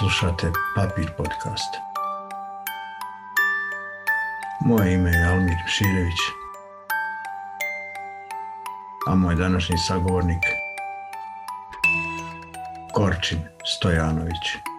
[0.00, 1.76] Slušate Papir podcast.
[4.60, 6.20] Moje ime je Almir Širević,
[9.06, 10.42] a moj današnji sagovornik
[12.94, 14.69] Korčin Stojanović.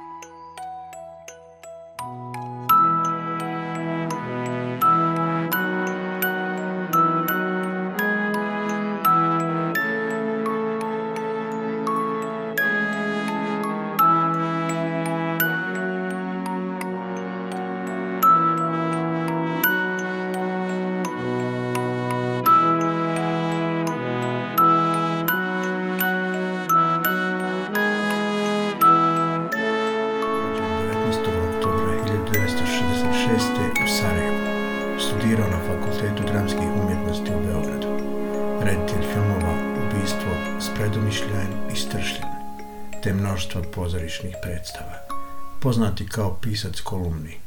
[45.82, 47.38] Poznati kao pisac kolumni,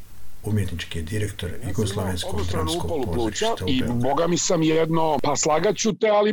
[0.47, 6.09] umjetnički je direktor Jugoslavenskog dramskog pozorišta u i boga mi sam jedno, pa slagaću te,
[6.09, 6.33] ali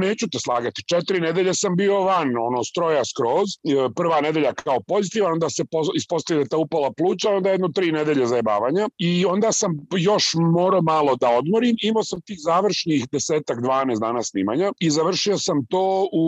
[0.00, 0.82] neću te slagati.
[0.88, 3.48] Četiri nedelje sam bio van, ono, stroja skroz.
[3.64, 5.62] E, Prva nedelja kao pozitivan, onda se
[5.96, 8.88] ispostavi da upala pluća, onda jedno tri nedelje zajebavanja.
[8.98, 11.76] I onda sam još morao malo da odmorim.
[11.82, 16.26] Imao sam tih završnih desetak, 12 dana snimanja i završio sam to u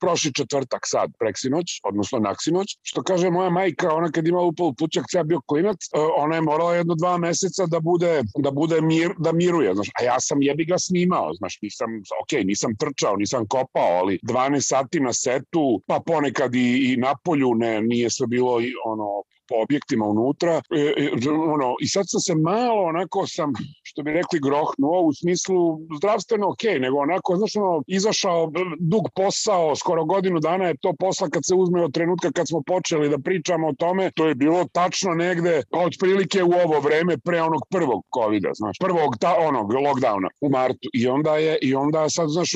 [0.00, 2.78] prošli četvrtak sad, preksinoć, odnosno naksinoć.
[2.82, 5.98] Što kaže moja majka, ona kad ima upalu pluća, kad ja bio klinac, e,
[6.32, 10.04] ona je morala jedno dva meseca da bude, da bude mir, da miruje, znaš, a
[10.04, 11.88] ja sam jebi ga snimao, znaš, nisam,
[12.22, 17.14] ok, nisam trčao, nisam kopao, ali 12 sati na setu, pa ponekad i, i na
[17.24, 19.22] polju, ne, nije sve bilo ono,
[19.52, 24.10] po objektima unutra, e, e, ono, i sad sam se malo, onako sam, što bi
[24.12, 25.58] rekli, grohnuo, u smislu
[25.98, 30.92] zdravstveno ok, nego onako, znaš, ono, izašao b- dug posao, skoro godinu dana je to
[30.98, 34.34] posla kad se uzme od trenutka kad smo počeli da pričamo o tome, to je
[34.34, 39.72] bilo tačno negde, otprilike u ovo vreme pre onog prvog covida, znaš, prvog ta, onog
[39.72, 40.88] lockdowna u martu.
[40.94, 42.50] I onda je, i onda sad, znaš,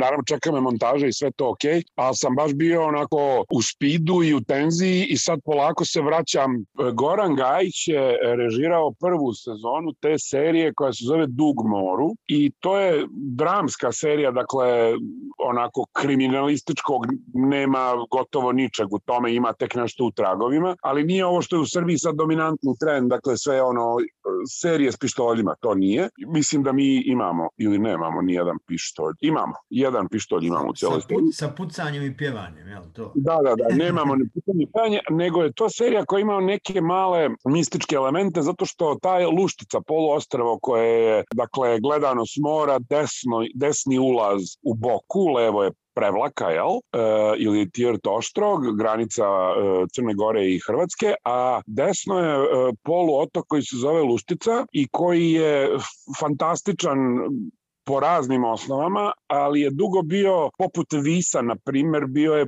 [0.00, 4.22] naravno čeka me montaža i sve to ok, ali sam baš bio onako u spidu
[4.22, 6.00] i u tenziji i sad polako se
[6.42, 6.64] vraćam.
[6.94, 12.78] Goran Gajić je režirao prvu sezonu te serije koja se zove Dug moru i to
[12.78, 14.94] je dramska serija, dakle
[15.48, 21.42] onako kriminalističkog nema gotovo ničeg u tome, ima tek nešto u tragovima, ali nije ovo
[21.42, 23.96] što je u Srbiji sad dominantni trend, dakle sve ono
[24.60, 26.08] serije s pištoljima, to nije.
[26.26, 29.14] Mislim da mi imamo ili nemamo ni jedan pištolj.
[29.20, 33.12] Imamo, jedan pištolj imamo u cijeloj Sa, sa pucanjem i pjevanjem, jel to?
[33.14, 37.30] Da, da, da, nemamo ni pitanje pevanja, nego je to serija koja ima neke male
[37.44, 43.98] mističke elemente, zato što taj luštica poluostrvo koje je, dakle, gledano s mora, desno, desni
[43.98, 46.78] ulaz u boku, levo je Prevlaka, jel?
[46.92, 46.98] E,
[47.38, 53.62] ili Tirt Oštrog, granica e, Crne Gore i Hrvatske, a desno je e, poluotok koji
[53.62, 55.76] se zove Luštica i koji je
[56.20, 56.98] fantastičan
[57.84, 62.46] po raznim osnovama, ali je dugo bio poput Visa, na primer, bio je,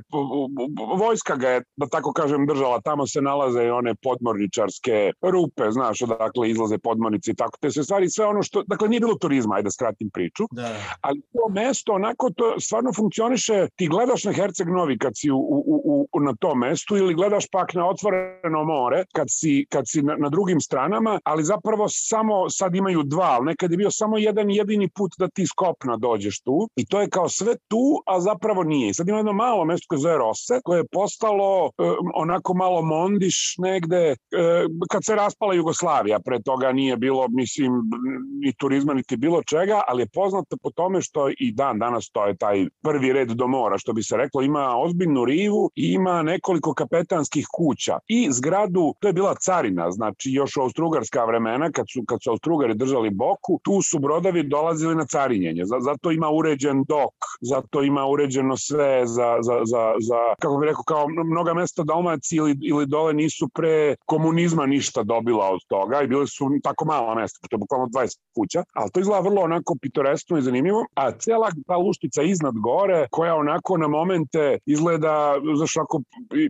[0.97, 6.01] vojska ga je, da tako kažem, držala, tamo se nalaze i one podmorničarske rupe, znaš,
[6.01, 9.55] odakle izlaze podmornici i tako, te sve stvari, sve ono što, dakle, nije bilo turizma,
[9.55, 14.31] ajde da skratim priču, Da, ali to mesto onako to stvarno funkcioniše, ti gledaš na
[14.31, 17.89] Herceg Novi kad si u, u, u, u, na tom mestu ili gledaš pak na
[17.89, 23.03] otvoreno more kad si, kad si na, na drugim stranama, ali zapravo samo sad imaju
[23.03, 26.85] dva, ali nekad je bio samo jedan jedini put da ti skopna dođeš tu i
[26.85, 28.89] to je kao sve tu, a zapravo nije.
[28.89, 31.69] I sad ima jedno malo mesto koje zove Rose, koje je postalo e,
[32.15, 34.15] onako malo mondiš negde e,
[34.91, 37.71] kad se raspala Jugoslavija, pre toga nije bilo, mislim,
[38.45, 42.25] ni turizma, niti bilo čega, ali je poznata po tome što i dan danas to
[42.25, 46.21] je taj prvi red do mora, što bi se reklo, ima ozbiljnu rivu i ima
[46.21, 51.85] nekoliko kapetanskih kuća i zgradu, to je bila carina, znači još u austrougarska vremena, kad
[51.93, 56.29] su, kad su austrugari držali boku, tu su brodovi dolazili na carinjenje, Za- zato ima
[56.29, 61.53] uređen dok, zato ima uređeno sve za, za, za, za kako bih rekao, kao mnoga
[61.53, 66.49] mesta Dalmaci ili, ili dole nisu pre komunizma ništa dobila od toga i bile su
[66.63, 70.41] tako mala mesta, to je bukvalno 20 kuća, ali to izgleda vrlo onako pitoresno i
[70.41, 76.01] zanimljivo, a cijela ta luštica iznad gore, koja onako na momente izgleda, znaš, onako,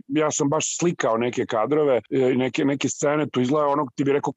[0.08, 4.12] ja sam baš slikao neke kadrove, e, neke, neke scene, to izgleda onog, ti bi
[4.12, 4.32] rekao,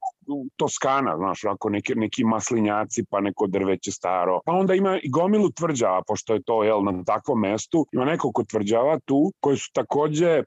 [0.55, 4.39] Toskana, znaš, ako neki, neki maslinjaci, pa neko drveće staro.
[4.45, 7.85] Pa onda ima i gomilu tvrđava, pošto je to jel, na takvom mestu.
[7.91, 10.43] Ima nekoliko tvrđava tu, koje su takođe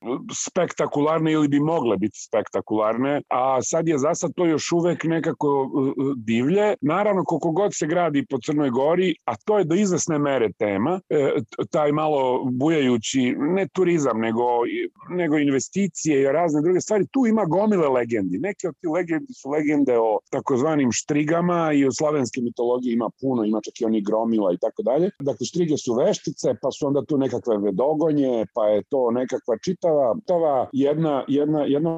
[0.48, 5.70] spektakularne ili bi mogle biti spektakularne, a sad je za sad to još uvek nekako
[5.74, 6.74] uh, uh, divlje.
[6.80, 11.00] Naravno, koliko god se gradi po Crnoj Gori, a to je do izvesne mere tema,
[11.10, 11.32] e,
[11.70, 14.44] taj malo bujajući, ne turizam, nego,
[15.10, 18.38] nego investicije i razne druge stvari, tu ima gomile legendi.
[18.38, 23.44] Neke od ti legendi su legende o takozvanim štrigama i o slavenske mitologije ima puno,
[23.44, 25.10] ima čak i oni gromila i tako dalje.
[25.20, 30.14] Dakle, štrige su veštice, pa su onda tu nekakve vedogonje, pa je to nekakva čitava,
[30.20, 31.90] čitava jedna, jedna, jedna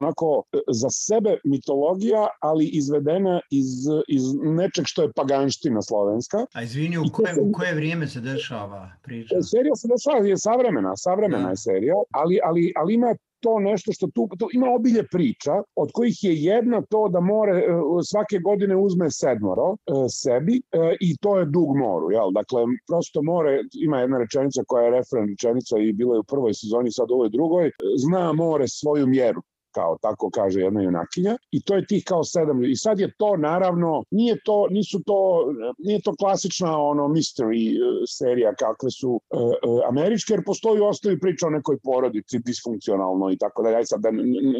[0.00, 3.70] onako za sebe mitologija, ali izvedena iz,
[4.08, 6.46] iz nečeg što je paganština slovenska.
[6.54, 9.42] A izvini, u koje, u koje vrijeme se dešava priča?
[9.42, 11.50] Serija se dešava, je savremena, savremena da.
[11.50, 15.88] je serija, ali, ali, ali ima to nešto što tu, to ima obilje priča, od
[15.92, 17.64] kojih je jedna to da more e,
[18.10, 19.76] svake godine uzme sedmoro e,
[20.08, 22.30] sebi e, i to je dug moru, jel?
[22.32, 26.54] Dakle, prosto more, ima jedna rečenica koja je referen rečenica i bila je u prvoj
[26.54, 27.70] sezoni, sad u ovoj drugoj,
[28.04, 32.64] zna more svoju mjeru kao tako kaže jedna junakinja i to je tih kao sedam
[32.64, 35.46] i sad je to naravno nije to nisu to
[35.78, 41.20] nije to klasična ono mystery uh, serija kakve su uh, uh, američke jer postoji ostavi
[41.20, 44.10] priča o nekoj porodici disfunkcionalno i tako dalje sad da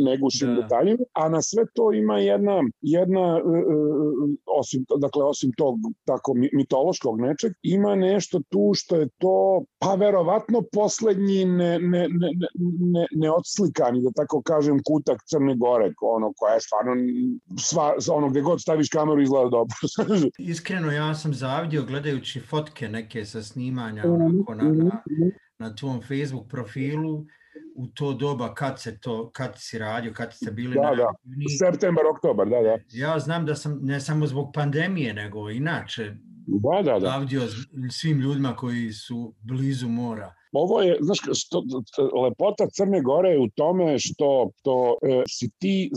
[0.00, 0.62] ne gušim da.
[0.62, 5.74] detaljima a na sve to ima jedna jedna uh, osim dakle osim tog
[6.04, 12.30] tako mitološkog nečeg ima nešto tu što je to pa verovatno poslednji ne, ne, ne,
[12.94, 16.92] ne, ne odslikani da tako kažem kut kutak Crne Gore, ono koja je stvarno
[17.58, 19.76] sva, ono gde god staviš kameru izgleda dobro.
[20.38, 25.28] Iskreno ja sam zavidio gledajući fotke neke sa snimanja mhm, onako na, na, mhm.
[25.58, 27.24] na tvom Facebook profilu
[27.76, 31.06] u to doba kad se to kad si radio, kad ste bili da, na da.
[31.58, 32.78] Septembar, oktobar, da, da.
[32.92, 36.14] Ja znam da sam ne samo zbog pandemije, nego inače
[36.46, 37.00] da, da, da.
[37.00, 37.42] zavdio
[37.90, 41.62] svim ljudima koji su blizu mora Ovo je, znaš, što,
[42.22, 45.90] lepota Crne Gore je u tome što, to e, si ti,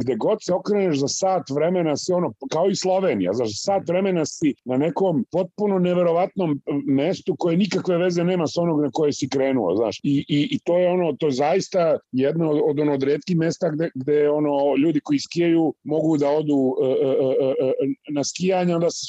[0.00, 4.26] gde god se okreneš za sat vremena si ono, kao i Slovenija, znaš, sat vremena
[4.26, 9.28] si na nekom potpuno neverovatnom mestu koje nikakve veze nema sa onog na koje si
[9.28, 10.00] krenuo, znaš.
[10.02, 13.70] I, i, i to je ono, to je zaista jedno od, ono, od redkih mesta
[13.70, 17.10] gde, gde ono, ljudi koji skijaju mogu da odu e, e,
[17.46, 19.06] e, e, na skijanje, onda se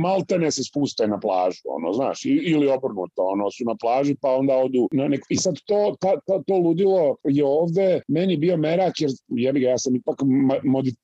[0.00, 4.54] maltene se spuste na plažu, ono, znaš, ili obrnuto, ono, su na plaži pa onda
[4.54, 5.26] odu na neku...
[5.30, 9.68] I sad to, ta, ta, to ludilo je ovde meni bio merak jer jebi ga,
[9.68, 10.18] ja sam ipak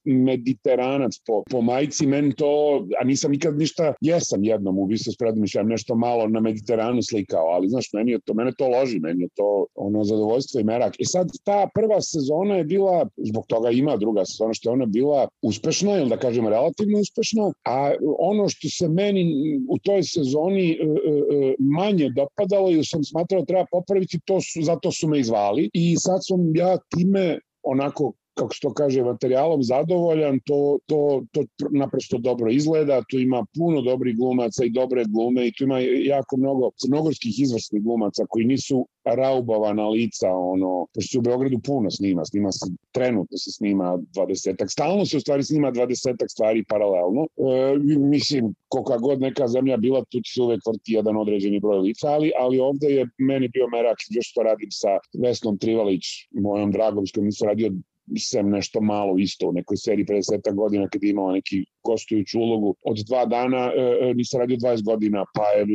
[0.04, 5.68] mediteranac po, po majci, meni to, a nisam nikad ništa, jesam jednom u Bisu Spredomišljem
[5.68, 9.28] nešto malo na Mediteranu slikao, ali znaš, meni je to, mene to loži, meni je
[9.34, 10.94] to ono zadovoljstvo i merak.
[10.98, 14.86] I sad ta prva sezona je bila, zbog toga ima druga sezona, što je ona
[14.86, 19.24] bila uspešna, ili da kažem relativno uspešna, a ono što se meni
[19.68, 24.40] u toj sezoni e, e, e, manje dopadalo i sam smatrao da treba popraviti, to
[24.40, 29.02] su, zato su me izvali i sad sam ja time onako kako se to kaže,
[29.02, 35.04] materijalom zadovoljan, to, to, to naprosto dobro izgleda, tu ima puno dobrih glumaca i dobre
[35.08, 41.12] glume i tu ima jako mnogo crnogorskih izvrsnih glumaca koji nisu raubovana lica, ono, pošto
[41.12, 45.42] se u Beogradu puno snima, snima se, trenutno se snima 20 stalno se u stvari
[45.42, 47.22] snima 20 stvari paralelno.
[47.22, 52.08] E, mislim, koliko god neka zemlja bila, tu se uvek vrti jedan određeni broj lica,
[52.08, 54.88] ali, ali ovde je meni bio merak, još to radim sa
[55.22, 57.70] Vesnom Trivalić, mojom dragom, s kojom nisam radio
[58.18, 62.76] sem nešto malo isto u nekoj seriji 50 godina kad je imao neki gostujuću ulogu.
[62.82, 65.66] Od dva dana, e, e nisam radio 20 godina, pa je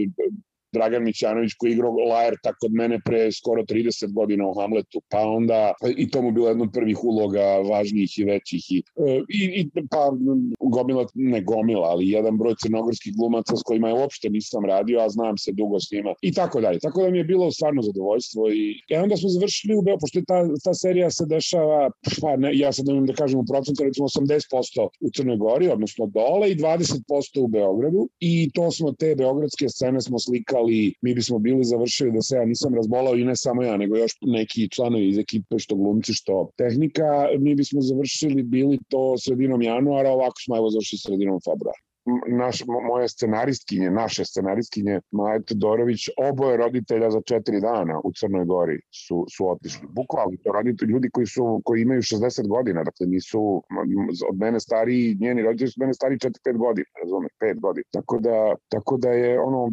[0.74, 5.74] Dragan Mićanović koji igrao Lajerta kod mene pre skoro 30 godina u Hamletu, pa onda
[5.98, 9.70] i to mu bilo jedno od prvih uloga važnijih i većih i, e, i, i
[9.92, 10.12] pa
[10.60, 15.10] gomila, ne gomila, ali jedan broj crnogorskih glumaca s kojima je uopšte nisam radio, a
[15.10, 16.80] znam se dugo s njima i tako dalje.
[16.80, 20.22] Tako da mi je bilo stvarno zadovoljstvo i, i onda smo završili u Beo, pošto
[20.28, 24.08] ta, ta serija se dešava, pa ne, ja sad ne da kažem u procentu, recimo
[24.08, 29.70] 80% u Crnoj Gori, odnosno dole i 20% u Beogradu i to smo te beogradske
[29.70, 33.36] scene smo slikali ali mi bismo bili završili da se ja nisam razbolao i ne
[33.36, 38.44] samo ja, nego još neki članovi iz ekipe, što glumci, što tehnika, mi bismo završili
[38.44, 41.89] bili to sredinom januara, ovako smo evo završili sredinom februara.
[42.28, 48.80] Naš, moje scenaristkinje, naše scenaristkinje, Maja Todorović, oboje roditelja za četiri dana u Crnoj Gori
[49.08, 49.88] su, su otišli.
[49.90, 53.64] Bukvalno, to roditelji, ljudi koji, su, koji imaju 60 godina, dakle nisu
[54.30, 57.86] od mene stariji, njeni roditelji su mene stariji 4-5 godina, razumeš, 5 godina.
[57.92, 59.70] Tako da, tako da je ono,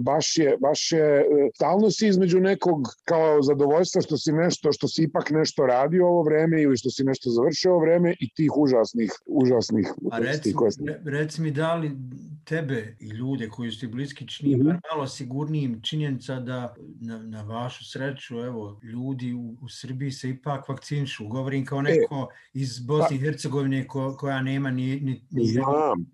[0.00, 1.24] baš je, baš je,
[1.54, 6.22] stalno si između nekog kao zadovoljstva što si nešto, što si ipak nešto radio ovo
[6.22, 10.70] vreme ili što si nešto završio ovo vreme i tih užasnih, užasnih A reci, koje...
[11.04, 11.96] reci mi da li
[12.44, 14.80] tebe i ljude koji su ti bliski čini mm -hmm.
[14.90, 20.68] malo sigurnijim činjenica da na, na vašu sreću, evo, ljudi u, u Srbiji se ipak
[20.68, 21.28] vakcinišu.
[21.28, 25.22] Govorim kao e, neko e, iz Bosne i pa- Hercegovine ko, koja nema ni, ni,
[25.30, 26.06] ni Znam.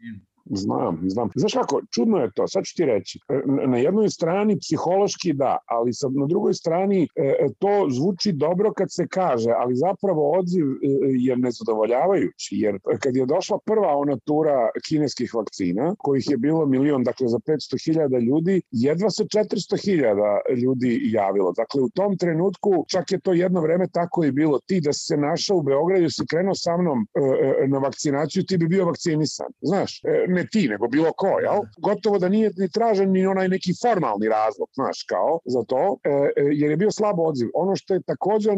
[0.50, 1.30] Znam, znam.
[1.34, 3.18] Znaš kako, čudno je to, sad ću ti reći.
[3.66, 8.72] Na jednoj strani psihološki da, ali sad na drugoj strani e, e, to zvuči dobro
[8.72, 10.76] kad se kaže, ali zapravo odziv e,
[11.18, 17.02] je nezadovoljavajući, jer kad je došla prva ona tura kineskih vakcina, kojih je bilo milion,
[17.02, 21.52] dakle za 500.000 ljudi, jedva se 400.000 ljudi javilo.
[21.52, 25.16] Dakle, u tom trenutku, čak je to jedno vreme tako i bilo, ti da se
[25.16, 27.06] našao u Beogradu, si krenuo sa mnom
[27.68, 29.46] na vakcinaciju, ti bi bio vakcinisan.
[29.60, 30.00] Znaš,
[30.36, 31.60] ne ti, nego bilo ko, jel?
[31.78, 36.10] Gotovo da nije ni tražen ni onaj neki formalni razlog, znaš, kao za to, e,
[36.10, 37.48] e jer je bio slab odziv.
[37.54, 38.50] Ono što je takođe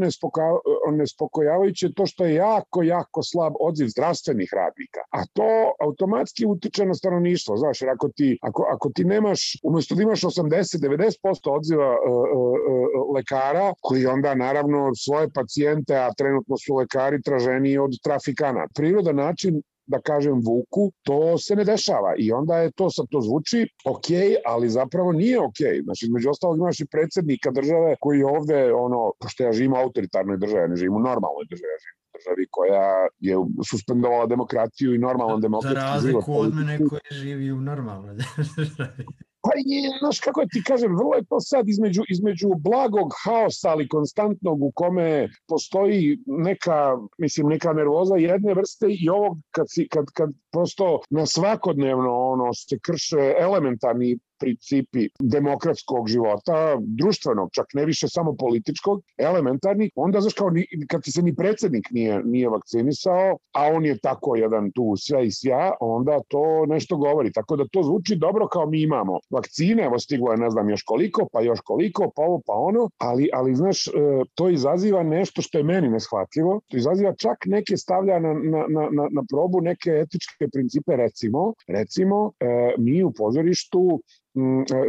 [0.93, 5.01] nespokojavajuće to što je jako, jako slab odziv zdravstvenih radnika.
[5.19, 5.49] A to
[5.87, 10.21] automatski utiče na stanovništvo, znaš, jer ako ti, ako, ako ti nemaš, umesto da imaš
[10.21, 17.23] 80-90% odziva e, e, e, lekara, koji onda naravno svoje pacijente, a trenutno su lekari
[17.23, 18.67] traženi od trafikana.
[18.75, 23.21] Priroda način da kažem vuku, to se ne dešava i onda je to sad to
[23.21, 24.09] zvuči ok,
[24.47, 25.61] ali zapravo nije ok.
[25.85, 30.37] Znači, između ostalog imaš i predsednika države koji ovde, ono, pošto ja živim u autoritarnoj
[30.37, 33.37] državi, ne živim u normalnoj državi, ja živim državi koja je
[33.71, 36.25] suspendovala demokratiju i normalan demokratski život.
[36.25, 38.15] Za razliku od mene koji živi u normalnoj
[38.57, 39.05] državi.
[39.41, 43.89] Pa je, znaš kako ti kažem, vrlo je to sad između, između blagog haosa, ali
[43.89, 50.05] konstantnog u kome postoji neka, mislim, neka nervoza jedne vrste i ovog kad, si, kad,
[50.15, 58.09] kad prosto na svakodnevno ono se krše elementarni principi demokratskog života, društvenog, čak ne više
[58.09, 63.65] samo političkog, elementarni, onda znaš kao ni, kad se ni predsednik nije, nije vakcinisao, a
[63.75, 67.33] on je tako jedan tu sve i sja, onda to nešto govori.
[67.33, 70.83] Tako da to zvuči dobro kao mi imamo vakcine, evo stiglo je ne znam još
[70.83, 73.91] koliko, pa još koliko, pa ovo, pa ono, ali, ali znaš, e,
[74.35, 79.09] to izaziva nešto što je meni neshvatljivo, to izaziva čak neke stavlja na, na, na,
[79.11, 84.01] na probu neke etičke principe, recimo, recimo, e, mi u pozorištu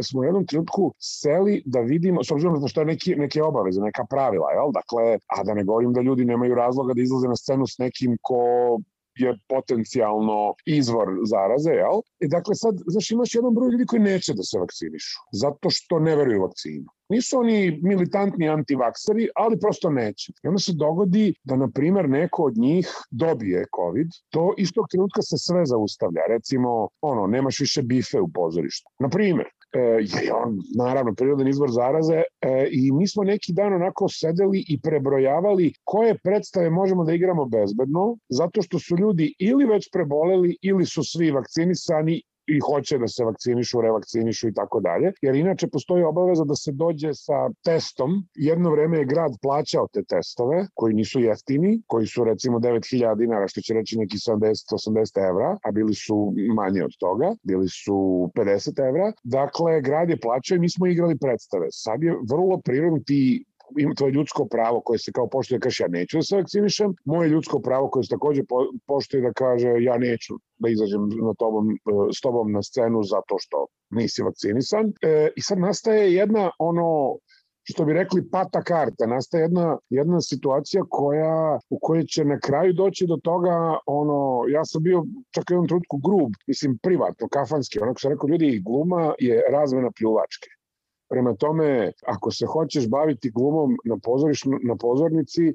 [0.02, 3.80] smo u jednom trenutku seli da vidimo, s obzirom da što je neki, neke obaveze,
[3.80, 4.72] neka pravila, jel?
[4.72, 8.18] Dakle, a da ne govorim da ljudi nemaju razloga da izlaze na scenu s nekim
[8.22, 8.40] ko
[9.14, 12.00] je potencijalno izvor zaraze, jel?
[12.20, 15.98] I dakle sad, znaš, imaš jedan broj ljudi koji neće da se vakcinišu, zato što
[15.98, 16.86] ne veruju vakcinu.
[17.10, 20.32] Nisu oni militantni antivakseri, ali prosto neće.
[20.44, 25.22] I onda se dogodi da, na primer, neko od njih dobije COVID, to istog trenutka
[25.22, 26.22] se sve zaustavlja.
[26.28, 28.90] Recimo, ono, nemaš više bife u pozorištu.
[28.98, 29.59] Na primer, e,
[30.00, 34.80] je on naravno prirodan izvor zaraze e, i mi smo neki dan onako sedeli i
[34.80, 40.86] prebrojavali koje predstave možemo da igramo bezbedno, zato što su ljudi ili već preboleli ili
[40.86, 42.22] su svi vakcinisani
[42.56, 46.72] i hoće da se vakcinišu, revakcinišu i tako dalje, jer inače postoji obaveza da se
[46.72, 48.10] dođe sa testom.
[48.34, 53.48] Jedno vreme je grad plaćao te testove, koji nisu jeftini, koji su recimo 9000 dinara,
[53.48, 58.88] što će reći neki 70-80 evra, a bili su manje od toga, bili su 50
[58.88, 59.12] evra.
[59.24, 61.66] Dakle, grad je plaćao i mi smo igrali predstave.
[61.70, 63.44] Sad je vrlo prirodno ti
[63.78, 66.36] ima to je ljudsko pravo koje se kao poštuje da kaže ja neću da se
[66.36, 68.42] vakcinišem, moje ljudsko pravo koje se takođe
[68.86, 71.76] poštuje da kaže ja neću da izađem na tobom, e,
[72.16, 74.92] s tobom na scenu zato što nisi vakcinisan.
[75.02, 77.16] E, I sad nastaje jedna ono
[77.62, 82.72] što bi rekli pata karta, nastaje jedna, jedna situacija koja, u kojoj će na kraju
[82.72, 87.80] doći do toga, ono, ja sam bio čak u jednom trutku grub, mislim privatno, kafanski,
[87.80, 90.59] onako sam rekao, ljudi, gluma je razmena pljuvačke.
[91.10, 95.54] Prema tome, ako se hoćeš baviti glumom na, pozoriš, na pozornici,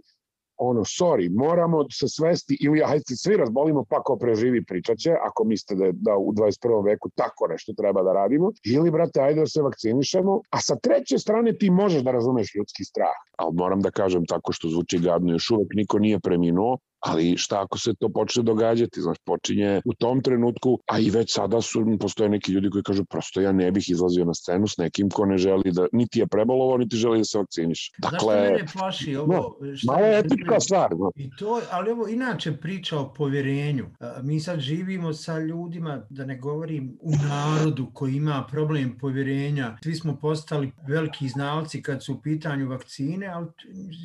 [0.57, 5.43] ono, sorry, moramo se svesti ili hajde se svi razbolimo pa ko preživi pričaće, ako
[5.43, 6.85] mislite da, da u 21.
[6.85, 11.17] veku tako nešto treba da radimo, ili brate, ajde da se vakcinišemo, a sa treće
[11.17, 13.17] strane ti možeš da razumeš ljudski strah.
[13.38, 17.62] Ali moram da kažem tako što zvuči gadno, još uvek niko nije preminuo, ali šta
[17.62, 21.85] ako se to počne događati, znaš, počinje u tom trenutku, a i već sada su,
[22.00, 25.25] postoje neki ljudi koji kažu, prosto ja ne bih izlazio na scenu s nekim ko
[25.25, 27.91] ne želi da, niti je prebolovo, niti želi da se vakciniš.
[27.97, 29.33] Dakle, Zašto mene plaši ovo?
[29.33, 30.91] No, malo je etička stvar.
[30.91, 31.12] No.
[31.15, 33.85] I to, ali ovo inače priča o povjerenju.
[34.24, 39.77] Mi sad živimo sa ljudima, da ne govorim u narodu koji ima problem povjerenja.
[39.83, 43.47] Svi smo postali veliki znalci kad su u pitanju vakcine, ali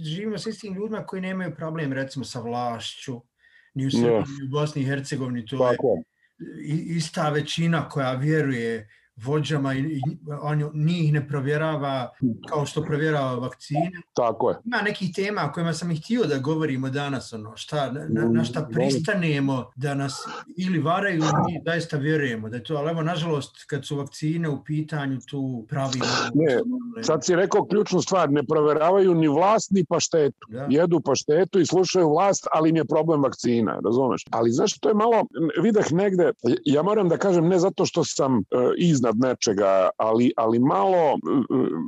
[0.05, 2.90] živimo sa istim ljudima koji nemaju problem recimo sa vlašću,
[3.75, 5.47] ni u Srbiji, ni u Bosni i Hercegovini.
[5.47, 5.77] To je
[6.97, 8.89] ista većina koja vjeruje
[9.25, 10.01] vođama i
[10.43, 12.11] on njih ne provjerava
[12.49, 13.91] kao što provjerava vakcine.
[14.15, 14.57] Tako je.
[14.65, 18.45] Ima nekih tema o kojima sam ih htio da govorimo danas, ono, šta, na, na
[18.45, 20.15] šta pristanemo da nas
[20.57, 24.49] ili varaju ili mi zaista vjerujemo da je to, ali evo, nažalost, kad su vakcine
[24.49, 26.05] u pitanju, tu pravimo...
[26.35, 26.59] Ne,
[27.03, 30.47] sad si rekao ključnu stvar, ne provjeravaju ni vlast ni paštetu.
[30.49, 30.67] Da.
[30.71, 34.25] Jedu paštetu i slušaju vlast, ali im je problem vakcina, razumeš?
[34.31, 35.25] Ali znaš, to je malo,
[35.63, 36.33] vidah negde,
[36.65, 38.43] ja moram da kažem, ne zato što sam uh,
[38.77, 41.19] iznad iznad nečega, ali, ali malo,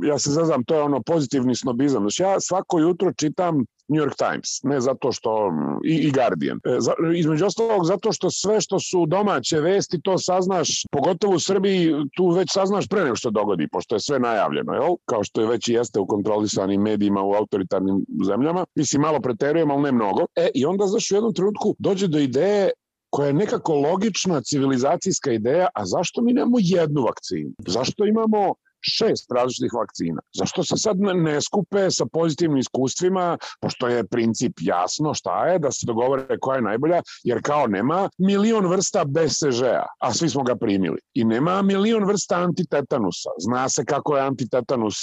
[0.04, 2.02] ja se zazam, to je ono pozitivni snobizam.
[2.02, 5.52] Znači ja svako jutro čitam New York Times, ne zato što
[5.84, 6.60] i, i Guardian.
[6.64, 11.38] E, za, između ostalog zato što sve što su domaće vesti to saznaš, pogotovo u
[11.38, 14.94] Srbiji, tu već saznaš pre nego što dogodi, pošto je sve najavljeno, jel?
[15.04, 18.64] Kao što je već i jeste u kontrolisanim medijima u autoritarnim zemljama.
[18.74, 20.26] Mislim, malo preterujem, ali ne mnogo.
[20.36, 22.70] E, i onda, znaš, u jednom trenutku dođe do ideje
[23.12, 27.50] koja je nekako logična civilizacijska ideja, a zašto mi nemamo jednu vakcinu?
[27.66, 30.20] Zašto imamo šest različitih vakcina.
[30.32, 35.70] Zašto se sad ne skupe sa pozitivnim iskustvima, pošto je princip jasno šta je, da
[35.70, 40.56] se dogovore koja je najbolja, jer kao nema milion vrsta BCG-a, a svi smo ga
[40.56, 40.98] primili.
[41.14, 43.30] I nema milion vrsta antitetanusa.
[43.38, 44.94] Zna se kako je antitetanus,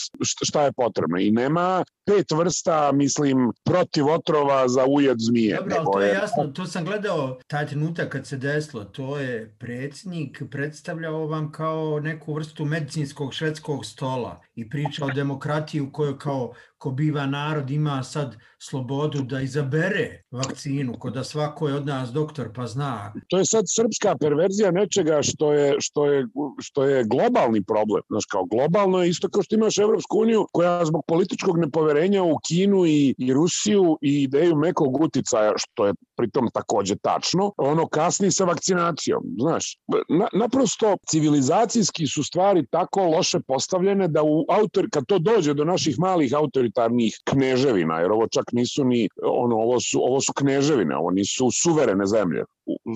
[0.44, 1.18] šta je potrebno.
[1.18, 5.58] I nema pet vrsta, mislim, protiv otrova za ujed zmije.
[5.58, 9.56] Dobro, ali to je jasno, to sam gledao taj trenutak kad se desilo, to je
[9.60, 16.18] predsjednik predstavljao vam kao neku vrstu medicinskog švedskog stola i priča o demokratiji u kojoj
[16.18, 21.86] kao ko biva narod ima sad slobodu da izabere vakcinu, ko da svako je od
[21.86, 23.14] nas doktor pa zna.
[23.28, 26.28] To je sad srpska perverzija nečega što je, što je,
[26.60, 28.02] što je globalni problem.
[28.10, 32.38] Znaš, kao globalno je isto kao što imaš Evropsku uniju koja zbog političkog nepoverenja u
[32.48, 38.32] Kinu i, i Rusiju i ideju mekog uticaja, što je pritom takođe tačno, ono kasni
[38.32, 39.24] sa vakcinacijom.
[39.40, 39.78] Znaš,
[40.10, 45.66] na, naprosto civilizacijski su stvari tako loše postavljene da u autor, kad to dođe do
[45.66, 46.34] naših malih
[46.70, 51.50] autoritarnih kneževina, jer ovo čak nisu ni, ono, ovo su, ovo su kneževine, ovo nisu
[51.52, 52.46] suverene zemlje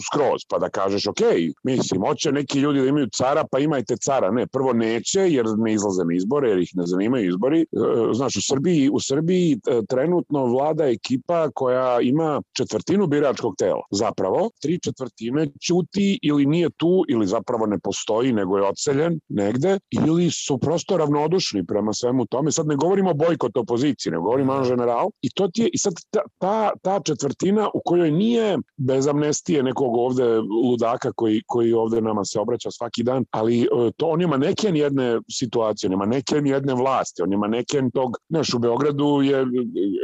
[0.07, 1.21] skroz, pa da kažeš, ok,
[1.63, 4.31] mislim, hoće neki ljudi da imaju cara, pa imajte cara.
[4.31, 7.61] Ne, prvo neće, jer ne izlaze na izbore, jer ih ne zanimaju izbori.
[7.61, 7.65] E,
[8.13, 13.81] znaš, u Srbiji, u Srbiji e, trenutno vlada ekipa koja ima četvrtinu biračkog tela.
[13.91, 19.79] Zapravo, tri četvrtine ćuti ili nije tu, ili zapravo ne postoji, nego je odseljen negde,
[19.91, 22.51] ili su prosto ravnodušni prema svemu tome.
[22.51, 25.09] Sad ne govorimo o bojkot opoziciji, ne govorimo o general.
[25.21, 29.62] I to ti je, i sad ta, ta, ta četvrtina u kojoj nije bez amnestije
[29.63, 34.21] nekog ovde ludaka koji, koji ovde nama se obraća svaki dan, ali e, to on
[34.21, 39.21] ima neke jedne situacije, nema neke jedne vlasti, on ima neke tog, znaš, u Beogradu
[39.23, 39.45] je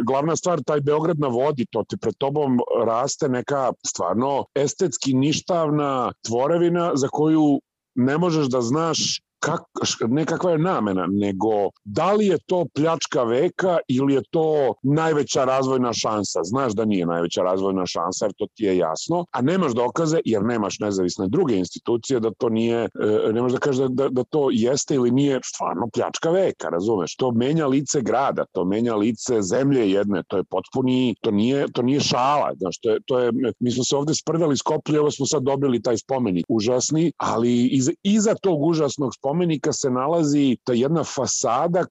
[0.08, 6.12] glavna stvar taj Beograd na vodi, to ti pred tobom raste neka stvarno estetski ništavna
[6.28, 7.62] tvorevina za koju
[7.96, 9.62] ne možeš da znaš kak,
[10.08, 15.46] ne kakva je namena, nego da li je to pljačka veka ili je to najveća
[15.46, 16.40] razvojna šansa.
[16.44, 20.44] Znaš da nije najveća razvojna šansa, jer to ti je jasno, a nemaš dokaze jer
[20.44, 24.24] nemaš nezavisne druge institucije da to nije, e, ne možeš da kažeš da, da, da
[24.24, 27.16] to jeste ili nije stvarno pljačka veka, razumeš?
[27.16, 31.82] To menja lice grada, to menja lice zemlje jedne, to je potpuni, to nije, to
[31.82, 35.26] nije šala, znaš, to je, to je, mi smo se ovde sprdali skoplje, ovo smo
[35.26, 40.74] sad dobili taj spomenik užasni, ali iza, iza tog užasnog spomenika spomenika se nalazi ta
[40.74, 41.86] jedna fasada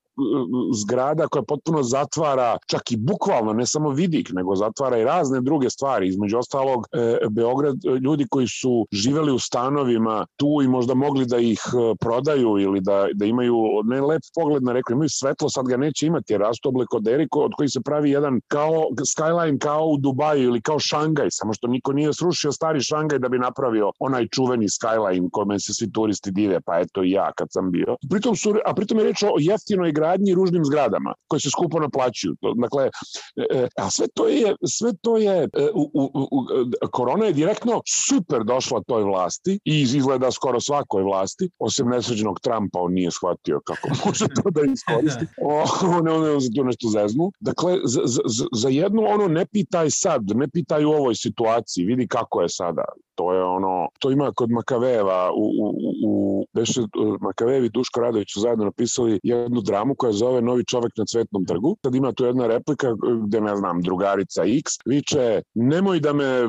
[0.75, 5.71] zgrada koja potpuno zatvara, čak i bukvalno, ne samo vidik, nego zatvara i razne druge
[5.71, 6.09] stvari.
[6.09, 11.39] Između ostalog, e, Beograd, ljudi koji su živeli u stanovima tu i možda mogli da
[11.39, 15.67] ih e, prodaju ili da, da imaju ne lep pogled na reku, imaju svetlo, sad
[15.67, 18.73] ga neće imati, jer rastu oblekoderi od koji se pravi jedan kao
[19.17, 23.29] skyline kao u Dubaju ili kao Šangaj, samo što niko nije srušio stari Šangaj da
[23.29, 27.49] bi napravio onaj čuveni skyline kome se svi turisti dive, pa eto i ja kad
[27.51, 27.97] sam bio.
[28.11, 31.51] Pritom su, a pritom je reč o jeftinoj gradi gradnji i ružnim zgradama koje se
[31.51, 32.35] skupo naplaćuju.
[32.57, 32.91] Dakle,
[33.37, 36.47] e, e, a sve to je, sve to je u, u, u,
[36.93, 42.81] korona je direktno super došla toj vlasti i izgleda skoro svakoj vlasti, osim nesređenog Trumpa,
[42.81, 45.27] on nije shvatio kako može to da iskoristi.
[45.43, 47.33] O, ne, on za to nešto zeznu.
[47.41, 52.09] Dakle, za, za, za jednu ono ne pitaj sad, ne pitaj u ovoj situaciji, vidi
[52.09, 52.85] kako je sada.
[53.15, 55.69] To je ono, to ima kod Makaveva u, u,
[56.07, 56.81] u beše
[57.21, 61.77] Makavevi Duško Radović su zajedno napisali jednu dramu koja zove Novi čovek na Cvetnom trgu.
[61.83, 62.89] Sad ima tu jedna replika
[63.27, 66.47] gde ne znam, drugarica X viče nemoj da me e,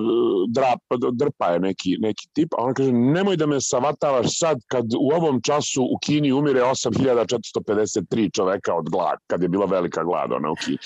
[0.49, 0.79] drap,
[1.13, 5.09] drpa je neki, neki tip, a ona kaže nemoj da me savatavaš sad kad u
[5.15, 10.51] ovom času u Kini umire 8453 čoveka od glad, kad je bila velika glad ona
[10.51, 10.77] u Kini.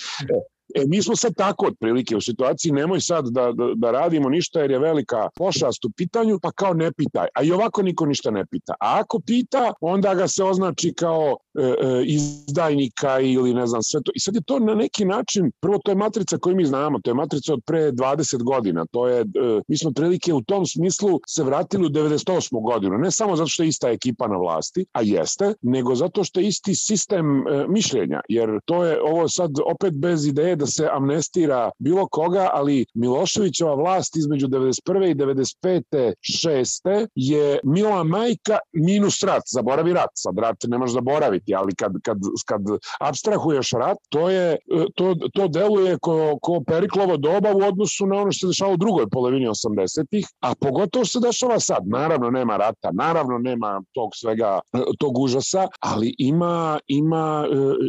[0.76, 4.60] E, mi smo sad tako otprilike u situaciji, nemoj sad da, da, da radimo ništa
[4.60, 7.28] jer je velika pošast u pitanju, pa kao ne pitaj.
[7.36, 8.73] A i ovako niko ništa ne pita.
[8.80, 14.02] A ako pita, onda ga se označi kao e, e, izdajnika ili ne znam sve
[14.06, 14.12] to.
[14.15, 17.10] I sad je to na neki način, prvo to je matrica koju mi znamo, to
[17.10, 18.86] je matrica od pre 20 godina.
[18.91, 19.26] To je, e,
[19.67, 22.63] mi smo otprilike u tom smislu se vratili u 98.
[22.63, 22.97] godinu.
[22.97, 26.47] Ne samo zato što je ista ekipa na vlasti, a jeste, nego zato što je
[26.47, 28.21] isti sistem e, mišljenja.
[28.30, 33.76] Jer to je ovo sad opet bez ideje da se amnestira bilo koga, ali Miloševićeva
[33.76, 35.12] vlast između 91.
[35.12, 36.13] i 95.
[36.22, 37.08] 6.
[37.16, 42.18] je Mila Majka minus rat, zaboravi rat, sad rat ne možeš zaboraviti, ali kad, kad,
[42.46, 42.62] kad
[43.00, 44.58] abstrahuješ rat, to, je,
[44.96, 48.78] to, to deluje ko, ko Periklovo doba u odnosu na ono što se dešava u
[48.78, 51.84] drugoj polovini 80-ih, a pogotovo što se dešava sad.
[51.86, 54.60] Naravno nema rata, naravno nema tog svega,
[55.00, 57.46] tog užasa, ali ima, ima,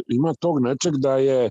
[0.07, 1.49] ima tog nečeg da je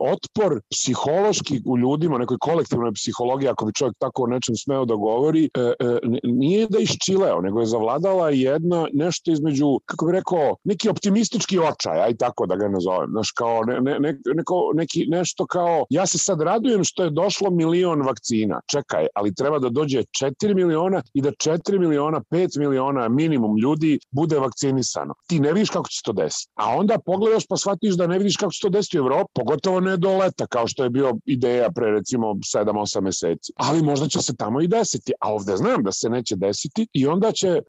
[0.00, 4.94] otpor psihološki u ljudima, nekoj kolektivnoj psihologiji, ako bi čovjek tako o nečem smeo da
[4.94, 10.56] govori, e, e, nije da iščileo, nego je zavladala jedna nešto između, kako bi rekao,
[10.64, 15.46] neki optimistički očaj, aj tako da ga nazovem, znaš, kao ne, ne, neko, neki, nešto
[15.46, 20.02] kao, ja se sad radujem što je došlo milion vakcina, čekaj, ali treba da dođe
[20.22, 25.14] 4 miliona i da 4 miliona, 5 miliona minimum ljudi bude vakcinisano.
[25.28, 26.52] Ti ne vidiš kako će to desiti.
[26.54, 29.80] A onda pogledaš pa shvatiš da ne vidiš kako će to desiti u Evropi, pogotovo
[29.80, 33.52] ne do leta, kao što je bio ideja pre recimo 7-8 meseci.
[33.56, 37.06] Ali možda će se tamo i desiti, a ovde znam da se neće desiti i
[37.06, 37.62] onda će,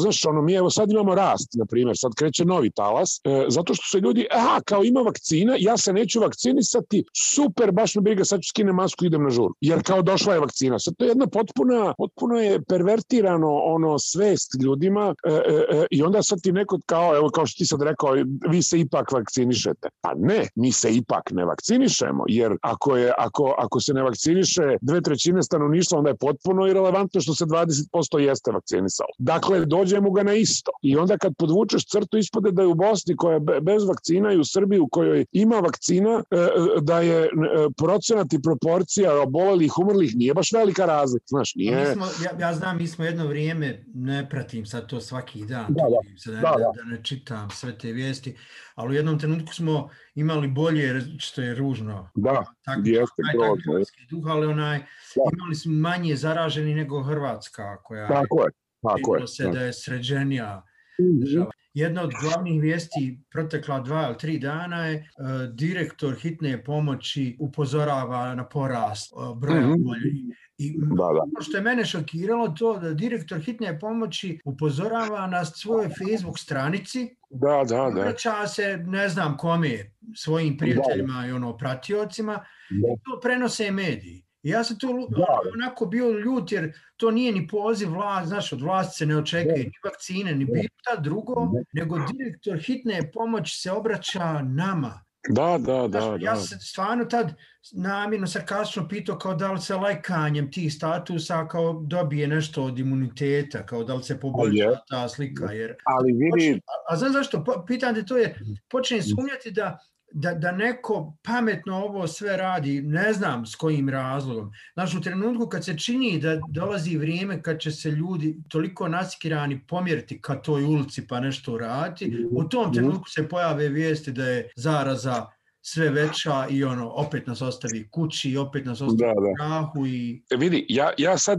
[0.00, 3.74] znaš, ono mi evo sad imamo rast, na primjer, sad kreće novi talas, e, zato
[3.74, 8.24] što se ljudi, aha, kao ima vakcina, ja se neću vakcinisati, super, baš me briga,
[8.24, 9.50] sad ću skinem masku, idem na žur.
[9.60, 10.78] Jer kao došla je vakcina.
[10.78, 15.36] Sad to je jedna potpuna, potpuno je pervertirano ono svest ljudima e, e,
[15.70, 18.12] e, i onda sad ti neko kao, evo kao što ti sad rekao,
[18.48, 19.88] vi se ipak vakcinišete.
[20.00, 21.87] Pa ne, mi se ipak ne vakcinišemo,
[22.28, 27.20] jer ako, je, ako, ako se ne vakciniše dve trećine stanovništva, onda je potpuno irelevantno
[27.20, 29.08] što se 20% jeste vakcinisalo.
[29.18, 30.70] Dakle, dođemo ga na isto.
[30.82, 34.38] I onda kad podvučeš crtu ispode da je u Bosni koja je bez vakcina i
[34.38, 36.48] u Srbiji u kojoj ima vakcina, e, e,
[36.80, 37.28] da je e,
[37.76, 41.24] procenat i proporcija obolelih, umrlih nije baš velika razlika.
[41.28, 41.84] Znaš, nije...
[41.84, 45.66] Pa smo, ja, ja znam, mi smo jedno vrijeme, ne pratim sad to svaki dan,
[45.68, 48.36] da, da, da, da, da ne čitam sve te vijesti,
[48.74, 52.10] ali u jednom trenutku smo imali bolje, što je ružno.
[52.14, 53.84] Da, tako, jeste grozno.
[54.10, 55.30] Duh, ali onaj, da.
[55.32, 58.50] imali smo manje zaraženi nego Hrvatska, koja tako je,
[58.82, 59.26] tako je.
[59.26, 60.62] se da je sređenija
[61.00, 61.46] mm -hmm.
[61.74, 68.34] Jedna od glavnih vijesti protekla dva ili tri dana je uh, direktor hitne pomoći upozorava
[68.34, 70.34] na porast uh, broja mm -hmm.
[70.58, 71.04] I da, da.
[71.04, 77.16] ono što je mene šokiralo to da direktor hitne pomoći upozorava na svojoj Facebook stranici
[77.30, 78.00] da, da, da.
[78.00, 81.26] Vraća se, ne znam kome, svojim da, prijateljima da.
[81.28, 82.34] i ono pratiocima
[82.70, 82.88] da.
[82.94, 84.24] i to prenose mediji.
[84.42, 85.26] I ja sam tu da.
[85.54, 89.56] onako bio ljut jer to nije ni poziv vlast, znaš, od vlasti se ne očekuje
[89.56, 89.62] da.
[89.62, 91.60] ni vakcine, ni bilo šta drugo, da.
[91.72, 95.04] nego direktor hitne pomoći se obraća nama.
[95.28, 96.00] Da, da, da.
[96.00, 96.40] Znaš, ja da.
[96.40, 97.34] sam stvarno tad
[97.72, 103.66] namjerno sarkastično pitao kao da li se lajkanjem tih statusa kao dobije nešto od imuniteta,
[103.66, 105.52] kao da li se poboljša ta slika.
[105.52, 106.60] Jer, Ali vidi...
[106.66, 107.64] a, a znam zašto?
[107.66, 108.38] Pitan te to je,
[108.70, 109.78] počne sumnjati da
[110.12, 114.50] da, da neko pametno ovo sve radi, ne znam s kojim razlogom.
[114.74, 119.66] Znaš, u trenutku kad se čini da dolazi vrijeme kad će se ljudi toliko naskirani
[119.66, 122.72] pomjeriti ka toj ulici pa nešto raditi, u tom mhm.
[122.72, 125.26] trenutku se pojave vijesti da je zaraza
[125.62, 129.44] sve veća i ono opet nas ostavi kući, opet nas ostavi da, da.
[129.44, 131.38] krahu i e, vidi, ja ja sad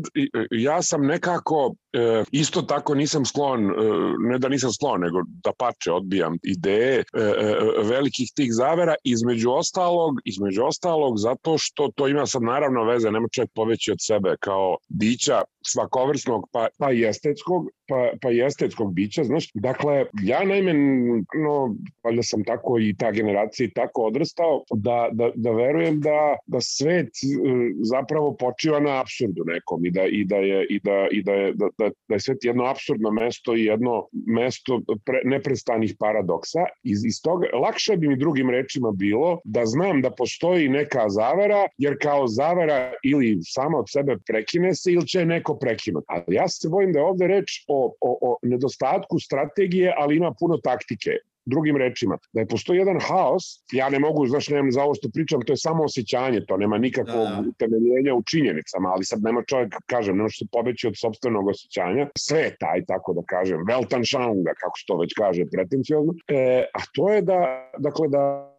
[0.52, 3.74] ja sam nekako e, isto tako nisam sklon e,
[4.20, 9.52] ne da nisam sklon nego da pače odbijam ideje e, e, velikih tih zavera između
[9.52, 14.36] ostalog između ostalog zato što to ima sad naravno veze nema čovjek poveći od sebe
[14.40, 19.50] kao bića svakovrsnog pa, pa i estetskog, pa, pa i estetskog bića, znaš.
[19.54, 20.74] Dakle, ja naime,
[21.44, 26.36] no, valjda sam tako i ta generacija i tako odrastao, da, da, da verujem da,
[26.46, 27.28] da svet e,
[27.84, 31.54] zapravo počiva na absurdu nekom i da, i da je, i da, i da je,
[31.54, 36.60] da, da, da je svet jedno absurdno mesto i jedno mesto pre, neprestanih paradoksa.
[36.84, 41.68] Iz, iz toga, lakše bi mi drugim rečima bilo da znam da postoji neka zavera,
[41.78, 46.06] jer kao zavera ili sama od sebe prekine se ili će neko prekinuti.
[46.10, 50.34] Ali ja se bojim da je ovde reč o, o, o nedostatku strategije, ali ima
[50.40, 51.18] puno taktike
[51.50, 55.10] drugim rečima, da je postoji jedan haos, ja ne mogu, znaš, nemam za ovo što
[55.14, 57.52] pričam, to je samo osjećanje, to nema nikakvog da, da.
[57.60, 62.40] temeljenja u činjenicama, ali sad nema čovjek, kažem, nema što pobeći od sobstvenog osjećanja, sve
[62.40, 67.10] je taj, tako da kažem, Weltanschauunga, kako se to već kaže, pretencijozno, e, a to
[67.14, 68.50] je da, dakle, da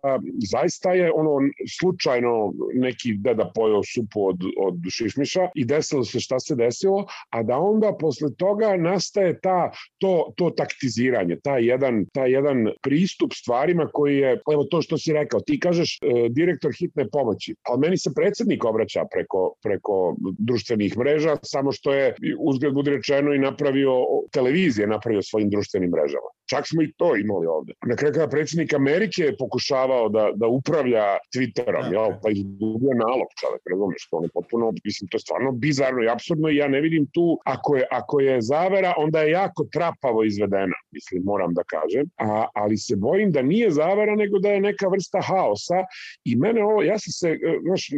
[0.50, 1.30] zaista je ono
[1.78, 7.42] slučajno neki deda pojao supu od, od šišmiša i desilo se šta se desilo, a
[7.42, 13.88] da onda posle toga nastaje ta, to, to taktiziranje, taj jedan, taj jedan pristup stvarima
[13.92, 17.98] koji je, evo to što si rekao, ti kažeš e, direktor hitne pomoći, ali meni
[17.98, 23.92] se predsednik obraća preko, preko društvenih mreža, samo što je uzgled budi rečeno i napravio
[24.32, 26.30] televizije, napravio svojim društvenim mrežama.
[26.50, 27.72] Čak smo i to imali ovde.
[27.86, 32.94] Na kraju kada predsednik Amerike je pokušavao da, da upravlja Twitterom, ja, jel, pa izgubio
[33.06, 36.68] nalog čovek, razumeš, to je potpuno, mislim, to je stvarno bizarno i absurdno i ja
[36.68, 41.54] ne vidim tu, ako je, ako je zavera, onda je jako trapavo izvedena, mislim, moram
[41.54, 45.84] da kažem, a, ali se bojim da nije zavera, nego da je neka vrsta haosa
[46.24, 47.88] i mene ovo, ja sam se, e, znaš,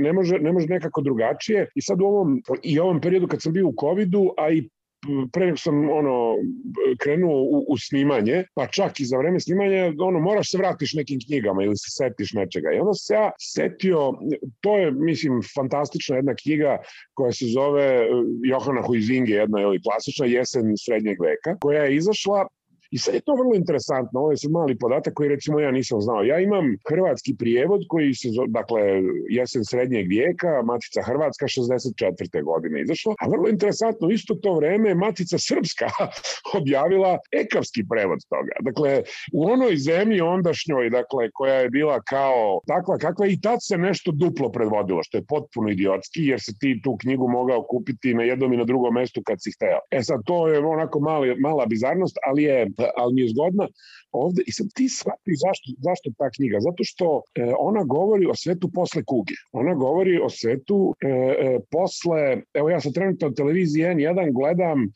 [0.00, 3.52] ne može, ne može nekako drugačije i sad u ovom, i ovom periodu kad sam
[3.52, 4.68] bio u covidu, a i
[5.32, 6.34] pre nego sam ono
[6.98, 11.18] krenuo u, u snimanje, pa čak i za vreme snimanja, ono moraš se vratiš nekim
[11.26, 12.72] knjigama ili se setiš nečega.
[12.72, 14.12] I onda se ja setio,
[14.60, 16.78] to je mislim fantastična jedna knjiga
[17.14, 18.06] koja se zove
[18.44, 22.46] Johana Huizinge, jedna je klasična jesen srednjeg veka, koja je izašla
[22.90, 26.00] I sad je to vrlo interesantno, ovo je sad mali podatak koji recimo ja nisam
[26.00, 26.22] znao.
[26.22, 28.80] Ja imam hrvatski prijevod koji se, dakle,
[29.28, 32.44] jesen srednjeg vijeka, Matica Hrvatska 64.
[32.44, 35.86] godine izašlo, a vrlo interesantno, isto to vreme Matica Srpska
[36.60, 38.54] objavila ekavski prevod toga.
[38.60, 43.78] Dakle, u onoj zemlji ondašnjoj, dakle, koja je bila kao takva kakva i tad se
[43.78, 48.22] nešto duplo predvodilo, što je potpuno idiotski, jer se ti tu knjigu mogao kupiti na
[48.22, 49.78] jednom i na drugom mestu kad si hteo.
[49.90, 52.66] E sad, to je onako mali, mala bizarnost, ali je
[52.96, 53.66] ali mi je zgodna
[54.12, 54.42] ovde.
[54.46, 56.56] I sad ti shvati zašto, zašto ta knjiga?
[56.60, 59.34] Zato što e, ona govori o svetu posle kuge.
[59.52, 64.78] Ona govori o svetu e, e, posle, evo ja sam trenutno na televiziji N1 gledam
[64.84, 64.88] e,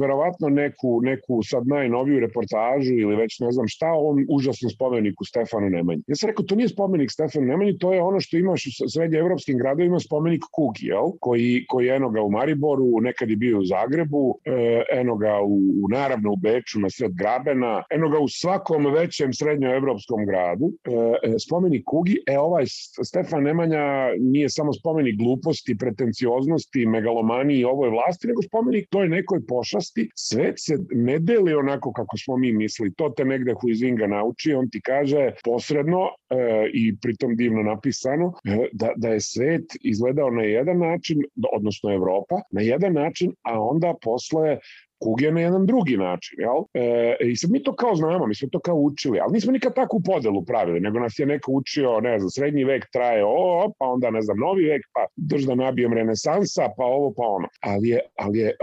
[0.00, 5.24] verovatno neku, neku sad najnoviju reportažu ili već ne znam šta o ovom užasnom spomeniku
[5.24, 6.02] Stefanu Nemanji.
[6.06, 9.18] Ja sam rekao, to nije spomenik Stefanu Nemanji, to je ono što imaš u srednje
[9.18, 11.10] evropskim gradovima spomenik Kugi, jel?
[11.20, 15.56] Koji, koji eno ga u Mariboru, nekad je bio u Zagrebu, e, eno ga u,
[15.84, 20.72] u naravno u Beču na sred Grabena, eno ga u svakom većem srednjoevropskom gradu.
[20.84, 20.90] E,
[21.28, 22.64] e, spomenik Kugi, e ovaj
[23.04, 23.84] Stefan Nemanja
[24.18, 30.08] nije samo spomenik gluposti, pretencioznosti, megalomaniji ovoj vlasti, nego spomenik toj nekoj pošasti.
[30.16, 32.94] Svet se ne deli onako kako smo mi mislili.
[32.94, 38.68] To te negde Huizinga nauči, on ti kaže posredno e, i pritom divno napisano e,
[38.72, 41.22] da, da je svet izgledao na jedan način,
[41.52, 44.58] odnosno Evropa, na jedan način, a onda posle
[45.02, 46.58] kuge na jedan drugi način, jel?
[46.74, 49.74] E, I sad mi to kao znamo, mi smo to kao učili, ali nismo nikad
[49.74, 53.86] takvu podelu pravili, nego nas je neko učio, ne znam, srednji vek traje ovo, pa
[53.86, 57.48] onda, ne znam, novi vek, pa drž da nabijem renesansa, pa ovo, pa ono.
[57.60, 58.56] Ali je, ali je,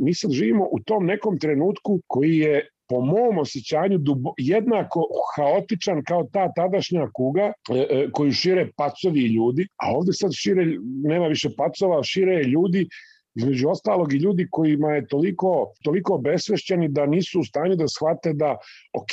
[0.00, 6.02] mi sad živimo u tom nekom trenutku koji je po mom osjećanju dubo, jednako haotičan
[6.04, 10.66] kao ta tadašnja kuga e, e, koju šire pacovi ljudi, a ovde sad šire,
[11.04, 12.88] nema više pacova, šire ljudi
[13.34, 18.32] između ostalog i ljudi kojima je toliko, toliko besvešćeni da nisu u stanju da shvate
[18.32, 18.56] da,
[18.92, 19.12] ok,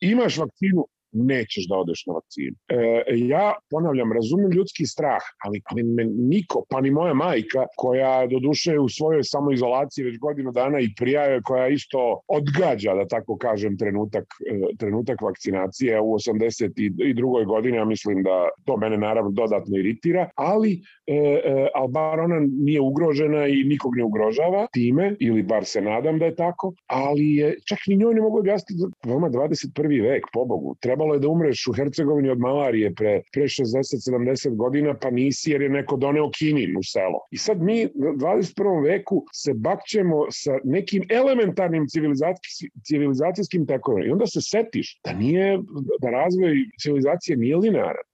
[0.00, 2.56] imaš vakcinu, nećeš da odeš na vakcinu.
[2.68, 8.26] E, ja, ponavljam, razumem ljudski strah, ali, ali me niko, pa ni moja majka, koja
[8.26, 13.36] do duše u svojoj samoizolaciji već godinu dana i prijave, koja isto odgađa, da tako
[13.36, 17.46] kažem, trenutak, e, trenutak vakcinacije u 82.
[17.46, 20.72] godini, ja mislim da to mene naravno dodatno iritira, ali,
[21.06, 25.80] e, e, ali bar ona nije ugrožena i nikog ne ugrožava time, ili bar se
[25.80, 30.02] nadam da je tako, ali je, čak ni njoj ne mogu objasniti, vama 21.
[30.02, 34.94] vek, pobogu, treba trebalo je da umreš u Hercegovini od malarije pre, pre 60-70 godina,
[35.02, 37.20] pa nisi jer je neko doneo kinin u selo.
[37.30, 38.84] I sad mi u 21.
[38.84, 43.66] veku se bakćemo sa nekim elementarnim civilizacijskim, civilizacijskim.
[44.06, 45.58] I onda se setiš da nije,
[46.00, 48.04] da razvoj civilizacije nije linearan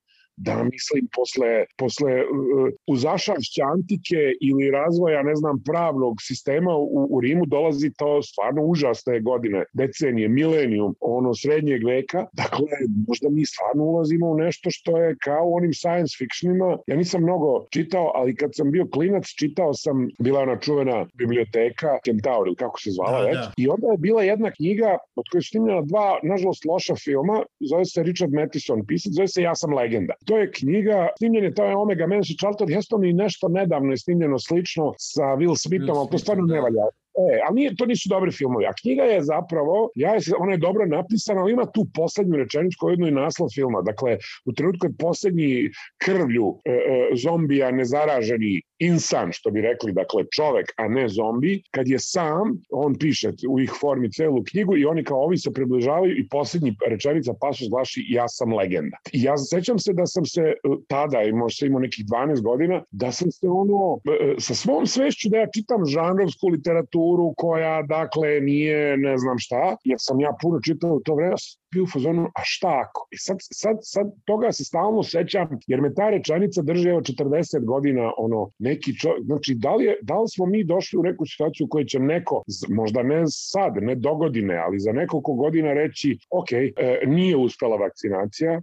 [0.46, 7.20] da mislim posle, posle uh, uzašavšća antike ili razvoja, ne znam, pravnog sistema u, u
[7.20, 12.26] Rimu dolazi to stvarno užasne godine, decenije, milenijum, ono srednjeg veka.
[12.32, 12.66] Dakle,
[13.08, 16.78] možda mi stvarno ulazimo u nešto što je kao u onim science fictionima.
[16.86, 21.98] Ja nisam mnogo čitao, ali kad sam bio klinac, čitao sam, bila ona čuvena biblioteka
[22.04, 23.52] Kentaur, ili kako se zvala da, već, da.
[23.56, 27.84] i onda je bila jedna knjiga od koje su snimljena dva, nažalost, loša filma, zove
[27.84, 30.14] se Richard Matheson, pisac, zove se Ja sam legenda.
[30.30, 33.90] To je knjiga, snimljen je, to je Omega Man sa Charlton Heston i nešto nedavno
[33.90, 36.60] je snimljeno slično sa Will Smithom, ali to stvarno ne da.
[36.60, 36.84] valja.
[37.18, 38.66] E, ali nije, to nisu dobri filmovi.
[38.66, 42.92] A knjiga je zapravo, ja, ona je dobro napisana, ali ima tu poslednju rečenicu koju
[42.92, 43.82] jednu i naslov filma.
[43.82, 45.70] Dakle, u trenutku kad poslednji
[46.04, 51.88] krvlju e, e, zombija nezaraženi insan, što bi rekli, dakle čovek, a ne zombi, kad
[51.88, 56.18] je sam, on piše u ih formi celu knjigu i oni kao ovi se približavaju
[56.18, 58.96] i poslednji rečenica pasus glaši ja sam legenda.
[59.12, 60.54] I ja sećam se da sam se e,
[60.88, 65.28] tada, i možda imao nekih 12 godina, da sam se ono, e, sa svom svešću
[65.28, 66.99] da ja čitam žanrovsku literaturu
[67.36, 71.34] koja, dakle, nije ne znam šta, jer sam ja puno čitao u to vreme,
[71.74, 73.08] bio u fazonu, a šta ako?
[73.10, 77.64] I sad, sad, sad toga se stalno sećam, jer me ta rečanica drži evo 40
[77.64, 81.26] godina, ono, neki čo, znači, da li, je, da li smo mi došli u neku
[81.26, 86.18] situaciju u kojoj će neko, možda ne sad, ne dogodine, ali za nekoliko godina reći,
[86.30, 86.72] ok, e,
[87.06, 88.60] nije uspela vakcinacija,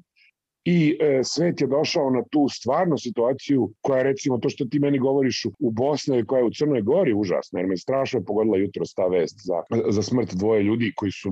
[0.70, 5.00] i e, svet je došao na tu stvarnu situaciju koja recimo to što ti meni
[5.00, 9.08] govoriš u Bosni koja je u Crnoj Gori užasna, jer me strašno pogodila jutro ta
[9.08, 11.30] vest za, za smrt dvoje ljudi koji su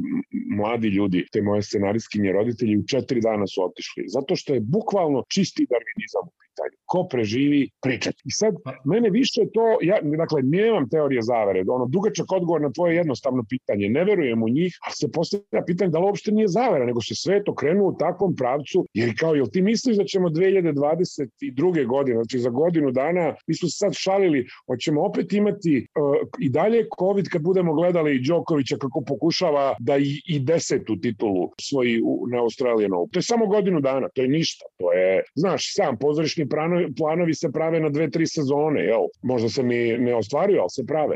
[0.58, 4.04] mladi ljudi, te moje scenarijskinje roditelji u četiri dana su otišli.
[4.08, 6.78] Zato što je bukvalno čisti darvinizam pitanju.
[6.86, 8.21] Ko preživi, pričati.
[8.26, 12.71] I sad, pa- mene više to, ja, dakle, nemam teorije zavere, ono, dugačak odgovor na
[12.71, 16.48] tvoje jednostavno pitanje, ne verujem u njih, a se postavlja pitanje da li uopšte nije
[16.48, 20.04] zavera, nego se sve to krenuo u takvom pravcu, jer kao, jel ti misliš da
[20.04, 21.88] ćemo 2022.
[21.88, 26.50] godine, znači za godinu dana, mi smo se sad šalili, hoćemo opet imati uh, i
[26.50, 32.28] dalje COVID kad budemo gledali Đokovića kako pokušava da i, i desetu titulu svoji u,
[32.32, 33.12] na Australijan Open.
[33.12, 37.34] To je samo godinu dana, to je ništa, to je, znaš, sam pozorišni planovi, planovi
[37.34, 39.06] se prave na dve, tri sezone, jel?
[39.24, 41.16] Možda se mi ne ostvaruju, ali se prave.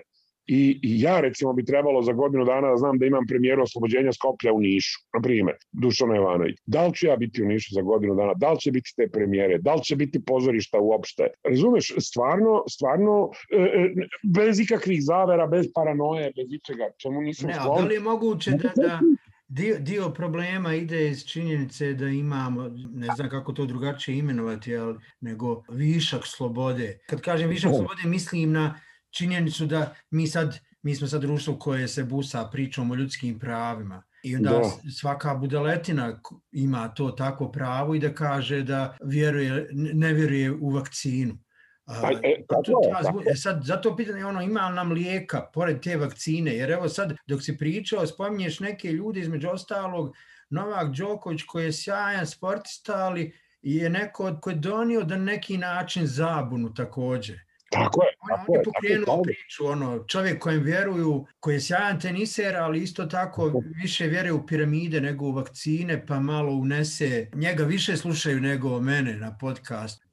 [0.51, 4.13] I, I ja recimo bi trebalo za godinu dana da znam da imam premijeru oslobođenja
[4.13, 6.57] Skoplja u Nišu, na primer, Dušana Jovanović.
[6.65, 8.33] Da li ću ja biti u Nišu za godinu dana?
[8.33, 9.57] Da li će biti te premijere?
[9.57, 11.27] Da li će biti pozorišta uopšte?
[11.43, 17.53] Razumeš, stvarno, stvarno, e, e, bez ikakvih zavera, bez paranoje, bez ičega, čemu nisam ne,
[17.53, 17.75] sklon.
[17.75, 18.99] Ne, da li je moguće da, da,
[19.47, 24.97] Dio, dio problema ide iz činjenice da imamo, ne znam kako to drugačije imenovati, ali,
[25.21, 26.99] nego višak slobode.
[27.07, 28.79] Kad kažem višak slobode, mislim na
[29.11, 34.03] činjenicu da mi sad, mi smo sad društvo koje se busa pričom o ljudskim pravima.
[34.23, 34.91] I onda da.
[34.91, 36.19] svaka budaletina
[36.51, 41.37] ima to tako pravo i da kaže da vjeruje, ne vjeruje u vakcinu.
[41.85, 43.23] Pa, e, tako je, tako.
[43.31, 47.43] E sad, zato pitanje ono, ima nam lijeka pored te vakcine, jer evo sad dok
[47.43, 50.15] si pričao, spominješ neke ljude između ostalog,
[50.49, 56.07] Novak Đoković koji je sjajan sportista, ali je neko koji je donio da neki način
[56.07, 57.39] zabunu takođe.
[57.71, 58.08] Tako je.
[58.47, 63.61] On je pokrenuo priču, ono, čovjek kojem vjeruju, koji je sjajan teniser, ali isto tako
[63.81, 69.17] više vjeruje u piramide nego u vakcine, pa malo unese, njega više slušaju nego mene
[69.17, 70.09] na podcastu.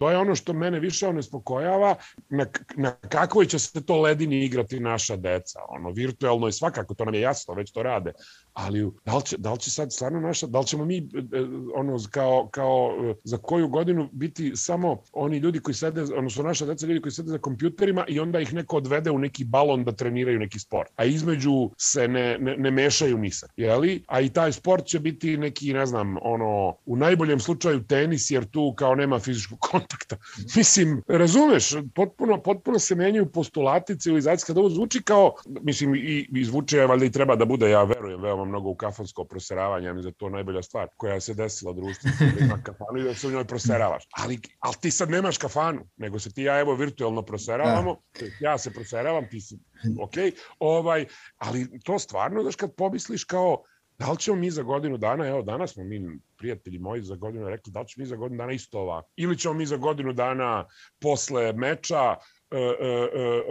[0.00, 1.94] To je ono što mene više onespokojava,
[2.28, 5.60] na, na kakvoj će se to ledini igrati naša deca.
[5.68, 8.12] Ono, virtuelno i svakako, to nam je jasno, već to rade.
[8.52, 11.00] Ali da li će, da li će sad stvarno naša, da li ćemo mi e,
[11.00, 11.42] e,
[11.74, 16.66] ono, kao, kao e, za koju godinu biti samo oni ljudi koji sede, odnosno naša
[16.66, 19.92] deca ljudi koji sede za kompjuterima i onda ih neko odvede u neki balon da
[19.92, 20.90] treniraju neki sport.
[20.96, 24.04] A između se ne, ne, ne mešaju ni sad, jeli?
[24.06, 28.44] A i taj sport će biti neki, ne znam, ono, u najboljem slučaju tenis, jer
[28.44, 30.16] tu kao nema fizičkog kontakta.
[30.56, 36.44] Mislim, razumeš, potpuno, potpuno se menjaju postulati civilizacije, kada ovo zvuči kao, mislim, i, i
[36.44, 39.94] zvuči je, valjda i treba da bude, ja verujem veoma mnogo u kafansko proseravanje, ja
[39.94, 43.26] mislim da to najbolja stvar koja se desila društvu, da ima kafanu i da se
[43.26, 44.04] u njoj proseravaš.
[44.12, 48.26] Ali, ali ti sad nemaš kafanu, nego se ti ja evo virtualno proseravamo, da.
[48.40, 49.58] ja se proseravam, ti si,
[50.04, 50.14] ok,
[50.58, 51.06] ovaj,
[51.38, 53.62] ali to stvarno, znaš, kad pomisliš kao,
[54.00, 57.48] Da li ćemo mi za godinu dana, evo danas smo mi prijatelji moji za godinu
[57.48, 59.08] rekli da li ćemo mi za godinu dana isto ovako.
[59.16, 60.66] Ili ćemo mi za godinu dana
[61.00, 62.16] posle meča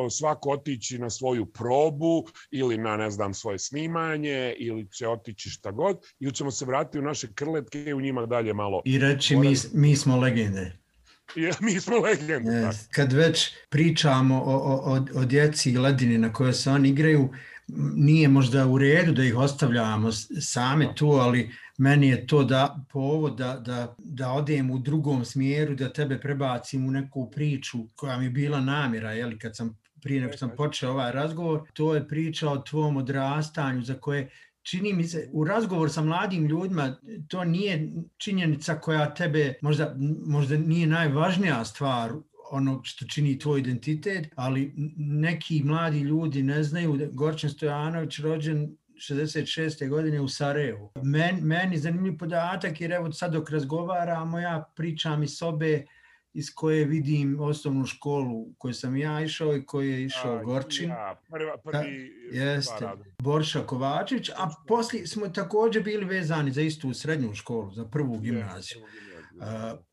[0.09, 5.71] svako otići na svoju probu ili na, ne znam, svoje snimanje ili će otići šta
[5.71, 8.81] god ili ćemo se vratiti u naše krletke i u njima dalje malo...
[8.85, 10.79] I reći mi, mi smo legende.
[11.35, 12.51] Ja, mi smo legende.
[12.51, 12.87] Yes.
[12.91, 17.29] Kad već pričamo o, o, o, o djeci i ledini na koje se oni igraju,
[17.95, 23.37] nije možda u redu da ih ostavljamo same tu, ali meni je to da povod
[23.37, 28.25] da, da, da odem u drugom smjeru, da tebe prebacim u neku priču koja mi
[28.25, 32.49] je bila namjera, jeli, kad sam prije nego sam počeo ovaj razgovor, to je priča
[32.49, 34.29] o tvom odrastanju za koje
[34.61, 36.95] čini mi se, u razgovor sa mladim ljudima,
[37.27, 42.11] to nije činjenica koja tebe, možda, možda nije najvažnija stvar
[42.51, 48.77] ono što čini tvoj identitet, ali neki mladi ljudi ne znaju da Gorčin Stojanović rođen
[48.99, 49.89] 66.
[49.89, 50.91] godine u Sarajevu.
[51.03, 55.85] Men, meni zanimljiv podatak jer evo sad dok razgovaramo ja pričam iz sobe
[56.33, 60.43] iz koje vidim osnovnu školu u kojoj sam ja išao i koji je išao a,
[60.43, 60.89] Gorčin.
[60.89, 66.93] Ja, prvi, prvi da, jeste, Borša Kovačić, a poslije smo također bili vezani za istu
[66.93, 68.81] srednju školu, za prvu gimnaziju.
[68.83, 69.08] A,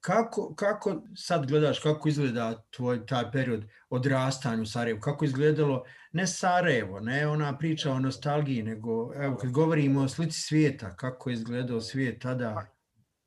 [0.01, 5.01] kako, kako sad gledaš kako izgleda tvoj taj period odrastanja u Sarajevu?
[5.01, 10.41] Kako izgledalo ne Sarajevo, ne ona priča o nostalgiji, nego evo kad govorimo o slici
[10.41, 12.76] svijeta, kako je izgledao svijet tada?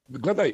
[0.10, 0.54] Gledaj,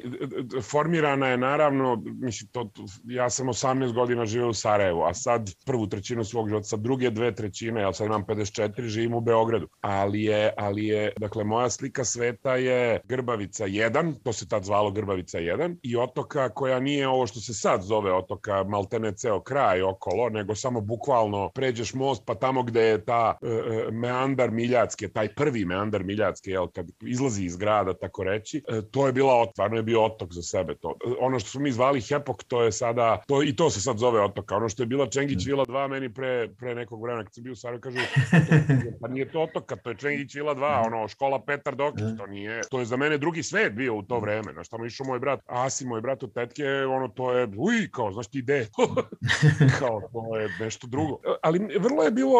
[0.62, 2.70] formirana je naravno, mislim, to,
[3.04, 7.10] ja sam 18 godina živeo u Sarajevu, a sad prvu trećinu svog života, sad druge
[7.10, 9.68] dve trećine, ja sad imam 54, živim u Beogradu.
[9.80, 14.90] Ali je, ali je, dakle, moja slika sveta je Grbavica 1, to se tad zvalo
[14.90, 19.82] Grbavica 1, i otoka koja nije ovo što se sad zove otoka, maltene ceo kraj
[19.82, 23.48] okolo, nego samo bukvalno pređeš most, pa tamo gde je ta uh,
[23.92, 29.06] meandar Miljacke, taj prvi meandar Miljacke, jel, kad izlazi iz grada, tako reći, uh, to
[29.06, 30.94] je bila stvarno je bio otok za sebe to.
[31.20, 34.20] Ono što smo mi zvali Hepok, to je sada, to, i to se sad zove
[34.20, 34.50] otok.
[34.50, 37.52] Ono što je bila Čengić Vila 2, meni pre, pre nekog vremena, kad sam bio
[37.52, 37.98] u Sarajevo, kažu,
[39.00, 42.60] pa nije to otok, to je Čengić Vila 2, ono, škola Petar Dokić, to nije,
[42.70, 45.40] to je za mene drugi svet bio u to vreme, znaš, tamo išao moj brat,
[45.46, 48.66] Asi, moj brat od tetke, ono, to je, uj, kao, znaš ti ide,
[49.78, 51.18] kao, to je nešto drugo.
[51.42, 52.32] Ali vrlo je bilo,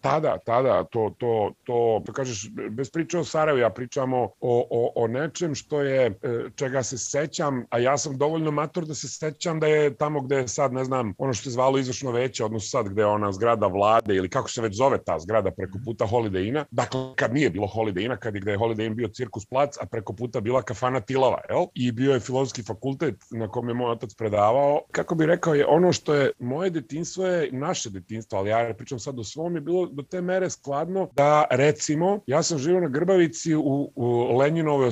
[0.00, 4.92] tada, tada, to, to, to, to kažeš, bez priče o Sarajevu, ja pričamo o, o,
[5.04, 6.10] o nečem što je E,
[6.54, 10.36] čega se sećam, a ja sam dovoljno mator da se sećam da je tamo gde
[10.36, 13.32] je sad, ne znam, ono što je zvalo izvršno veće, odnosno sad gde je ona
[13.32, 16.64] zgrada vlade ili kako se već zove ta zgrada preko puta Holiday Ina.
[16.70, 19.76] Dakle, kad nije bilo Holiday Ina, kad je gde je Holiday Inn bio cirkus plac,
[19.80, 21.66] a preko puta bila kafana Tilava, jel?
[21.74, 24.80] I bio je filozofski fakultet na kom je moj otac predavao.
[24.92, 28.98] Kako bi rekao je, ono što je moje detinstvo je naše detinstvo, ali ja pričam
[28.98, 32.88] sad o svom, je bilo do te mere skladno da recimo, ja sam živio na
[32.88, 34.90] Grbavici u, u Lenjinove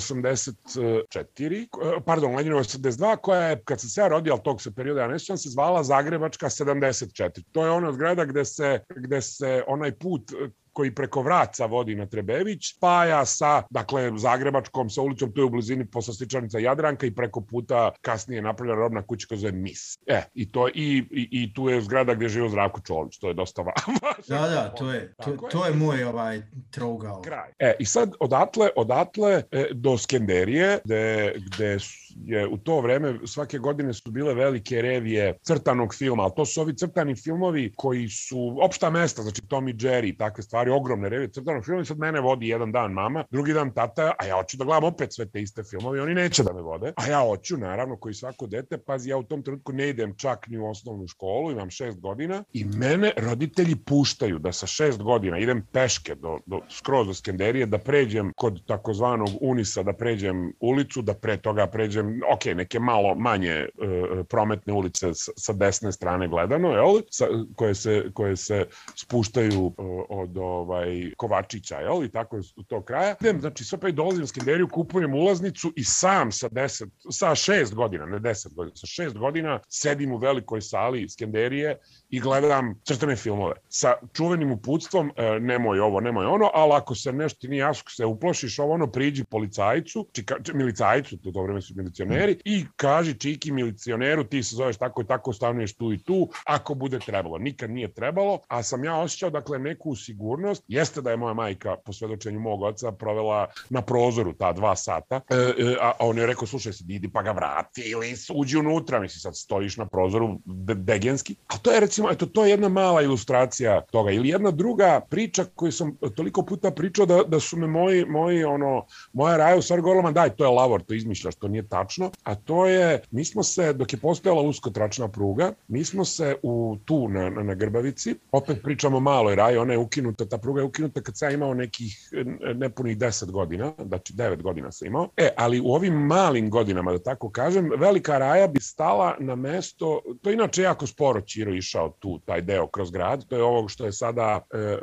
[1.20, 4.74] 84 4, pardon, Lenjinova 82, koja je, kad sam se ja rodio, ali tog se
[4.74, 7.42] perioda ja ne se zvala Zagrebačka 74.
[7.52, 10.32] To je ona zgrada gde se, gde se onaj put
[10.74, 15.50] koji preko Vraca vodi na Trebević, spaja sa, dakle, Zagrebačkom, sa ulicom, tu je u
[15.50, 19.98] blizini poslastičarnica Jadranka i preko puta kasnije napravljena robna kuća koja zove Mis.
[20.06, 23.34] E, i, to, i, i, i tu je zgrada gde živo Zdravko Čolić, to je
[23.34, 23.94] dosta važno.
[24.28, 27.22] Da, da, to je, to, to je moj ovaj trougao.
[27.22, 27.50] Kraj.
[27.58, 31.78] E, i sad odatle, odatle e, do Skenderije, gde, gde
[32.24, 36.60] je u to vreme svake godine su bile velike revije crtanog filma, ali to su
[36.60, 41.08] ovi crtani filmovi koji su opšta mesta, znači Tom i Jerry i takve stvari, ogromne
[41.08, 44.36] revije crtanog filma i sad mene vodi jedan dan mama, drugi dan tata, a ja
[44.36, 47.20] hoću da gledam opet sve te iste filmove, oni neće da me vode, a ja
[47.20, 50.66] hoću, naravno, koji svako dete, pazi, ja u tom trenutku ne idem čak ni u
[50.66, 56.14] osnovnu školu, imam šest godina i mene roditelji puštaju da sa šest godina idem peške
[56.14, 61.36] do, do skroz do Skenderije, da pređem kod takozvanog Unisa, da pređem ulicu, da pre
[61.36, 62.03] toga pređem,
[62.34, 67.00] ok, neke malo manje uh, prometne ulice sa desne strane gledano, jel?
[67.10, 67.26] Sa,
[67.56, 69.74] koje, se, koje se spuštaju uh,
[70.08, 72.04] od ovaj, Kovačića, jel?
[72.04, 73.14] I tako do tog kraja.
[73.20, 77.34] Idem, znači, sve pa i dolazim u Skenderiju, kupujem ulaznicu i sam sa 10, sa
[77.34, 81.78] šest godina, ne 10 godina, sa šest godina sedim u velikoj sali Skenderije
[82.10, 87.12] i gledam crtane filmove sa čuvenim uputstvom, e, nemoj ovo, nemoj ono, ali ako se
[87.12, 92.40] nešto nije jasno, se uplošiš ovo ono, priđi policajcu, čika, milicajcu, to dobro su milicioneri,
[92.44, 96.74] i kaži čiki milicioneru, ti se zoveš tako i tako, stanuješ tu i tu, ako
[96.74, 97.38] bude trebalo.
[97.38, 100.64] Nikad nije trebalo, a sam ja osjećao, dakle, neku sigurnost.
[100.68, 105.20] Jeste da je moja majka, po svedočenju mog oca, provela na prozoru ta dva sata,
[105.30, 109.00] e, e, a on je rekao, slušaj, se, idi pa ga vrati ili uđi unutra,
[109.00, 110.38] misli, sad stojiš na prozoru
[110.74, 111.36] degenski.
[111.46, 114.10] A to je, recimo, eto, to je jedna mala ilustracija toga.
[114.10, 118.44] Ili jedna druga priča koju sam toliko puta pričao da, da su me moji, moji
[118.44, 121.83] ono, moja raja u stvari govorila, daj, to je lavor, to izmišljaš, to nije tačno.
[122.22, 126.76] A to je, mi smo se, dok je postojala uskotračna pruga, mi smo se u
[126.84, 130.64] tu na, na, na Grbavici, opet pričamo maloj raji, ona je ukinuta ta pruga je
[130.64, 132.10] ukinuta kad sam imao nekih
[132.54, 135.08] nepunih 10 godina, znači 9 godina sam imao.
[135.16, 140.00] E, ali u ovim malim godinama, da tako kažem, Velika Raja bi stala na mesto,
[140.22, 143.68] to je inače jako sporo Čiro išao tu, taj deo kroz grad, to je ovo
[143.68, 144.78] što je sada e, e,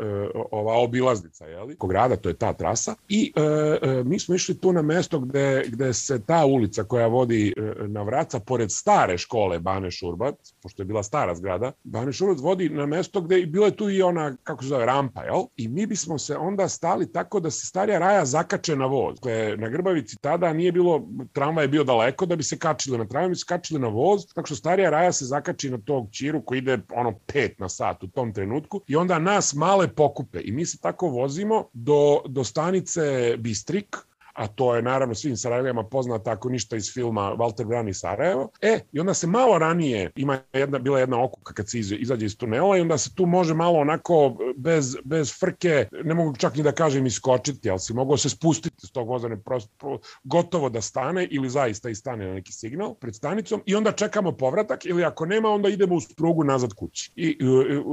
[0.52, 2.96] ova obilaznica, jeli, ko grada, to je ta trasa.
[3.10, 7.08] I e, e, mi smo išli tu na mesto gde, gde se ta ulica koja
[7.08, 12.12] vodi e, na Vraca, pored stare škole Bane Šurbac, pošto je bila stara zgrada, Bane
[12.14, 15.46] Šurbac vodi na mesto gde bilo je tu i ona, kako se zove, rampa, jel?
[15.56, 19.16] I mi bismo se onda stali tako da se starija raja zakače na voz.
[19.16, 23.08] Dakle, na Grbavici tada nije bilo, tramvaj je bio daleko da bi se kačili na
[23.08, 26.42] tramvaj, mi se kačili na voz, tako što starija raja se zakači na tog čiru
[26.46, 30.52] koji ide ono pet na sat u tom trenutku i onda nas male pokupe i
[30.52, 33.98] mi se tako vozimo do, do stanice Bistrik,
[34.34, 38.50] a to je naravno svim Sarajevima poznata ako ništa iz filma Walter Brani Sarajevo.
[38.62, 42.38] E, i onda se malo ranije, ima jedna, bila jedna okuka kad se izađe iz
[42.38, 46.64] tunela i onda se tu može malo onako bez, bez frke, ne mogu čak ni
[46.64, 50.82] da kažem iskočiti, ali si mogao se spustiti s tog voza, ne prosto, gotovo da
[50.82, 55.04] stane ili zaista i stane na neki signal pred stanicom i onda čekamo povratak ili
[55.04, 57.12] ako nema onda idemo uz prugu nazad kući.
[57.16, 57.38] I, i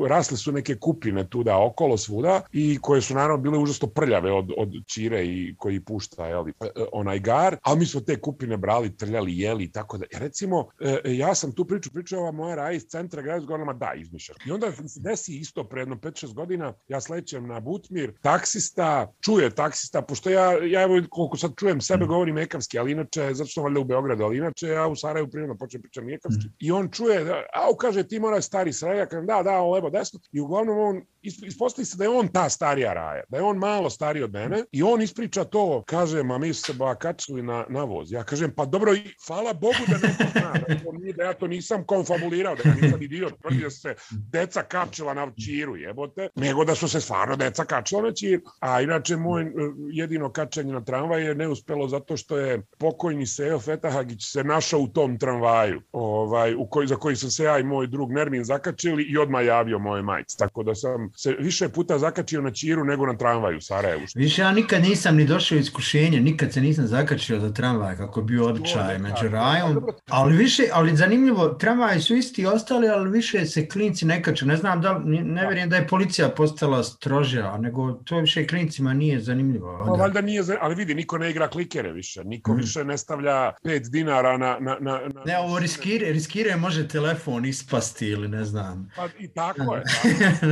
[0.08, 4.32] rasle su neke kupine tu da okolo svuda i koje su naravno bile užasno prljave
[4.32, 8.20] od, od čire i koji pušta jeli, e, e, onaj gar, a mi smo te
[8.20, 10.04] kupine brali, trljali, jeli i tako da.
[10.04, 13.72] I recimo, e, ja sam tu priču pričao, ova moja raja iz centra grada zgodama,
[13.72, 14.36] da, izmišljaš.
[14.46, 19.50] I onda se desi isto pre jedno 5-6 godina, ja slećem na Butmir, taksista, čuje
[19.50, 22.08] taksista, pošto ja, ja evo koliko sad čujem sebe mm.
[22.08, 25.56] govorim ekavski, ali inače, zato što valjda u Beogradu, ali inače ja u Sarajevu prirodno
[25.56, 26.46] počnem pričam ekavski.
[26.46, 26.54] Mm.
[26.58, 30.20] I on čuje, da, au, kaže, ti mora stari Sarajevo, kažem, da, da, levo, desno.
[30.32, 33.90] I uglavnom on, ispostavi se da je on ta starija raja, da je on malo
[33.90, 37.84] stariji od mene i on ispriča to, kaže, ma mi se ba kačili na, na
[37.84, 38.12] voz.
[38.12, 38.92] Ja kažem, pa dobro,
[39.26, 42.74] hvala Bogu da neko zna, da, to nije, da ja to nisam konfabulirao, da ja
[42.74, 47.36] nisam idiot, tvrdi da se deca kačila na čiru, jebote, nego da su se stvarno
[47.36, 48.42] deca kačila na čiru.
[48.60, 49.48] A inače, moj e,
[49.90, 54.88] jedino kačanje na tramvaj je neuspelo zato što je pokojni Seo Fetahagić se našao u
[54.88, 59.02] tom tramvaju, ovaj, u koji, za koji sam se ja i moj drug Nermin zakačili
[59.02, 60.36] i odmah javio moje majice.
[60.38, 64.02] Tako da sam se više puta zakačio na čiru nego na tramvaju u Sarajevu.
[64.14, 68.48] Više ja nikad nisam ni došao iskušenje, nikad se nisam zakačio za tramvaj kako bio
[68.48, 74.06] običaj među rajom, ali više, ali zanimljivo, tramvaji su isti ostali, ali više se klinci
[74.06, 74.46] ne kaču.
[74.46, 79.20] Ne znam da, ne vjerujem da je policija postala strožja, nego to više klincima nije
[79.20, 79.84] zanimljivo.
[79.86, 82.60] Pa valjda nije, ali vidi, niko ne igra klikere više, niko hmm.
[82.60, 84.56] više ne stavlja 5 dinara na...
[84.60, 88.90] na, na, na ne, ovo riskire, riskire može telefon ispasti ili ne znam.
[88.96, 89.82] Pa i tako je.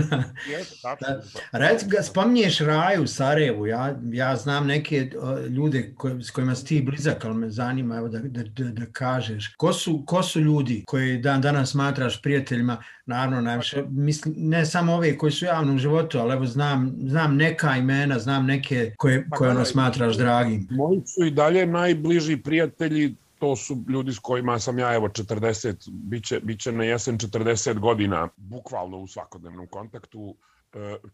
[0.07, 0.29] Tako.
[0.51, 1.05] Jeste, tako.
[1.53, 5.11] Reci, spominješ raju u Sarajevu, ja, ja znam neke
[5.49, 8.87] ljude koje, s kojima si ti blizak, ali me zanima evo da, da, da, da
[8.93, 9.55] kažeš.
[9.57, 14.95] Ko su, ko su ljudi koji dan danas smatraš prijateljima, naravno najviše, mislim, ne samo
[14.95, 19.27] ove koji su u javnom životu, ali evo znam, znam neka imena, znam neke koje,
[19.31, 20.69] pa koje ono smatraš dragim.
[20.71, 25.91] Moji su i dalje najbliži prijatelji to su ljudi s kojima sam ja evo 40,
[25.91, 30.35] biće, biće na jesen 40 godina, bukvalno u svakodnevnom kontaktu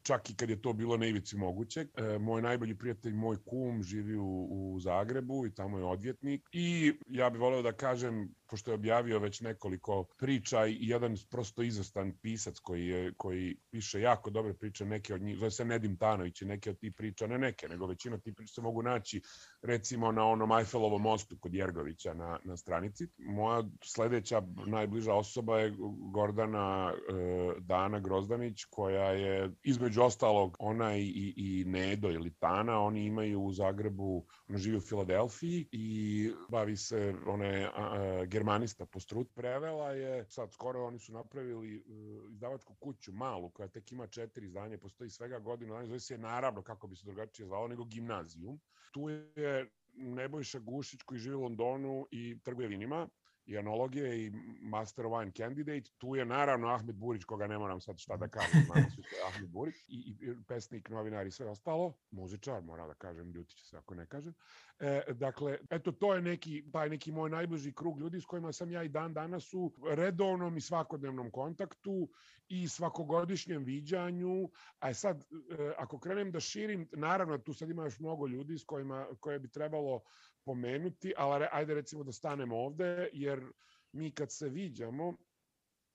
[0.03, 1.89] čak i kad je to bilo na ivici mogućeg.
[1.97, 6.93] E, moj najbolji prijatelj, moj kum, živi u, u Zagrebu i tamo je odvjetnik i
[7.09, 12.13] ja bih voleo da kažem pošto je objavio već nekoliko priča i jedan prosto izvestan
[12.23, 16.43] pisac koji, je, koji piše jako dobre priče, neke od njih, zove se Nedim Tanović
[16.43, 19.23] i neke od tih priča, ne neke, nego većina tih priča se mogu naći
[19.63, 23.07] recimo na onom Eiffelovom mostu kod Jergovića na, na stranici.
[23.19, 25.75] Moja sledeća najbliža osoba je
[26.13, 32.81] Gordana e, Dana Grozdanić, koja je između ostalog ona i, i, i Nedo ili Tana,
[32.81, 38.87] oni imaju u Zagrebu, ona živi u Filadelfiji i bavi se, ona je a, germanista
[38.87, 43.93] po strut, prevela je, sad skoro oni su napravili uh, izdavačku kuću malu, koja tek
[43.93, 47.85] ima četiri izdanja, postoji svega godinu zove se naravno, kako bi se drugačije zvalo, nego
[47.85, 48.61] gimnazijum.
[48.93, 53.09] Tu je Nebojša Gušić koji živi u Londonu i trguje vinima
[53.47, 55.91] i analogije i Master Wine Candidate.
[55.99, 59.17] Tu je naravno Ahmed Burić, koga ne moram sad šta da kažem, znam svi što
[59.17, 61.95] je Ahmed Burić, i, i pesnik, novinar i sve ostalo.
[62.11, 64.35] Muzičar, moram da kažem, ljuti će se ako ne kažem.
[64.79, 68.71] E, dakle, eto, to je neki, taj neki moj najbliži krug ljudi s kojima sam
[68.71, 72.09] ja i dan danas u redovnom i svakodnevnom kontaktu
[72.49, 74.51] i svakogodišnjem viđanju.
[74.79, 78.65] A sad, e, ako krenem da širim, naravno, tu sad ima još mnogo ljudi s
[78.65, 80.03] kojima, koje bi trebalo
[80.45, 83.53] pomenuti, ali ajde recimo da stanemo ovde, jer
[83.93, 85.17] mi kad se viđamo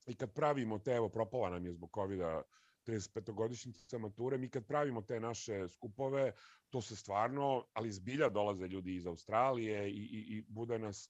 [0.06, 2.41] i kad pravimo te, evo propala nam je zbog COVID-a
[2.88, 6.32] 35-godišnjica mature, mi kad pravimo te naše skupove,
[6.70, 11.10] to se stvarno, ali zbilja dolaze ljudi iz Australije i, i, i bude nas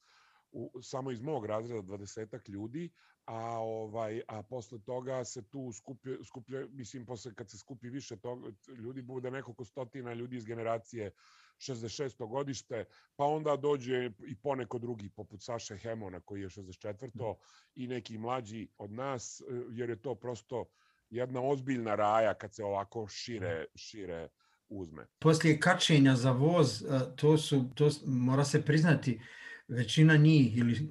[0.51, 2.89] u, samo iz mog razreda 20 ljudi,
[3.25, 8.17] a ovaj a posle toga se tu skupi skuplja mislim posle kad se skupi više
[8.17, 11.11] toga ljudi bude nekoliko stotina ljudi iz generacije
[11.59, 12.27] 66.
[12.27, 12.85] godište,
[13.15, 17.35] pa onda dođe i poneko drugi, poput Saše Hemona, koji je 64.
[17.75, 19.41] i neki mlađi od nas,
[19.71, 20.65] jer je to prosto
[21.09, 24.27] jedna ozbiljna raja kad se ovako šire, šire
[24.69, 25.05] uzme.
[25.19, 26.83] Poslije kačenja za voz,
[27.15, 29.19] to su, to mora se priznati,
[29.67, 30.89] većina njih ili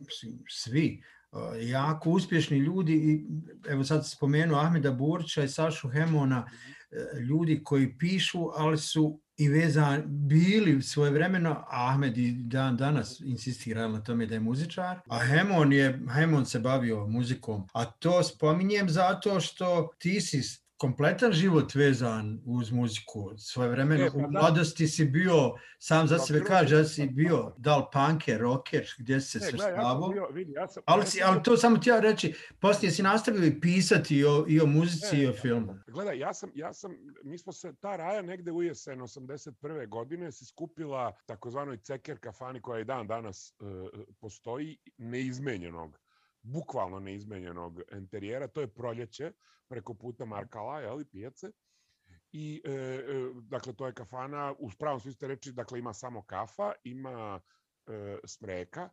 [0.49, 1.03] svi
[1.61, 3.27] jako uspješni ljudi i
[3.69, 6.51] evo sad spomenu Ahmeda Burča i Sašu Hemona,
[6.91, 13.21] e, ljudi koji pišu, ali su i vezan bili svoje vremeno, Ahmed i dan danas
[13.21, 17.69] insistira na tome da je muzičar, a Hemon, je, Hemon se bavio muzikom.
[17.73, 20.43] A to spominjem zato što ti si
[20.77, 23.33] kompletan život vezan uz muziku.
[23.39, 24.29] Svoje vremeno e, pa u da.
[24.29, 29.21] mladosti si bio, sam za sebe kaže, da si bio da li punker, rocker, gdje
[29.21, 29.57] si se.
[30.55, 34.17] Ja sam, ali, si, ali to samo ti ja reći, poslije si nastavio i pisati
[34.17, 35.75] i o, i o muzici e, i o filmu.
[35.87, 36.93] Gledaj, ja sam, ja sam,
[37.25, 39.89] mi smo se, ta raja negde u jesen 81.
[39.89, 46.06] godine se skupila takozvanoj ceker kafani koja i dan danas uh, postoji, neizmenjenog
[46.47, 49.33] bukvalno neizmenjenog interijera, to je proljeće
[49.69, 51.51] preko puta Markala, jeli, pijace.
[52.33, 53.03] I, e, e,
[53.43, 57.41] dakle, to je kafana, u pravom smislu reči, dakle, ima samo kafa, ima
[57.87, 58.89] e, smreka,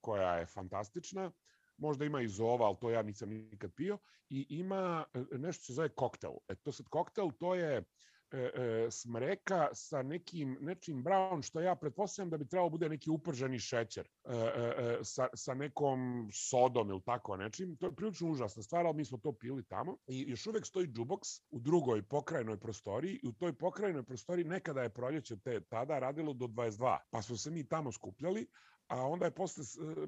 [0.00, 1.32] koja je fantastična,
[1.76, 3.98] možda ima i zova, ali to ja nisam nikad pio,
[4.28, 6.32] i ima e, nešto se zove koktel.
[6.48, 7.84] E, to sad koktel, to je
[8.32, 13.10] e, e, smreka sa nekim nečim brown što ja pretpostavljam da bi trebalo bude neki
[13.10, 17.76] uprženi šećer e, e, e, sa, sa nekom sodom ili tako nečim.
[17.76, 19.96] To je prilično užasna stvar, ali mi smo to pili tamo.
[20.06, 24.82] I još uvek stoji džuboks u drugoj pokrajnoj prostoriji i u toj pokrajnoj prostoriji nekada
[24.82, 26.98] je proljeće te tada radilo do 22.
[27.10, 28.46] Pa smo se mi tamo skupljali,
[28.88, 30.06] a onda je posle e, e,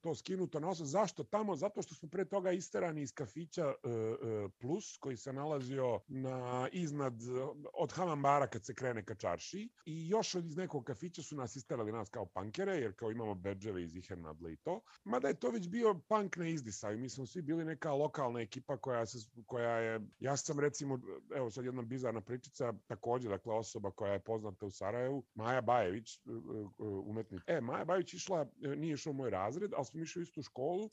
[0.00, 0.86] to skinuto na osam.
[0.86, 1.56] Zašto tamo?
[1.56, 3.74] Zato što smo pre toga isterani iz kafića e,
[4.60, 7.14] Plus, koji se nalazio na, iznad,
[7.74, 9.68] od Hamambara kad se krene ka čarši.
[9.84, 13.82] I još iz nekog kafića su nas isterali nas kao pankere, jer kao imamo bedževe
[13.82, 14.80] iz Ihernadle i to.
[15.04, 16.98] Mada je to već bio punk na izdisaju.
[16.98, 20.00] Mi smo svi bili neka lokalna ekipa koja, se, koja je...
[20.18, 21.00] Ja sam recimo,
[21.36, 26.20] evo sad jedna bizarna pričica, takođe, dakle, osoba koja je poznata u Sarajevu, Maja Bajević,
[26.78, 27.42] umetnik.
[27.46, 30.42] E, Maja Bajević Bajrović išla, e, nije išao moj razred, ali smo išli u istu
[30.42, 30.90] školu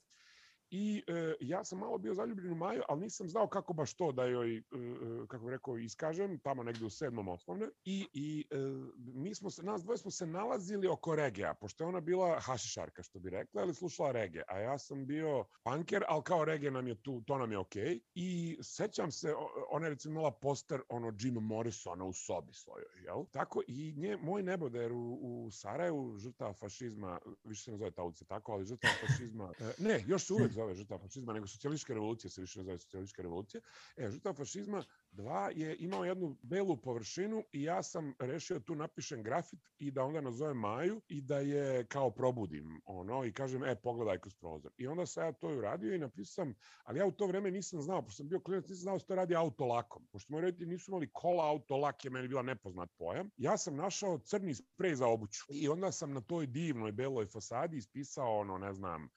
[0.70, 4.12] I e, ja sam malo bio zaljubljen u Maju, ali nisam znao kako baš to
[4.12, 7.70] da joj, e, e, kako bih rekao, iskažem, tamo negde u sedmom osnovne.
[7.86, 8.58] I, i e,
[8.98, 13.04] mi smo se, nas dvoje smo se nalazili oko regea, pošto je ona bila hašišarka,
[13.04, 14.44] što bi rekla, ali slušala reggae.
[14.48, 17.84] A ja sam bio punker, ali kao reggae nam je tu, to nam je okej.
[17.84, 18.00] Okay.
[18.16, 19.34] I sećam se,
[19.70, 23.26] ona je recimo imala poster ono Jim Morrisona u sobi svojoj, jel?
[23.32, 28.04] Tako i nje, moj neboder u, u Sarajevu, žrtava fašizma, više se ne zove ta
[28.04, 31.94] ulica tako, ali žrtava fašizma, e, ne, još se uvek zove žrtva fašizma, nego socijalistička
[31.94, 33.62] revolucija se više ne zove socijalistička revolucija.
[33.98, 39.24] E, žrtva fašizma 2 je imao jednu belu površinu i ja sam rešio tu napišem
[39.24, 43.76] grafit i da onda nazovem Maju i da je kao probudim ono i kažem, e,
[43.76, 44.72] pogledaj kroz prozor.
[44.78, 46.54] I onda sam ja to uradio i napisam,
[46.84, 49.06] ali ja u to vreme nisam znao, pošto sam bio klinac, nisam znao da se
[49.06, 50.08] to radi autolakom.
[50.12, 53.30] Pošto moji roditelji nisu imali kola, autolak je meni bila nepoznat pojam.
[53.38, 57.78] Ja sam našao crni sprej za obuću i onda sam na toj divnoj beloj fasadi
[57.78, 59.10] ispisao ono, ne znam,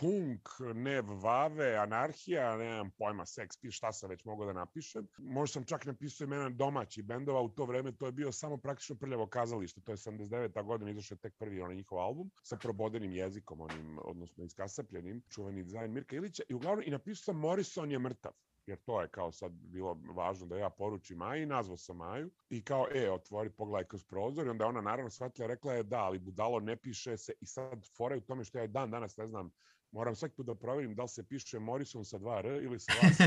[0.00, 5.08] punk, nev vave, anarhija, nemam pojma, seks, šta sam već mogao da napišem.
[5.18, 8.96] Možda sam čak napisao imena domaći bendova, u to vreme to je bio samo praktično
[8.96, 10.64] prljavo kazalište, to je 79.
[10.64, 15.62] godina, izašao je tek prvi onaj njihov album sa probodenim jezikom, onim, odnosno iskasapljenim, čuveni
[15.64, 18.32] dizajn Mirka Ilića i uglavnom i napisao sam Morrison je mrtav
[18.68, 22.62] jer to je kao sad bilo važno da ja poručim Maji, nazvao sam Maju i
[22.62, 26.18] kao, e, otvori, pogledaj kroz prozor i onda ona naravno shvatila, rekla je da, ali
[26.18, 29.50] budalo ne piše se i sad fora u tome što ja dan danas ne znam
[29.92, 32.92] Moram svaki put da proverim da li se piše Morrison sa dva R ili sa
[33.00, 33.20] dva S.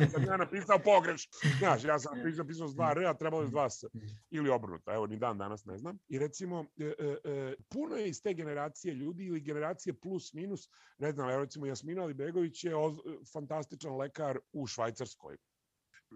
[0.00, 1.28] Ja sam ja napisao pogreš.
[1.58, 3.84] Znaš, ja sam napisao, napisao s dva R, a trebalo je s dva S.
[4.30, 4.92] Ili obrnuto.
[4.92, 5.98] Evo, ni dan danas ne znam.
[6.08, 10.68] I recimo, e, e, e, puno je iz te generacije ljudi ili generacije plus minus.
[10.98, 12.96] Ne znam, evo recimo Jasmina Libegović je oz,
[13.32, 15.36] fantastičan lekar u Švajcarskoj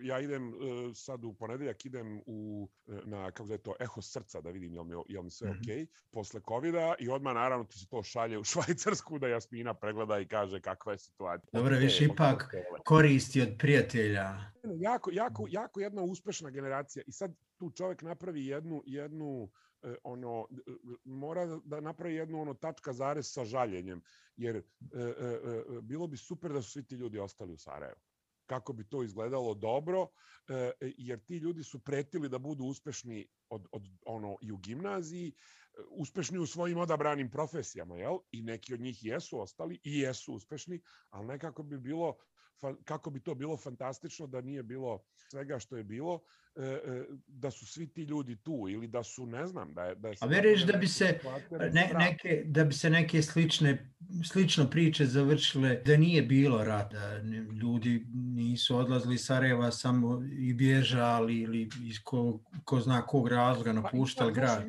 [0.02, 4.40] ja idem uh, sad u ponedeljak idem u e, na kako zove to eho srca
[4.40, 5.62] da vidim jel mi jel mi sve mm -hmm.
[5.62, 9.74] okej okay, posle kovida i odmah naravno ti se to šalje u Švajcarsku da Jasmina
[9.74, 11.50] pregleda i kaže kakva je situacija.
[11.52, 14.52] Dobro, više ipak koristi od prijatelja.
[14.78, 19.48] Jako jako jako jedna uspešna generacija i sad tu čovjek napravi jednu jednu
[19.82, 20.46] e, ono
[21.04, 24.02] mora da napravi jednu ono tačka zarez sa žaljenjem
[24.36, 24.62] jer e,
[24.94, 28.00] e, e, bilo bi super da su svi ti ljudi ostali u Sarajevu
[28.46, 30.08] kako bi to izgledalo dobro,
[30.48, 35.32] e, jer ti ljudi su pretili da budu uspešni od, od ono i u gimnaziji,
[35.90, 38.18] uspešni u svojim odabranim profesijama, jel?
[38.32, 40.80] I neki od njih jesu ostali i jesu uspešni,
[41.10, 42.16] ali nekako bi bilo
[42.84, 46.20] kako bi to bilo fantastično da nije bilo svega što je bilo,
[46.56, 49.94] e, e, da su svi ti ljudi tu ili da su, ne znam, da je...
[49.94, 51.20] Da je A veriš da bi se
[51.72, 53.92] ne, neke, da bi se neke slične,
[54.32, 57.18] slično priče završile da nije bilo rata,
[57.62, 63.70] ljudi nisu odlazili iz Sarajeva samo i bježali ili iz ko, ko zna kog razloga
[63.70, 64.64] pa napuštali pa, grad.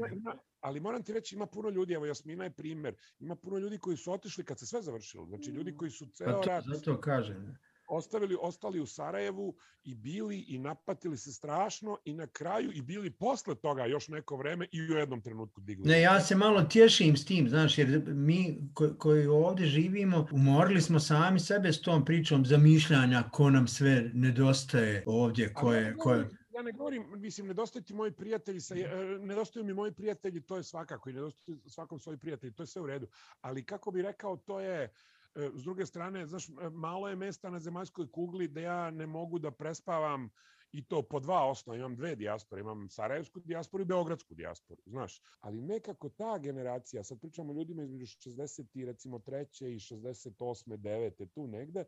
[0.60, 3.98] Ali moram ti reći, ima puno ljudi, evo Jasmina je primer, ima puno ljudi koji
[3.98, 6.64] su otišli kad se sve završilo, znači ljudi koji su ceo pa to, rat...
[6.66, 7.58] Zato kažem
[7.88, 13.12] ostavili, ostali u Sarajevu i bili i napatili se strašno i na kraju i bili
[13.12, 15.86] posle toga još neko vreme i u jednom trenutku digli.
[15.86, 20.82] Ne, ja se malo tješim s tim, znaš, jer mi ko, koji ovdje živimo, umorili
[20.82, 25.98] smo sami sebe s tom pričom zamišljanja ko nam sve nedostaje ovdje, ko je...
[25.98, 28.88] Ko je ja ne govorim, mislim, nedostaju ti moji prijatelji, sa, e,
[29.20, 32.82] nedostaju mi moji prijatelji, to je svakako i nedostaju svakom svoji prijatelji, to je sve
[32.82, 33.08] u redu.
[33.42, 34.90] Ali kako bi rekao, to je, E,
[35.36, 39.40] s druge strane, znaš, e, malo je mesta na zemaljskoj kugli da ja ne mogu
[39.40, 40.30] da prespavam
[40.72, 41.78] i to po dva osnova.
[41.78, 45.22] Imam dve dijaspore, imam Sarajevsku dijasporu i Beogradsku dijasporu, znaš.
[45.40, 50.78] Ali nekako ta generacija, sad pričamo o ljudima između 60 i recimo treće i 68.
[50.78, 51.30] 9.
[51.30, 51.86] tu negde,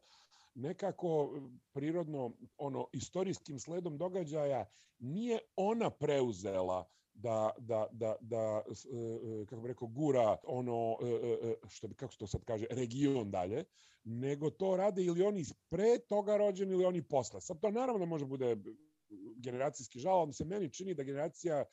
[0.56, 1.42] nekako e,
[1.74, 4.66] prirodno, ono, istorijskim sledom događaja
[5.00, 6.86] nije ona preuzela
[7.22, 8.98] da, da, da, da e,
[9.42, 10.98] e, kako bih rekao, gura ono,
[11.44, 13.64] e, što bi, kako se to sad kaže, region dalje,
[14.04, 17.42] nego to rade ili oni pre toga rođeni ili oni posle.
[17.42, 18.58] Sad to naravno može bude
[19.38, 21.66] generacijski žal, ali se meni čini da generacija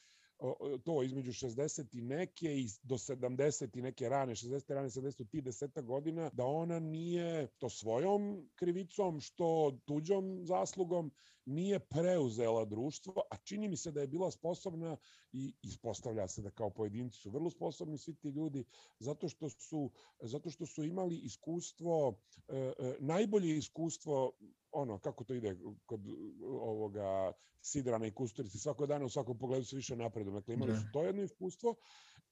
[0.84, 5.40] to između 60 i neke i do 70 i neke rane, 60 rane, 70 ti
[5.40, 11.12] deseta godina, da ona nije to svojom krivicom, što tuđom zaslugom
[11.46, 14.96] nije preuzela društvo, a čini mi se da je bila sposobna
[15.32, 18.64] i ispostavlja se da kao pojedinci su vrlo sposobni svi ti ljudi
[18.98, 22.14] zato što su zato što su imali iskustvo
[22.48, 24.32] e, e, najbolje iskustvo
[24.76, 25.56] ono kako to ide
[25.86, 26.00] kod
[26.42, 30.82] ovoga Sidrana i Kusturice svako dana u svakom pogledu se više napredu dakle imali su
[30.92, 31.74] to jedno iskustvo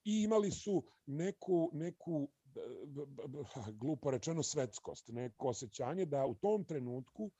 [0.03, 2.27] i imali su neku neku
[3.81, 7.31] glupo rečeno svetskost, neko osjećanje da u tom trenutku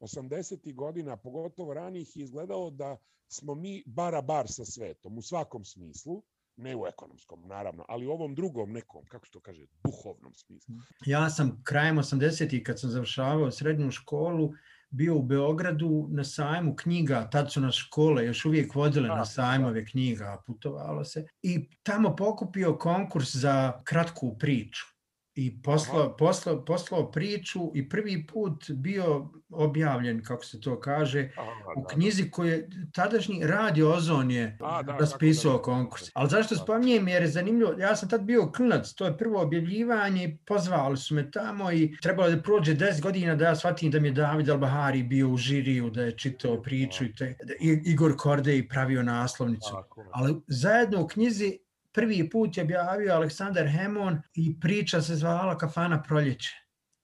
[0.00, 0.74] 80.
[0.74, 2.96] godina, pogotovo ranih, je izgledalo da
[3.28, 6.22] smo mi bara bar sa svetom, u svakom smislu,
[6.56, 10.74] ne u ekonomskom, naravno, ali u ovom drugom nekom, kako se to kaže, duhovnom smislu.
[11.06, 12.62] Ja sam krajem 80.
[12.62, 14.52] kad sam završavao srednju školu,
[14.90, 19.86] bio u Beogradu na sajmu knjiga, tad su nas škole još uvijek vodile na sajmove
[19.86, 24.91] knjiga, putovalo se, i tamo pokupio konkurs za kratku priču
[25.34, 31.50] i poslao, poslao, poslao priču i prvi put bio objavljen, kako se to kaže, Aha,
[31.76, 36.10] u knjizi koju je tadašnji radio Ozon je A, da, raspisao da, konkurs.
[36.14, 40.38] Ali zašto spominjem, jer je zanimljivo, ja sam tad bio klinac, to je prvo objavljivanje,
[40.46, 44.08] pozvali su me tamo i trebalo da prođe 10 godina da ja shvatim da mi
[44.08, 47.54] je David Albahari bio u žiriju, da je čitao priču i te, da
[47.84, 49.76] Igor Kordej pravio naslovnicu.
[50.12, 51.58] Ali zajedno u knjizi
[51.92, 56.62] prvi put je objavio Aleksandar Hemon i priča se zvala Kafana proljeće.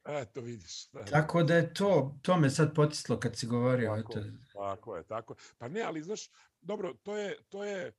[0.08, 0.90] Eto vidiš.
[0.92, 1.04] Da.
[1.04, 3.96] Tako da je to, to me sad potislo kad si govorio.
[3.96, 4.28] Tako, eto.
[4.52, 5.34] tako je, tako.
[5.58, 6.30] Pa ne, ali znaš,
[6.60, 7.92] dobro, to je, to je, e,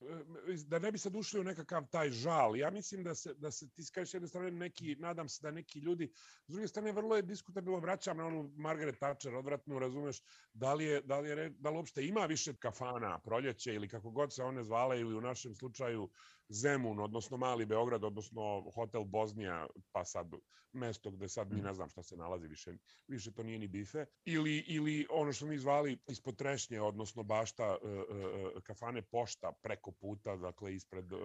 [0.67, 3.69] da ne bi sad ušli u nekakav taj žal, ja mislim da se, da se
[3.69, 6.11] ti skaš jedne strane neki, nadam se da neki ljudi,
[6.47, 10.21] s druge strane vrlo je diskutabilno, vraćam na onu Margaret Thatcher, odvratno razumeš,
[10.53, 14.09] da li, je, da li, je, da li uopšte ima više kafana, proljeće ili kako
[14.09, 16.09] god se one zvale ili u našem slučaju
[16.49, 20.27] Zemun, odnosno Mali Beograd, odnosno Hotel Boznija, pa sad
[20.73, 22.73] mesto gde sad mi ne znam šta se nalazi više,
[23.07, 27.77] više to nije ni bife, ili, ili ono što mi zvali ispod Trešnje, odnosno bašta
[27.81, 31.19] uh, uh, kafane Pošta preko puta, dakle ispred uh,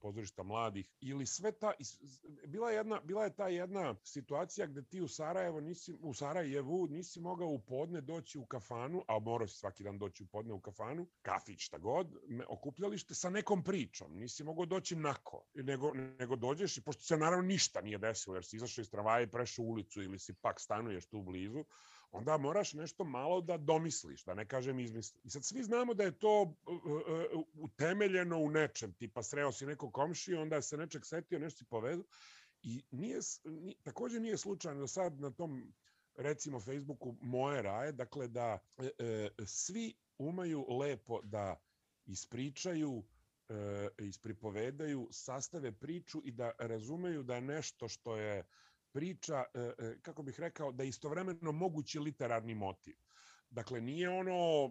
[0.00, 1.72] pozorišta mladih, ili sve ta,
[2.46, 6.86] bila je, jedna, bila je ta jedna situacija gde ti u Sarajevo nisi, u Sarajevu
[6.90, 10.52] nisi mogao u podne doći u kafanu, a morao si svaki dan doći u podne
[10.52, 12.16] u kafanu, kafić, šta god,
[12.48, 17.44] okupljalište sa nekom pričom, nisi mogao doći nako, nego, nego dođeš i pošto se naravno
[17.44, 21.06] ništa nije desilo, jer si izašao iz tramvaja i prešao ulicu ili si pak stanuješ
[21.06, 21.64] tu blizu,
[22.12, 25.24] onda moraš nešto malo da domisliš, da ne kažem izmisliš.
[25.24, 29.66] I sad svi znamo da je to uh, uh, utemeljeno u nečem, tipa sreo si
[29.66, 32.04] nekog komšiju, onda se nečeg setio, nešto si povedu.
[32.62, 35.72] I nije, nije, takođe nije slučajno da sad na tom
[36.16, 41.56] recimo Facebooku moje raje, dakle da e, e, svi umaju lepo da
[42.06, 43.04] ispričaju
[43.48, 48.44] e, ispripovedaju, sastave priču i da razumeju da nešto što je
[48.92, 52.94] priča, e, e, kako bih rekao, da je istovremeno mogući literarni motiv.
[53.50, 54.70] Dakle, nije ono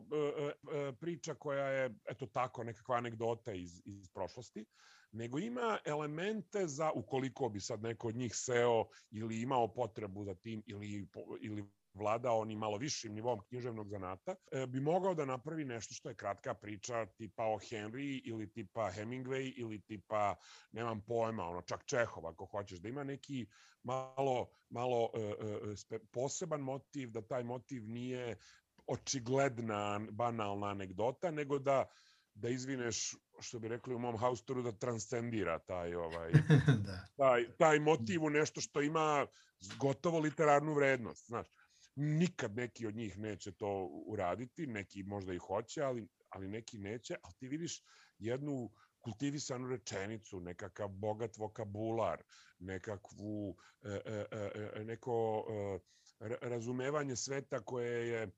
[0.99, 4.65] priča koja je, eto tako, nekakva anegdota iz, iz prošlosti,
[5.11, 10.35] nego ima elemente za, ukoliko bi sad neko od njih seo ili imao potrebu za
[10.35, 11.07] tim ili,
[11.41, 11.63] ili
[11.93, 16.15] vladao onim malo višim nivom književnog zanata, e, bi mogao da napravi nešto što je
[16.15, 20.35] kratka priča tipa o Henry ili tipa Hemingway ili tipa,
[20.71, 23.45] nemam pojma, ono, čak Čehov ako hoćeš, da ima neki
[23.83, 28.37] malo, malo e, e, poseban motiv, da taj motiv nije
[28.87, 31.85] očigledna, banalna anegdota, nego da
[32.33, 36.31] da izvineš, što bi rekli u mom haustoru, da transcendira taj, ovaj,
[36.87, 37.05] da.
[37.17, 39.25] taj, taj motiv u nešto što ima
[39.77, 41.27] gotovo literarnu vrednost.
[41.27, 41.47] Znaš,
[41.99, 47.15] nikad neki od njih neće to uraditi, neki možda i hoće, ali, ali neki neće,
[47.23, 47.83] ali ti vidiš
[48.17, 48.71] jednu
[49.01, 52.23] kultivisanu rečenicu, nekakav bogat vokabular,
[52.59, 55.45] nekakvu, e, e, e, e neko
[56.19, 58.31] e, razumevanje sveta koje je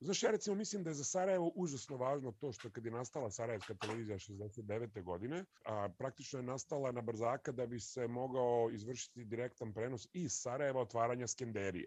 [0.00, 3.30] Znaš, ja recimo mislim da je za Sarajevo užasno važno to što kad je nastala
[3.30, 5.02] Sarajevska televizija 69.
[5.02, 10.32] godine, a praktično je nastala na brzaka da bi se mogao izvršiti direktan prenos iz
[10.32, 11.86] Sarajeva otvaranja Skenderije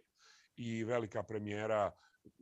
[0.59, 1.91] i velika premijera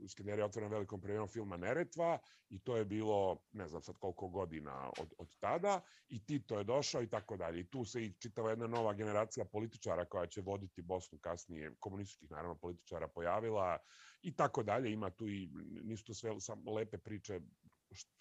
[0.08, 4.90] Skenderija otvorena velikom premijerom filma Neretva i to je bilo, ne znam sad koliko godina
[4.98, 7.60] od, od tada i Tito je došao i tako dalje.
[7.60, 12.32] I tu se i čitava jedna nova generacija političara koja će voditi Bosnu kasnije, komunističkih
[12.32, 13.78] naravno političara pojavila
[14.22, 14.92] i tako dalje.
[14.92, 15.50] Ima tu i,
[15.84, 17.40] nisu to sve samo lepe priče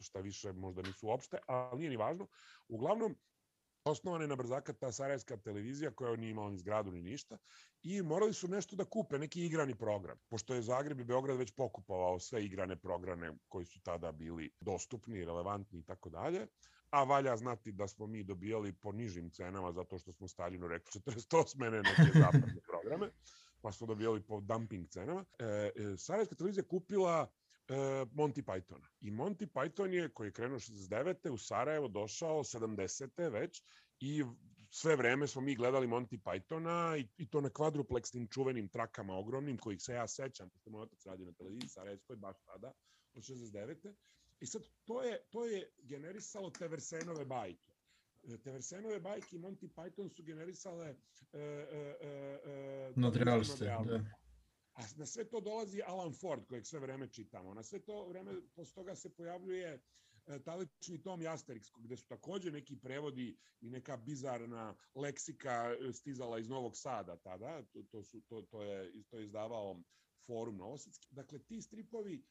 [0.00, 2.26] šta više možda nisu uopšte, ali nije ni važno.
[2.68, 3.16] Uglavnom,
[3.90, 7.38] osnovana je na brzaka ta sarajevska televizija koja nije imala ni zgradu ni ništa
[7.82, 10.18] i morali su nešto da kupe, neki igrani program.
[10.28, 15.24] Pošto je Zagreb i Beograd već pokupovao sve igrane programe koji su tada bili dostupni,
[15.24, 16.46] relevantni i tako dalje,
[16.90, 21.00] a valja znati da smo mi dobijali po nižim cenama zato što smo Staljinu rekli
[21.00, 23.10] 48 mene neke zapadne programe,
[23.60, 25.24] pa smo dobijali po dumping cenama.
[25.38, 27.30] E, e, Sarajevska televizija kupila
[28.12, 28.86] Monty Pythona.
[29.00, 31.30] I Monty Python je, koji je krenuo 69.
[31.30, 33.32] u Sarajevo došao 70.
[33.32, 33.62] već
[34.00, 34.24] i
[34.70, 39.58] sve vreme smo mi gledali Monty Pythona i, i to na kvadrupleksnim čuvenim trakama ogromnim,
[39.58, 42.72] kojih se ja sećam, pošto moj otac radio na televiziji Sarajevskoj baš tada,
[43.14, 43.94] od 69.
[44.40, 47.72] I sad to je, to je generisalo te Versenove bajke.
[48.22, 50.86] E, te Versenove bajke i Monty Python su generisale
[51.32, 54.00] e, e, e, e nadrealiste, da.
[54.76, 57.54] A na sve to dolazi Alan Ford, kojeg sve vreme čitamo.
[57.54, 59.82] Na sve to vreme, posle toga se pojavljuje
[60.26, 65.92] e, talični tom i Asterix, gde su takođe neki prevodi i neka bizarna leksika e,
[65.92, 69.82] stizala iz Novog Sada tada, to, to, su, to, to, je, to je izdavao
[70.26, 71.08] forum Novosadski.
[71.10, 72.24] Dakle, ti stripovi,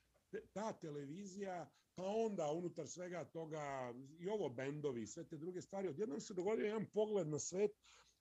[0.54, 6.20] ta televizija, pa onda unutar svega toga i ovo bendovi, sve te druge stvari, odjednom
[6.20, 7.72] se dogodio jedan pogled na svet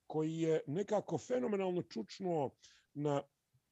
[0.07, 2.49] koji je nekako fenomenalno čučno
[2.93, 3.21] na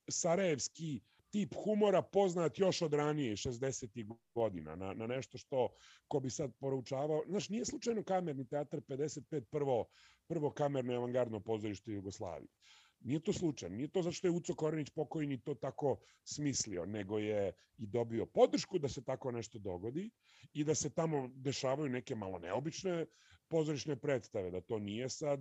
[0.09, 1.01] sarajevski
[1.33, 4.15] tip humora poznat još od ranije, 60.
[4.33, 5.69] godina, na, na nešto što
[6.07, 7.23] ko bi sad poručavao.
[7.27, 9.85] Znaš, nije slučajno kamerni teatr 55 prvo,
[10.27, 12.49] prvo kamerno avangardno pozorište u Jugoslaviji.
[12.99, 17.19] Nije to slučajno, nije to zato što je Uco Korenić pokojni to tako smislio, nego
[17.19, 20.09] je i dobio podršku da se tako nešto dogodi
[20.53, 23.05] i da se tamo dešavaju neke malo neobične
[23.47, 25.39] pozorišne predstave, da to nije sad,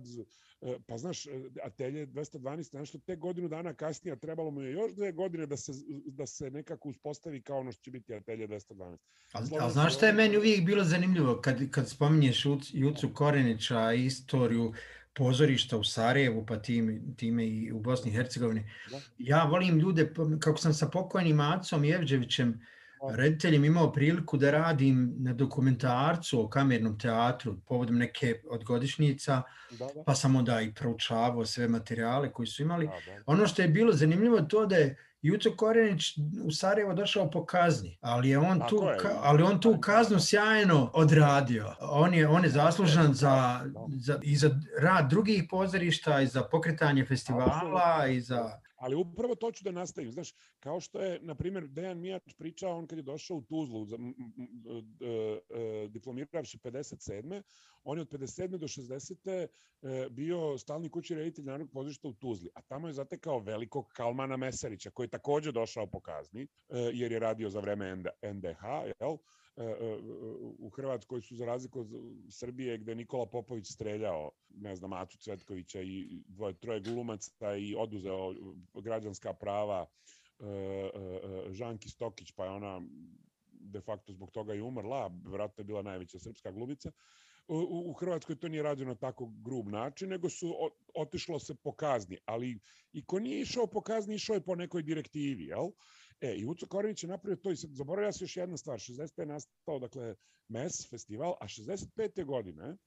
[0.61, 1.29] e, pa znaš, e,
[1.63, 5.71] Atelje 212 nešto te godinu dana kasnije, trebalo mu je još dve godine da se,
[6.05, 8.97] da se nekako uspostavi kao ono što će biti Atelje 212.
[9.33, 14.05] A, a znaš šta je meni uvijek bilo zanimljivo kad, kad spominješ Jucu Korenića i
[14.05, 14.73] istoriju
[15.13, 18.69] pozorišta u Sarajevu, pa time, time i u Bosni i Hercegovini.
[18.91, 19.01] Da.
[19.17, 22.61] Ja volim ljude, kako sam sa pokojnim Acom Jevđevićem,
[23.11, 29.41] rediteljem imao priliku da radim na dokumentarcu o kamernom teatru povodom neke od godišnjica,
[29.71, 30.03] da, da.
[30.03, 32.85] pa sam onda i proučavao sve materijale koji su imali.
[32.85, 33.23] Da, da.
[33.25, 37.97] Ono što je bilo zanimljivo to da je Juco Korenić u Sarajevo došao po kazni,
[38.01, 38.97] ali je on tu, je.
[39.21, 41.75] ali on tu kaznu sjajno odradio.
[41.79, 47.05] On je, on je zaslužan za, za, i za rad drugih pozorišta, i za pokretanje
[47.05, 50.11] festivala, i za Ali upravo to ću da nastavim.
[50.11, 53.85] Znaš, kao što je, na primjer, Dejan Mijač pričao, on kad je došao u Tuzlu,
[53.85, 54.03] za, e,
[55.49, 57.41] e, diplomiravši 57.
[57.83, 58.57] On je od 57.
[58.57, 59.29] do 60.
[59.29, 64.37] E, bio stalni kući reditelj Narodnog pozorišta u Tuzli, a tamo je zatekao velikog Kalmana
[64.37, 66.47] Mesarića, koji je takođe došao po kazni,
[66.93, 68.63] jer je radio za vreme NDH,
[68.99, 69.17] jel?
[69.55, 69.97] E, e,
[70.59, 71.87] u Hrvatskoj su za razliku od
[72.29, 78.33] Srbije gde Nikola Popović streljao, ne znam, Atu Cvetkovića i dvoje, troje glumaca i oduzeo
[78.73, 79.85] građanska prava
[80.39, 80.91] e,
[81.51, 82.81] Žanki Stokić, pa je ona
[83.51, 86.91] de facto zbog toga i umrla, vratno je bila najveća srpska glumica.
[87.47, 90.53] u, Hrvatskoj to nije rađeno tako grub način, nego su
[90.95, 92.59] otišlo se po kazni, ali
[92.93, 95.69] i ko nije išao po kazni, išao je po nekoj direktivi, jel?
[96.23, 99.19] E, i Uco Korinić je napravio to i sad zaboravlja se još jedna stvar, 60.
[99.19, 100.15] je nastao, dakle,
[100.47, 102.25] MES festival, a 65.
[102.25, 102.77] godine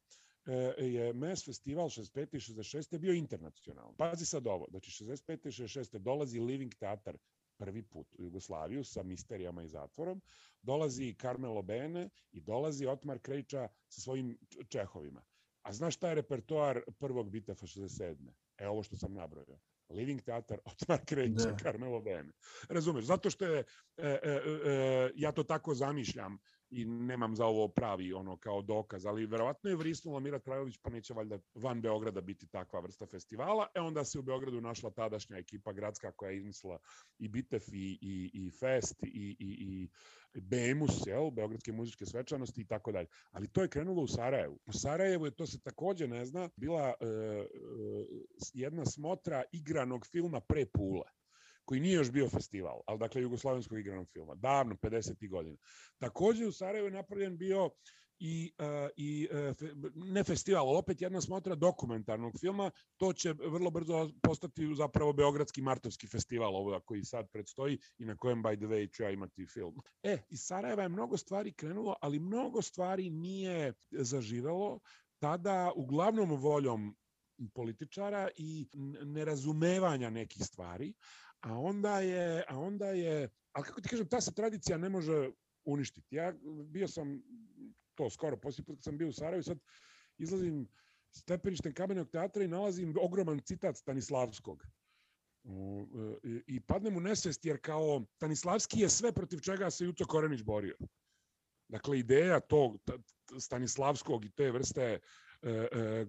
[0.47, 2.37] e, je MES festival 65.
[2.37, 2.93] i 66.
[2.93, 3.95] je bio internacionalan.
[3.97, 5.49] Pazi sad ovo, znači 65.
[5.49, 5.99] i 66.
[5.99, 7.17] dolazi Living Teatar
[7.57, 10.23] prvi put u Jugoslaviju sa misterijama i zatvorom,
[10.63, 15.23] dolazi Carmelo Bene i dolazi Otmar Krejča sa svojim Čehovima.
[15.63, 18.17] A znaš šta je repertoar prvog bitefa 67.
[18.59, 19.59] E, ovo što sam nabrojao.
[19.91, 21.57] Living Teatar, Otmar Krejča, da.
[21.57, 22.33] Carmelo Bene.
[22.69, 23.65] Razumeš, zato što je,
[23.97, 26.39] e, e, e, ja to tako zamišljam,
[26.71, 30.91] i nemam za ovo pravi ono kao dokaz, ali verovatno je vrisnula Mira Trajović, pa
[30.91, 33.67] neće valjda van Beograda biti takva vrsta festivala.
[33.75, 36.79] E onda se u Beogradu našla tadašnja ekipa gradska koja je izmislila
[37.19, 39.89] i Bitef i, i, i Fest i, i,
[40.35, 43.09] i Bemus, jel, Beogradske muzičke svečanosti i tako dalje.
[43.31, 44.59] Ali to je krenulo u Sarajevu.
[44.67, 47.47] U Sarajevu je, to se takođe ne zna, bila e, e,
[48.55, 51.16] jedna smotra igranog filma pre Pula
[51.67, 55.29] koji nije još bio festival, ali dakle jugoslovenskog igranog filma, davno, 50.
[55.29, 55.57] godina.
[55.99, 57.71] Takođe u Sarajevu je napravljen bio
[58.19, 59.57] i, uh, i uh,
[59.95, 66.07] ne festival, opet jedna smotra dokumentarnog filma, to će vrlo brzo postati zapravo Beogradski martovski
[66.07, 69.75] festival, ovo koji sad predstoji i na kojem, by the way, ću ja imati film.
[70.03, 74.81] E, iz Sarajeva je mnogo stvari krenulo, ali mnogo stvari nije zaživelo,
[75.19, 76.97] tada uglavnom voljom
[77.55, 78.69] političara i
[79.05, 80.95] nerazumevanja nekih stvari,
[81.47, 85.31] a onda je, a onda je, ali kako ti kažem, ta se tradicija ne može
[85.65, 86.17] uništiti.
[86.17, 86.33] Ja
[86.65, 87.23] bio sam
[87.95, 89.59] to skoro, poslije put kad sam bio u Sarajevu, sad
[90.19, 90.69] izlazim
[91.17, 94.67] stepeništem kamenog teatra i nalazim ogroman citat Stanislavskog.
[96.47, 100.77] I padnem u nesvest jer kao Stanislavski je sve protiv čega se Juco Korenić borio.
[101.69, 102.79] Dakle, ideja tog
[103.39, 105.01] Stanislavskog i te vrste E, e,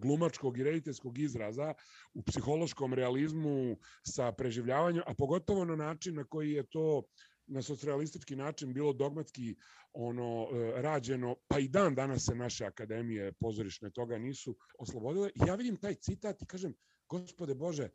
[0.02, 1.74] glumačkog i rediteljskog izraza
[2.14, 7.04] u psihološkom realizmu sa preživljavanjem, a pogotovo na način na koji je to
[7.48, 9.56] na socrealistički način bilo dogmatski
[9.94, 15.30] ono e, rađeno, pa i dan danas se naše akademije pozorišne toga nisu oslobodile.
[15.30, 16.74] I ja vidim taj citat i kažem,
[17.10, 17.90] gospode Bože,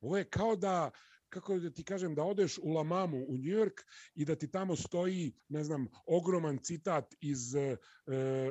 [0.00, 0.90] ovo je kao da
[1.32, 4.76] kako da ti kažem, da odeš u Lamamu u New York i da ti tamo
[4.76, 7.76] stoji, ne znam, ogroman citat iz, e,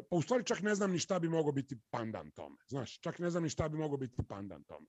[0.10, 2.58] pa u stvari čak ne znam ni šta bi mogao biti pandan tome.
[2.68, 4.88] Znaš, čak ne znam ni šta bi mogao biti pandan tome.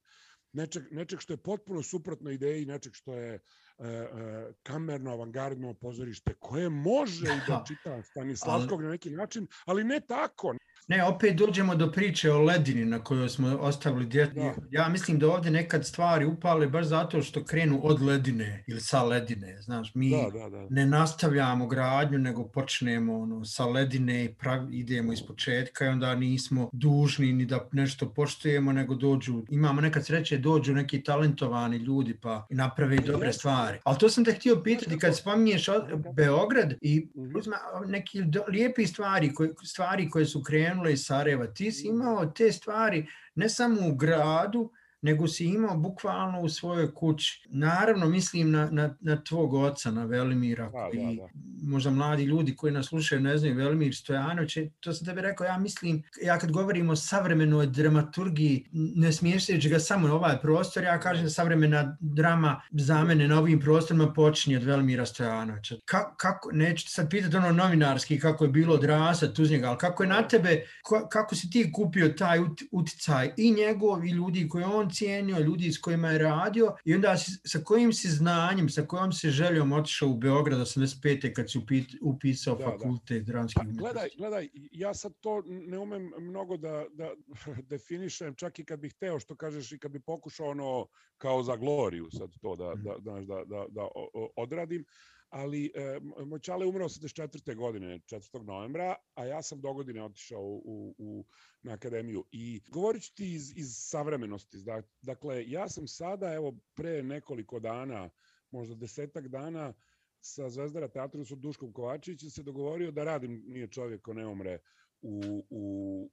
[0.53, 3.40] Nečeg, nečeg što je potpuno suprotno ideji, nečeg što je e,
[3.86, 10.01] e, kamerno, avangardno pozorište, koje može i da čita Stanislavskog na neki način, ali ne
[10.01, 10.55] tako.
[10.88, 14.34] Ne, opet dođemo do priče o ledini na kojoj smo ostavili djetu.
[14.34, 14.54] Da.
[14.70, 19.02] Ja mislim da ovde nekad stvari upale baš zato što krenu od ledine ili sa
[19.02, 19.62] ledine.
[19.62, 20.66] Znaš, mi da, da, da.
[20.70, 26.14] ne nastavljamo gradnju, nego počnemo ono, sa ledine i prav, idemo iz početka i onda
[26.14, 32.16] nismo dužni ni da nešto poštujemo, nego dođu, imamo nekad sreće, dođu neki talentovani ljudi
[32.20, 33.78] pa i naprave i dobre stvari.
[33.84, 35.66] Ali to sam te htio pitati, kad spominješ
[36.14, 37.36] Beograd i mhm.
[37.36, 37.56] uzma
[37.86, 41.46] neki lijepi stvari, koje, stvari koje su krenule krenula iz Sarajeva.
[41.46, 44.70] Ti si imao te stvari ne samo u gradu,
[45.03, 47.46] nego si imao bukvalno u svojoj kući.
[47.48, 51.28] Naravno, mislim na, na, na tvog oca, na Velimira, da, koji da, da.
[51.62, 55.59] možda mladi ljudi koji nas slušaju ne znaju Velimir Stojanović, to sam tebi rekao, ja
[55.59, 61.00] mislim, ja kad govorim o savremenoj dramaturgiji, ne smiješajući ga samo na ovaj prostor, ja
[61.00, 65.76] kažem da savremena drama za mene na ovim prostorima počinje od Velimira Stojanovića.
[65.84, 70.03] Ka, kako, neću sad pitati ono novinarski kako je bilo odrasati uz njega, ali kako
[70.03, 70.66] je na tebe,
[71.11, 72.38] kako si ti kupio taj
[72.72, 77.16] uticaj i njegov i ljudi koje on cijenio, ljudi s kojima je radio i onda
[77.16, 81.32] si, sa kojim si znanjem, sa kojom si željom otišao u Beograd 85.
[81.32, 81.59] kad si
[82.03, 82.70] upisao da, da.
[82.70, 83.32] fakultet da.
[83.32, 87.11] dramskih pa, Gledaj, gledaj, ja sad to ne umem mnogo da, da
[87.72, 90.86] definišem, čak i kad bih teo, što kažeš, i kad bih pokušao ono
[91.18, 93.88] kao za gloriju sad to da, da, da, da, da, da
[94.36, 94.84] odradim,
[95.32, 97.56] ali e, moj čale umrao 84.
[97.56, 98.42] godine, 4.
[98.42, 101.24] novembra, a ja sam do godine otišao u, u,
[101.62, 102.24] na akademiju.
[102.32, 104.58] I govorit ću ti iz, iz savremenosti.
[105.02, 108.10] Dakle, ja sam sada, evo, pre nekoliko dana,
[108.50, 109.72] možda desetak dana,
[110.20, 114.58] sa Zvezdara teatru sa Duškom Kovačevićem se dogovorio da radim Nije čovjek ko ne umre
[115.03, 116.11] u, u,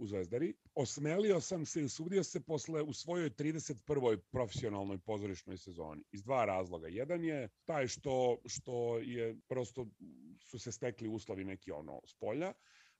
[0.00, 0.54] u Zvezdari.
[0.74, 4.18] Osmelio sam se i usudio se posle u svojoj 31.
[4.30, 6.02] profesionalnoj pozorišnoj sezoni.
[6.12, 6.88] Iz dva razloga.
[6.88, 9.86] Jedan je taj što, što je prosto
[10.40, 12.52] su se stekli uslovi neki ono s polja,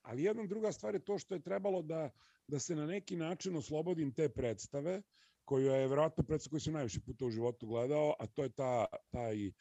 [0.03, 2.11] ali jedna druga stvar je to što je trebalo da,
[2.47, 5.03] da se na neki način oslobodim te predstave,
[5.45, 8.87] koju je vjerojatno predstava koju sam najviše puta u životu gledao, a to je ta,
[9.11, 9.53] taj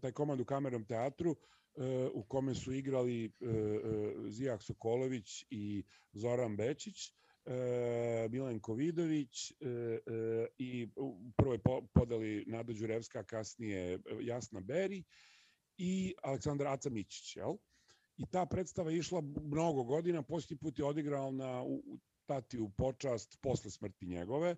[0.00, 1.36] taj komad u kamernom teatru
[2.14, 3.32] u kome su igrali
[4.28, 6.96] Zijak Sokolović i Zoran Bečić,
[8.30, 9.52] Milenko Vidović
[10.58, 10.88] i
[11.36, 11.60] prvo je
[11.94, 15.04] podeli Nada Đurevska, kasnije Jasna Beri
[15.76, 17.56] i Aleksandar Aca Mićić, jel?
[18.16, 21.82] I ta predstava je išla mnogo godina, posljednji put je odigrao na u,
[22.26, 24.56] tati u počast posle smrti njegove.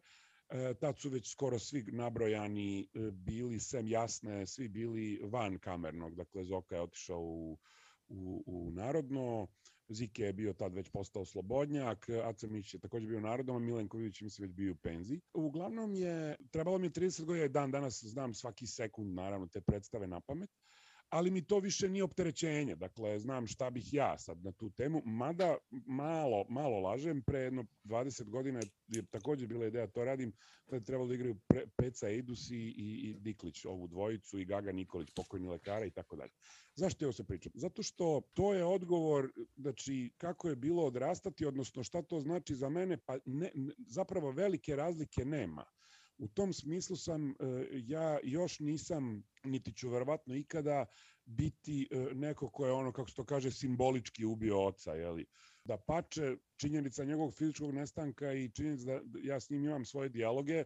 [0.50, 6.14] E, tad su već skoro svi nabrojani e, bili, sem jasne, svi bili van kamernog.
[6.14, 7.58] Dakle, Zoka je otišao u,
[8.08, 9.46] u, u Narodno,
[9.88, 14.20] Zike je bio tad već postao slobodnjak, Aca Mić je takođe bio narodom, a Milenković
[14.20, 15.20] mi se već bio u penziji.
[15.34, 20.06] Uglavnom je, trebalo mi je 30 godina, dan danas znam svaki sekund, naravno, te predstave
[20.06, 20.50] na pamet
[21.10, 22.76] ali mi to više nije opterećenje.
[22.76, 25.56] Dakle, znam šta bih ja sad na tu temu, mada
[25.86, 30.32] malo, malo lažem, pre jedno 20 godina je takođe bila ideja to radim,
[30.70, 34.44] da je trebalo da igraju pre, Peca Eidus i, i, i Diklić, ovu dvojicu, i
[34.44, 36.32] Gaga Nikolić, pokojni lekara i tako dalje.
[36.74, 37.52] Zašto je se pričam?
[37.54, 42.68] Zato što to je odgovor, znači, kako je bilo odrastati, odnosno šta to znači za
[42.68, 43.50] mene, pa ne,
[43.86, 45.64] zapravo velike razlike nema.
[46.20, 47.34] U tom smislu sam, e,
[47.72, 50.86] ja još nisam, niti ću verovatno ikada
[51.24, 55.26] biti e, neko ko je ono, kako se to kaže, simbolički ubio oca, jeli?
[55.64, 60.64] Da pače, činjenica njegovog fizičkog nestanka i činjenica da ja s njim imam svoje dijaloge,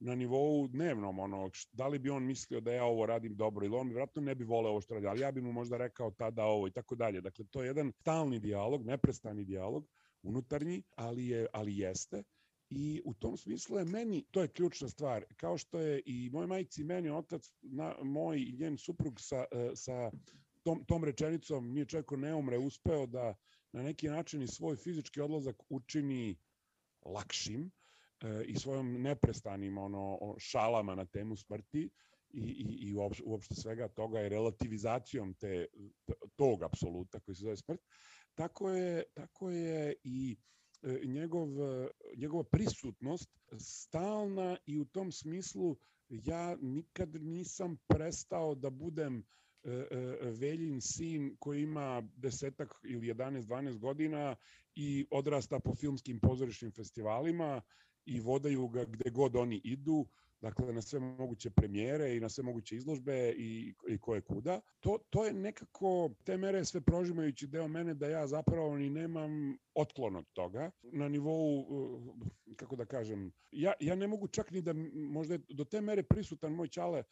[0.00, 3.76] na nivou dnevnom, ono, da li bi on mislio da ja ovo radim dobro ili
[3.76, 6.44] on vjerojatno ne bi voleo ovo što radi, ali ja bi mu možda rekao tada
[6.44, 7.20] ovo i tako dalje.
[7.20, 9.88] Dakle, to je jedan stalni dijalog, neprestani dijalog,
[10.22, 12.22] unutarnji, ali, je, ali jeste.
[12.70, 16.46] I u tom smislu je meni, to je ključna stvar, kao što je i moj
[16.46, 20.10] majci meni otac, na, moj i njen suprug sa, e, sa
[20.62, 23.34] tom, tom rečenicom nije čovjek ne umre, uspeo da
[23.72, 26.36] na neki način i svoj fizički odlazak učini
[27.04, 27.70] lakšim
[28.20, 31.90] e, i svojom neprestanim ono, šalama na temu smrti
[32.30, 32.94] i, i, i
[33.24, 35.66] uopšte svega toga i relativizacijom te,
[36.36, 37.80] tog apsoluta koji se zove smrt,
[38.34, 40.36] tako je, tako je i
[41.04, 45.76] njegov, e, njegova prisutnost stalna i u tom smislu
[46.08, 49.24] ja nikad nisam prestao da budem
[49.64, 49.70] e,
[50.40, 54.36] Veljin sin koji ima desetak ili 11-12 godina
[54.74, 57.62] i odrasta po filmskim pozorišnim festivalima
[58.04, 60.06] i vodaju ga gde god oni idu
[60.40, 64.60] dakle na sve moguće premijere i na sve moguće izložbe i, i koje kuda.
[64.80, 69.56] To, to je nekako, te mere sve prožimajući deo mene da ja zapravo ni nemam
[69.74, 70.70] otklon od toga.
[70.82, 72.16] Na nivou, uh,
[72.56, 76.52] kako da kažem, ja, ja ne mogu čak ni da možda do te mere prisutan
[76.52, 77.02] moj čale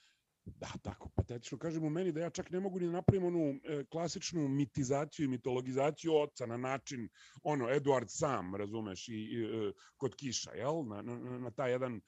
[0.47, 3.61] Da, tako, patetično kažem u meni da ja čak ne mogu ni da napravim onu
[3.65, 7.09] e, klasičnu mitizaciju i mitologizaciju oca na način,
[7.43, 10.85] ono, Eduard sam, razumeš, i, i e, kod Kiša, jel?
[10.87, 12.01] Na, na, na taj jedan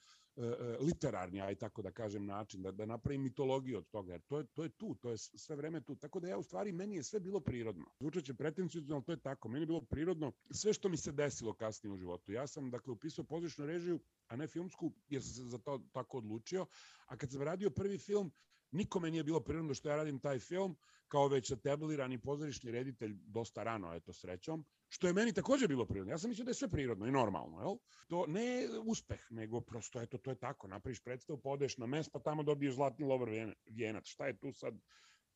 [0.79, 4.45] literarni, aj tako da kažem, način, da, da napravim mitologiju od toga, jer to je,
[4.45, 5.95] to je tu, to je sve vreme tu.
[5.95, 7.85] Tako da ja u stvari, meni je sve bilo prirodno.
[7.99, 9.49] Zvučaće pretencijno, ali to je tako.
[9.49, 12.31] Meni je bilo prirodno sve što mi se desilo kasnije u životu.
[12.31, 16.17] Ja sam, dakle, upisao pozorišnu režiju, a ne filmsku, jer sam se za to tako
[16.17, 16.65] odlučio.
[17.05, 18.31] A kad sam radio prvi film,
[18.71, 20.77] nikome nije bilo prirodno što ja radim taj film,
[21.07, 26.13] kao već etablirani pozorišni reditelj, dosta rano, eto, srećom, što je meni takođe bilo prirodno.
[26.13, 27.75] Ja sam mislio da je sve prirodno i normalno, jel?
[28.07, 32.19] To ne uspeh, nego prosto, eto, to je tako, napraviš predstavu, podeš na mes, pa
[32.19, 33.29] tamo dobiješ zlatni lovar
[33.65, 34.05] vijenac.
[34.07, 34.73] Šta je tu sad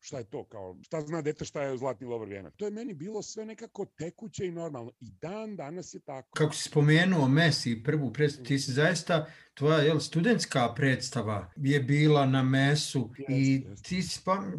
[0.04, 2.54] šta je to kao, šta zna dete šta je zlatni lovar vijenac.
[2.58, 4.92] To je meni bilo sve nekako tekuće i normalno.
[5.00, 6.30] I dan danas je tako.
[6.34, 12.26] Kako si spomenuo Messi, prvu predstavu, ti si zaista, tvoja jel, studentska predstava je bila
[12.26, 13.82] na mesu yes, i yes.
[13.82, 14.02] ti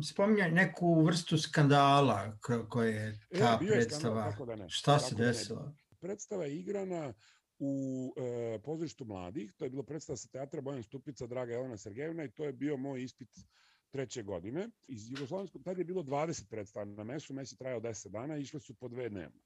[0.03, 2.39] spominjaj neku vrstu skandala
[2.69, 4.27] koje je e, ta e, predstava.
[4.27, 4.69] Je skandal, da ne.
[4.69, 5.63] Šta tako se da desilo?
[5.63, 5.99] Ne.
[6.01, 7.15] Predstava je igrana
[7.59, 12.25] u e, pozorištu mladih, to je bilo predstava sa teatra Bojan Stupica, Draga Jelena Sergejevna
[12.25, 13.29] i to je bio moj ispit
[13.93, 14.69] treće godine.
[14.89, 18.61] Iz Jugoslovenskog, tad je bilo 20 predstava na mesu, mes je trajao 10 dana, išle
[18.61, 19.41] su po dve dnevno.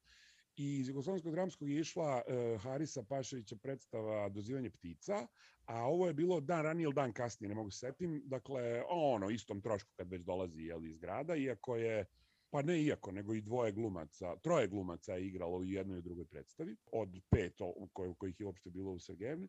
[0.57, 5.27] I iz Jugoslovenskog dramskog je išla uh, Harisa Paševića predstava Dozivanje ptica,
[5.65, 9.31] a ovo je bilo dan ranije ili dan kasnije, ne mogu se setim, dakle, ono,
[9.31, 12.07] istom trošku kad već dolazi jel, iz grada, iako je
[12.51, 16.25] pa ne iako, nego i dvoje glumaca, troje glumaca je igralo u jednoj i drugoj
[16.25, 17.59] predstavi, od pet
[17.93, 19.49] koj, kojih je uopšte bilo u Sergejevni.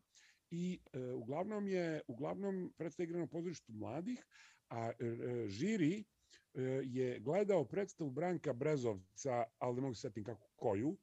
[0.50, 4.26] I e, uglavnom je, uglavnom predstava igrana u pozorištu mladih,
[4.68, 6.04] a e, e, žiri
[6.54, 10.96] e, je gledao predstavu Branka Brezovca, ali ne mogu se setim kako koju,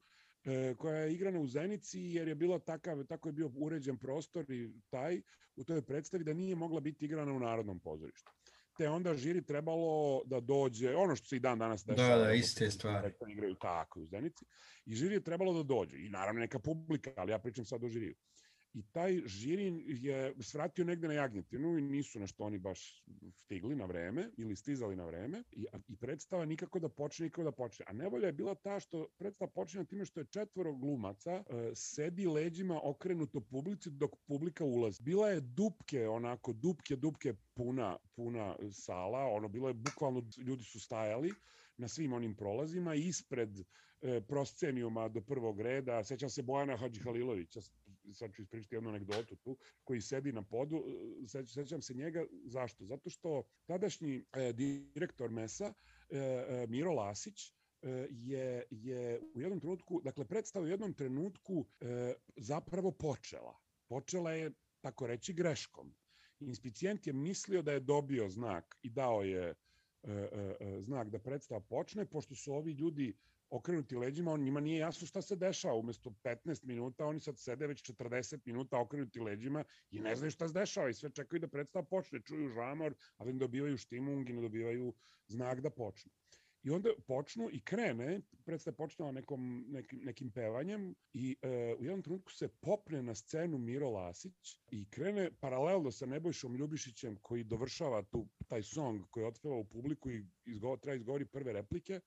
[0.77, 4.71] koja je igrana u Zenici jer je bilo takav, tako je bio uređen prostor i
[4.89, 5.21] taj
[5.55, 8.31] u toj predstavi da nije mogla biti igrana u Narodnom pozorištu.
[8.77, 12.17] Te onda žiri trebalo da dođe, ono što se i dan danas dešava.
[12.17, 13.13] Da, da, iste stvari.
[13.27, 14.45] Igraju tako u Zenici.
[14.85, 15.97] I žiri je trebalo da dođe.
[15.97, 18.15] I naravno neka publika, ali ja pričam sad o žiriju.
[18.75, 23.03] I taj žirin je svratio negde na Jagnjetinu i nisu nešto oni baš
[23.33, 27.51] stigli na vreme ili stizali na vreme i, i predstava nikako da počne, nikako da
[27.51, 27.85] počne.
[27.89, 32.27] A nevolja je bila ta što predstava počinje time što je četvoro glumaca uh, sedi
[32.27, 35.03] leđima okrenuto publici dok publika ulazi.
[35.03, 40.79] Bila je dupke, onako, dupke, dupke puna, puna sala, ono, bilo je bukvalno, ljudi su
[40.79, 41.31] stajali
[41.77, 47.61] na svim onim prolazima, ispred e, proscenijuma do prvog reda, sećam se Bojana Hadži Halilovića,
[48.13, 50.83] sad ću ispričati jednu anegdotu tu, koji sedi na podu,
[51.35, 52.85] e, sećam se njega, zašto?
[52.85, 55.73] Zato što tadašnji e, direktor MESA,
[56.09, 61.65] e, e, Miro Lasić, e, je, je u jednom trenutku, dakle predstava u jednom trenutku
[61.81, 63.59] e, zapravo počela.
[63.87, 64.51] Počela je,
[64.81, 65.95] tako reći, greškom.
[66.39, 69.55] Inspicijent je mislio da je dobio znak i dao je
[70.07, 70.29] E,
[70.59, 73.13] e, znak da predstava počne, pošto su ovi ljudi
[73.55, 75.75] okrenuti leđima, on njima nije jasno šta se dešava.
[75.75, 80.47] Umesto 15 minuta, oni sad sede već 40 minuta okrenuti leđima i ne znaju šta
[80.47, 82.21] se dešava i sve čekaju da predstava počne.
[82.21, 84.93] Čuju žamor, ali ne dobivaju štimung i ne dobivaju
[85.27, 86.11] znak da počne.
[86.65, 92.01] I onda počnu i krene, predstava počne nekom, nekim, nekim pevanjem i e, u jednom
[92.01, 98.01] trenutku se popne na scenu Miro Lasić i krene paralelno sa Nebojšom Ljubišićem koji dovršava
[98.03, 101.99] tu, taj song koji otpeva u publiku i izgo, treba izgovori prve replike.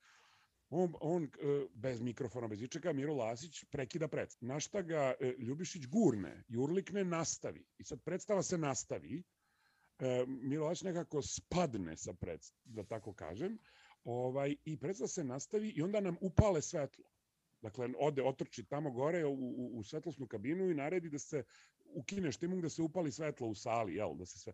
[0.69, 4.47] On, on e, bez mikrofona, bez ičega, Miro Lasić prekida predstavu.
[4.47, 7.65] Na šta ga e, Ljubišić gurne i urlikne nastavi.
[7.77, 9.23] I sad predstava se nastavi.
[9.99, 13.57] E, Miro Lasić nekako spadne sa predstavom, da tako kažem
[14.03, 17.05] ovaj, i predstava se nastavi i onda nam upale svetlo.
[17.61, 21.43] Dakle, ode, otrči tamo gore u, u, u svetlosnu kabinu i naredi da se
[21.95, 24.53] ukine štimung, da se upali svetlo u sali, jel, da se sve...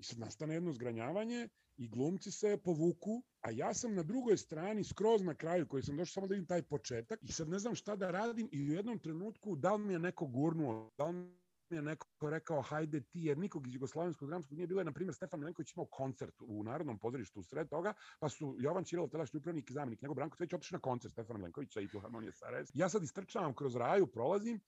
[0.00, 4.84] I sad nastane jedno zgranjavanje i glumci se povuku, a ja sam na drugoj strani,
[4.84, 7.74] skroz na kraju, koji sam došao samo da vidim taj početak i sad ne znam
[7.74, 11.12] šta da radim i u jednom trenutku da li mi je neko gurnuo, da li
[11.12, 14.92] mi je neko rekao hajde ti, jer nikog iz Jugoslovenskog dramskog nije bilo, je, na
[14.92, 19.08] primjer, Stefan Milenković imao koncert u Narodnom pozorištu u sred toga, pa su Jovan Čirilo,
[19.08, 22.78] tadašnji upravnik i zamenik, nego Branko Cveć otišli na koncert Stefana Milenkovića i Filharmonije Sarajevske.
[22.78, 24.60] Ja sad istrčavam kroz raju, prolazim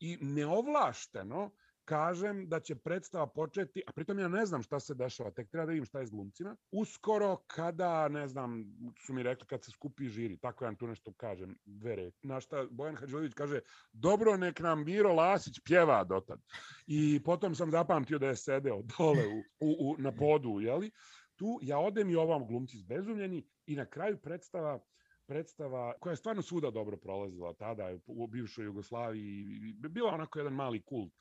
[0.00, 1.50] i neovlašteno
[1.86, 5.66] kažem da će predstava početi, a pritom ja ne znam šta se dešava, tek treba
[5.66, 6.56] da vidim šta je s glumcima.
[6.72, 8.64] Uskoro kada, ne znam,
[9.06, 12.10] su mi rekli kad se skupi žiri, tako ja tu nešto kažem, vere.
[12.22, 13.60] Na šta Bojan Hadžović kaže,
[13.92, 16.40] dobro nek nam Miro Lasić pjeva dotad.
[16.86, 20.90] I potom sam zapamtio da je sedeo dole u, u, u, na podu, jeli?
[21.36, 24.80] Tu ja odem i ovam glumci zbezumljeni i na kraju predstava
[25.26, 29.44] predstava koja je stvarno svuda dobro prolazila tada u bivšoj Jugoslaviji
[29.88, 31.12] bila onako jedan mali kult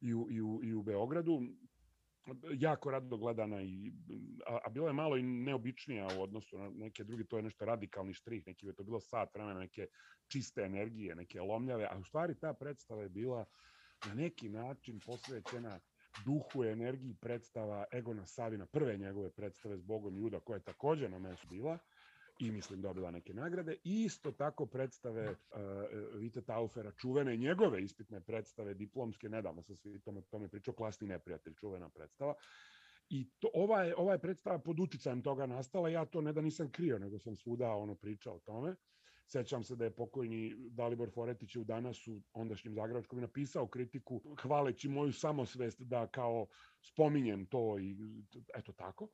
[0.00, 1.40] i u, i u, i u Beogradu.
[2.52, 3.92] Jako rado gledana i
[4.46, 7.64] a, a bilo je malo i neobičnija u odnosu na neke druge to je nešto
[7.64, 9.86] radikalni štrih neki je to bilo sat vremena neke
[10.28, 13.44] čiste energije neke lomljave a u stvari ta predstava je bila
[14.06, 15.80] na neki način posvećena
[16.24, 21.08] duhu i energiji predstava Egona Savina, prve njegove predstave s Bogom Juda, koja je takođe
[21.08, 21.78] na mesu bila,
[22.40, 23.76] i mislim dobila neke nagrade.
[23.84, 25.36] I isto tako predstave uh,
[26.14, 31.54] Vita Taufera, čuvene njegove ispitne predstave, diplomske, nedavno sa svi tome, tome pričao, Klasni neprijatelj,
[31.54, 32.34] čuvena predstava.
[33.08, 36.40] I to, ova, je, ova je predstava pod uticajem toga nastala, ja to ne da
[36.40, 38.74] nisam krio, nego sam svuda ono pričao o tome.
[39.26, 44.88] Sećam se da je pokojni Dalibor Foretić u danas u ondašnjem Zagrebačkom napisao kritiku hvaleći
[44.88, 46.46] moju samosvest da kao
[46.82, 47.96] spominjem to i
[48.54, 49.08] eto tako.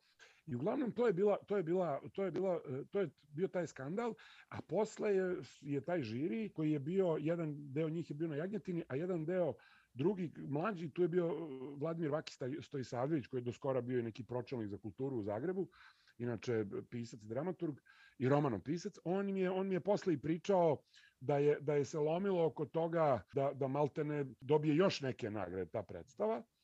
[0.47, 2.61] I uglavnom to je bila to je bila to je bila
[2.91, 4.15] to je bio taj skandal,
[4.49, 8.37] a posle je, je taj žiri koji je bio jedan deo njih je bio na
[8.37, 9.55] Jagnjetini, a jedan deo
[9.95, 14.69] drugi mlađi tu je bio Vladimir Vakista Stojisavljević koji je do skora bio neki pročelnik
[14.69, 15.69] za kulturu u Zagrebu
[16.19, 17.77] inače pisac dramaturg
[18.19, 20.77] i romanom pisac, on mi je, on mi je posle i pričao
[21.21, 25.71] da je, da je se lomilo oko toga da, da Maltene dobije još neke nagrade
[25.71, 26.56] ta predstava, e,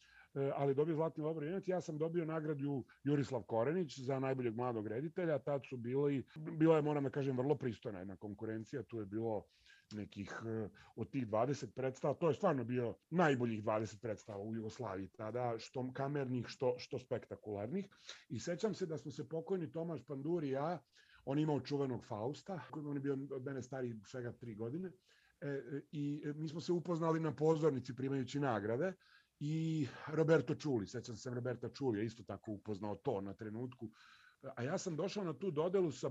[0.54, 1.68] ali dobio Zlatni Lobrinac.
[1.68, 5.38] Ja sam dobio nagradu Jurislav Korenić za najboljeg mladog reditelja.
[5.38, 8.82] Tad su bili, bila je, moram da kažem, vrlo pristojna jedna konkurencija.
[8.82, 9.44] Tu je bilo
[9.94, 15.08] nekih e, od tih 20 predstava, to je stvarno bio najboljih 20 predstava u Jugoslaviji
[15.08, 17.88] tada, što kamernih, što, što spektakularnih.
[18.28, 20.78] I sećam se da smo se pokojni Tomaš Pandur i ja,
[21.24, 24.92] on imao čuvenog Fausta, on je bio od mene stariji svega tri godine,
[25.40, 28.92] e, i mi smo se upoznali na pozornici primajući nagrade,
[29.44, 33.90] i Roberto Čuli, sećam se Roberta Čuli, je isto tako upoznao to na trenutku,
[34.56, 36.08] a ja sam došao na tu dodelu sa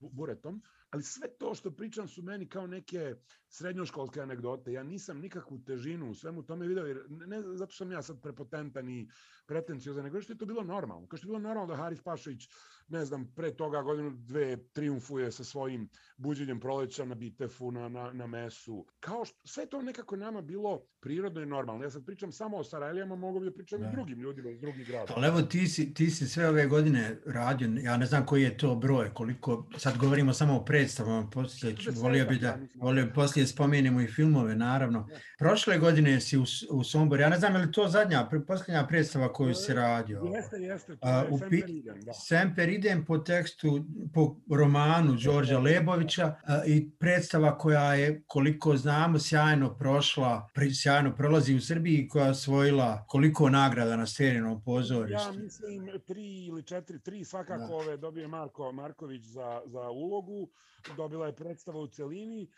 [0.00, 3.14] buretom, ali sve to što pričam su meni kao neke
[3.48, 4.72] srednjoškolske anegdote.
[4.72, 8.88] Ja nisam nikakvu težinu u svemu tome video, jer ne, zato sam ja sad prepotentan
[8.88, 9.08] i
[9.46, 11.08] pretenciozan, nego što je to bilo normalno.
[11.08, 12.48] Kao što je bilo normalno da Haris Pašović,
[12.88, 18.12] ne znam, pre toga godinu, dve, triumfuje sa svojim buđenjem proleća na bitefu, na, na,
[18.12, 18.86] na mesu.
[19.00, 21.84] Kao što, sve to nekako nama bilo prirodno i normalno.
[21.84, 23.88] Ja sad pričam samo o Sarajlijama, mogu bi da pričam da.
[23.88, 25.12] i drugim ljudima iz drugih grada.
[25.16, 28.56] Ali evo ti si, ti si sve ove godine radio, ja ne znam koji je
[28.56, 34.00] to broj, koliko, sad govorimo samo o predstavama, poslije, volio bi da, volio poslije spomenemo
[34.00, 35.08] i filmove, naravno.
[35.38, 39.32] Prošle godine si u, u Sombor, ja ne znam je li to zadnja, posljednja predstava
[39.32, 40.22] koju si radio?
[40.34, 42.12] Jeste, jeste, to je uh, idem, da.
[42.12, 43.84] Semper idem po tekstu,
[44.14, 50.48] po romanu Đorđa Lebovića uh, i predstava koja je, koliko znamo, sjajno prošla,
[50.82, 55.28] sjajno prolazi u Srbiji, koja je osvojila koliko nagrada na sterinom pozorištu?
[55.28, 57.74] Ja mislim tri ili četiri, tri svakako da.
[57.74, 60.48] ove dobije Marko Marković za, za ulogu,
[60.96, 62.48] dobila je predstava u celini, e,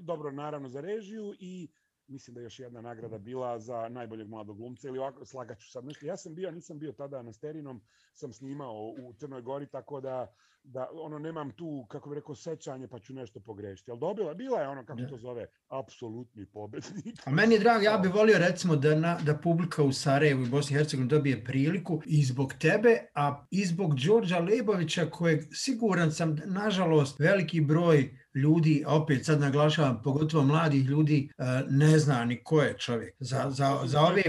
[0.00, 1.68] dobro, naravno za režiju i
[2.08, 5.84] mislim da je još jedna nagrada bila za najboljeg mladog glumca ili ovako slagaću sad
[5.84, 6.06] nešto.
[6.06, 7.80] Ja sam bio, nisam bio tada na Sterinom,
[8.12, 12.88] sam snimao u Crnoj Gori, tako da, da ono nemam tu, kako bih rekao, sećanje
[12.88, 13.90] pa ću nešto pogrešiti.
[13.90, 17.26] Ali dobila, bila je ono, kako to zove, apsolutni pobednik.
[17.26, 20.48] A meni je drago, ja bih volio recimo da, na, da publika u Sarajevu i
[20.48, 26.12] Bosni i Hercegovini dobije priliku i zbog tebe, a i zbog Đorđa Lebovića, kojeg siguran
[26.12, 32.24] sam, nažalost, veliki broj ljudi, a opet sad naglašavam, pogotovo mladih ljudi, e, ne zna
[32.24, 33.14] ni ko je čovjek.
[33.20, 34.22] Za, za, za ove...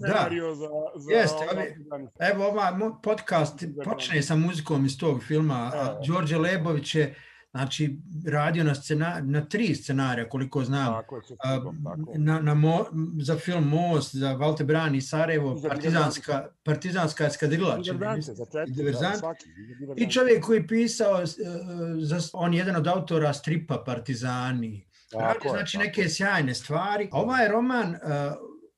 [0.00, 1.76] Da, za, za jeste, ove,
[2.18, 2.72] evo ovaj
[3.02, 7.14] podcast počne sa muzikom iz tog filma, a Đorđe Lebović je
[7.54, 10.92] Znači, radio na, scena, na tri scenarija, koliko znam.
[10.92, 11.74] Tako je, tako.
[12.14, 12.84] Na, na mo,
[13.20, 17.76] za film Most, za Valte Bran i Sarajevo, I partizanska, partizanska eskadrila.
[17.76, 19.94] Diverzante, za četiri, da.
[19.96, 21.28] I čovjek koji je pisao, uh,
[21.98, 24.86] za, on je jedan od autora stripa Partizani.
[25.10, 27.08] Tako, znači neke sjajne stvari.
[27.12, 27.98] Ovaj roman uh,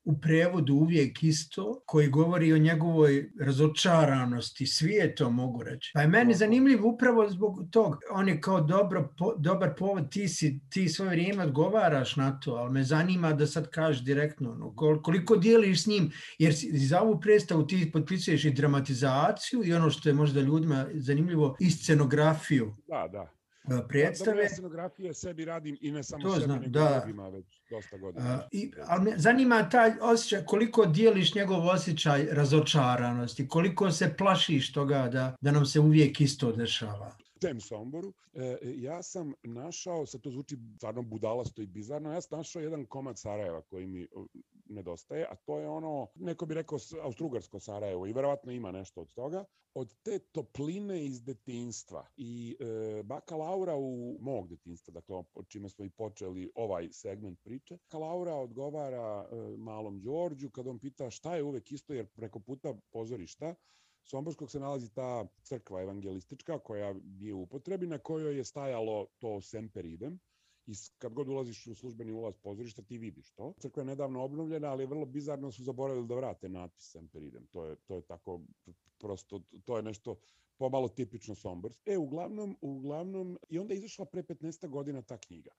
[0.06, 5.90] u prevodu uvijek isto, koji govori o njegovoj razočaranosti svijetom, mogu reći.
[5.94, 7.96] Pa je meni zanimljiv upravo zbog tog.
[8.10, 12.52] On je kao dobro, po, dobar povod, ti, si, ti svoje vrijeme odgovaraš na to,
[12.54, 17.20] ali me zanima da sad kažeš direktno no, koliko dijeliš s njim, jer za ovu
[17.20, 22.76] predstavu ti potpisuješ i dramatizaciju i ono što je možda ljudima zanimljivo, i scenografiju.
[22.88, 23.35] Da, da
[23.88, 24.42] predstave.
[24.42, 27.02] Da, scenografije sebi radim i ne samo to sebi, znam, nego da.
[27.06, 28.34] ljudima već dosta godina.
[28.34, 34.72] Uh, i, ali me zanima taj osjećaj, koliko dijeliš njegov osjećaj razočaranosti, koliko se plašiš
[34.72, 40.20] toga da, da nam se uvijek isto dešava tem Somboru, e, ja sam našao, sad
[40.20, 44.06] to zvuči stvarno budalasto i bizarno, ja sam našao jedan komad Sarajeva koji mi
[44.68, 49.14] nedostaje, a to je ono, neko bi rekao Austrugarsko Sarajevo i verovatno ima nešto od
[49.14, 49.44] toga,
[49.74, 55.16] od te topline iz detinstva i e, baka Laura u mog detinstva, dakle
[55.48, 60.78] čime smo i počeli ovaj segment priče, baka Laura odgovara e, malom Đorđu kad on
[60.78, 63.54] pita šta je uvek isto jer preko puta pozorišta
[64.06, 69.40] Somborskog se nalazi ta crkva evangelistička koja je u upotrebi na kojoj je stajalo to
[69.40, 70.18] Semper idem
[70.66, 73.52] i kad god ulaziš u službeni ulaz pozorišta ti vidiš to.
[73.58, 77.46] Crkva je nedavno obnovljena, ali vrlo bizarno su zaboravili da vrate natpis Semper idem.
[77.46, 78.40] To je, to je tako
[78.98, 80.16] prosto, to je nešto
[80.56, 81.76] pomalo tipično Sombors.
[81.86, 85.50] E, uglavnom, uglavnom, i onda je izašla pre 15 godina ta knjiga.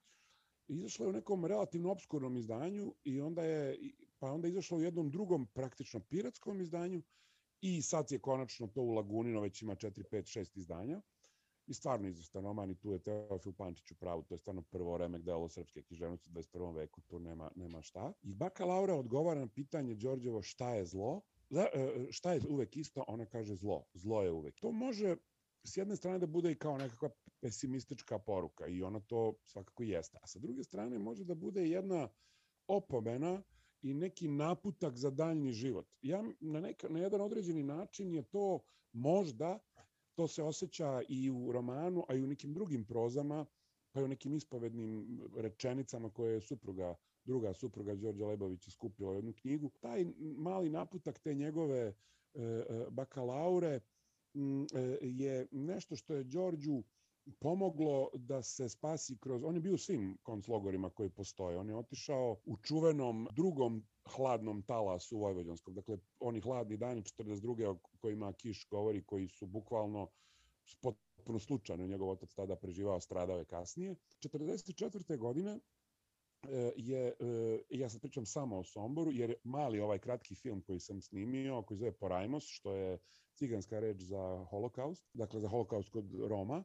[0.68, 3.78] Izašla je u nekom relativno obskurnom izdanju i onda je,
[4.18, 7.02] pa onda je izašla u jednom drugom praktično piratskom izdanju
[7.60, 11.00] I sad je konačno to u Lagunino, već ima 4, 5, 6 izdanja.
[11.66, 14.98] I stvarno izvrstan roman i tu je Teofil Pančić u pravu, to je stvarno prvo
[14.98, 16.74] remek delo srpske književnosti u 21.
[16.74, 18.12] veku, tu nema, nema šta.
[18.22, 21.20] I Baka Laura odgovara na pitanje Đorđevo šta je zlo,
[21.50, 24.60] e, šta je uvek isto, ona kaže zlo, zlo je uvek.
[24.60, 25.16] To može
[25.64, 27.10] s jedne strane da bude i kao nekakva
[27.40, 30.18] pesimistička poruka i ona to svakako jeste.
[30.22, 32.08] A sa druge strane može da bude jedna
[32.66, 33.42] opomena
[33.82, 35.86] i neki naputak za daljni život.
[36.02, 38.60] Ja na, neka, na jedan određeni način je to
[38.92, 39.58] možda,
[40.14, 43.46] to se osjeća i u romanu, a i u nekim drugim prozama,
[43.92, 46.94] pa i u nekim ispovednim rečenicama koje je supruga,
[47.24, 49.70] druga supruga Đorđa Lebovića skupila jednu knjigu.
[49.80, 51.94] Taj mali naputak te njegove e,
[52.34, 53.80] e bakalaure e,
[55.02, 56.82] je nešto što je Đorđu
[57.40, 59.44] pomoglo da se spasi kroz...
[59.44, 61.58] On je bio u svim konclogorima koji postoje.
[61.58, 63.86] On je otišao u čuvenom drugom
[64.16, 65.74] hladnom talasu Vojvođanskog.
[65.74, 67.66] Dakle, oni hladni dani 42.
[67.66, 70.08] o kojima Kiš govori, koji su bukvalno
[70.80, 73.94] potpuno slučajno njegov otac tada preživao, stradao je kasnije.
[74.20, 75.18] 44.
[75.18, 75.60] godine
[76.48, 77.14] e, je, e,
[77.70, 81.78] ja sad pričam samo o Somboru, jer mali ovaj kratki film koji sam snimio, koji
[81.78, 82.98] zove Porajmos, što je
[83.34, 86.64] ciganska reč za holokaust, dakle za holokaust kod Roma,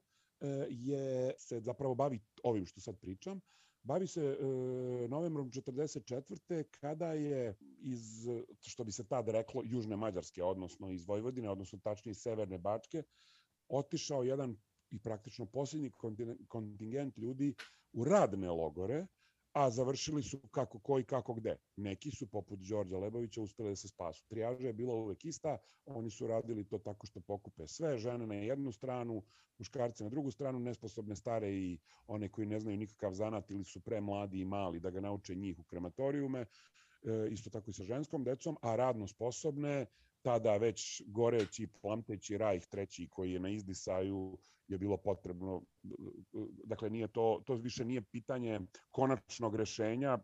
[0.70, 3.42] je se zapravo bavi ovim što sad pričam,
[3.84, 4.46] bavi se e,
[5.08, 6.64] novembrom 44.
[6.72, 8.28] kada je iz,
[8.62, 13.04] što bi se tad reklo, Južne Mađarske, odnosno iz Vojvodine, odnosno tačnije Severne Bačke,
[13.68, 14.58] otišao jedan
[14.92, 15.92] i praktično posljednji
[16.48, 17.56] kontingent ljudi
[17.94, 19.08] u radne logore,
[19.54, 21.58] a završili su kako koji kako gde.
[21.76, 24.26] Neki su, poput Đorđa Lebovića, uspeli da se spasu.
[24.28, 28.36] Trijaža je bila uvek ista, oni su radili to tako što pokupe sve, žene na
[28.36, 29.24] jednu stranu,
[29.58, 33.80] muškarce na drugu stranu, nesposobne stare i one koji ne znaju nikakav zanat ili su
[33.80, 36.46] pre mladi i mali da ga nauče njih u krematorijume,
[37.30, 39.86] isto tako i sa ženskom decom, a radno sposobne
[40.24, 44.38] tada već goreći, plamteći rajh treći koji je na izdisaju
[44.68, 45.62] je bilo potrebno,
[46.64, 48.60] dakle nije to, to više nije pitanje
[48.92, 50.18] konačnog rešenja,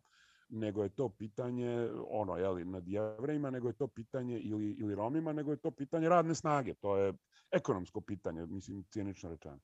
[0.49, 4.95] nego je to pitanje ono je li nad jevrejima, nego je to pitanje ili ili
[4.95, 6.73] Romima, nego je to pitanje radne snage.
[6.73, 7.13] To je
[7.51, 9.59] ekonomsko pitanje, mislim cinično rečeno.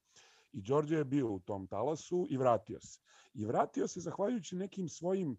[0.54, 3.00] I Đorđe je bio u tom talasu i vratio se.
[3.34, 5.38] I vratio se zahvaljujući nekim svojim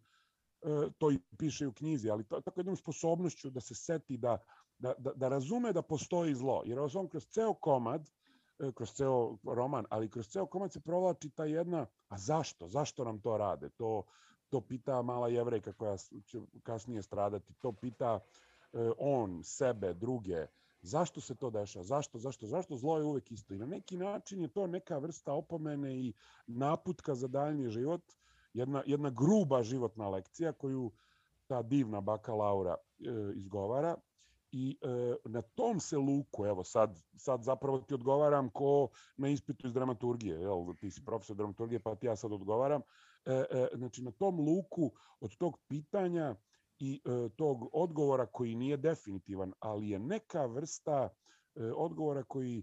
[0.63, 0.69] e,
[0.99, 4.39] to i piše u knjizi, ali to, tako jednom sposobnošću da se seti da
[4.79, 6.63] da, da, da razume da postoji zlo.
[6.65, 8.11] Jer on kroz ceo komad,
[8.59, 12.69] e, kroz ceo roman, ali kroz ceo komad se provlači ta jedna, a zašto?
[12.69, 13.69] Zašto nam to rade?
[13.69, 14.03] To,
[14.49, 18.21] to pita mala jevrejka koja će kasnije stradati, to pita
[18.73, 20.47] e, on, sebe, druge,
[20.83, 23.55] zašto se to dešava, zašto, zašto, zašto, zlo je uvek isto.
[23.55, 26.13] I na neki način je to neka vrsta opomene i
[26.47, 28.03] naputka za daljni život,
[28.53, 30.91] jedna, jedna gruba životna lekcija koju
[31.47, 33.05] ta divna baka Laura e,
[33.35, 33.97] izgovara
[34.53, 39.67] i e, na tom se luku, evo sad, sad zapravo ti odgovaram ko na ispitu
[39.67, 42.83] iz dramaturgije, jel, ti si profesor dramaturgije pa ti ja sad odgovaram,
[43.25, 46.35] e, e, znači na tom luku od tog pitanja
[46.79, 51.09] i e, tog odgovora koji nije definitivan, ali je neka vrsta
[51.55, 52.63] e, odgovora koji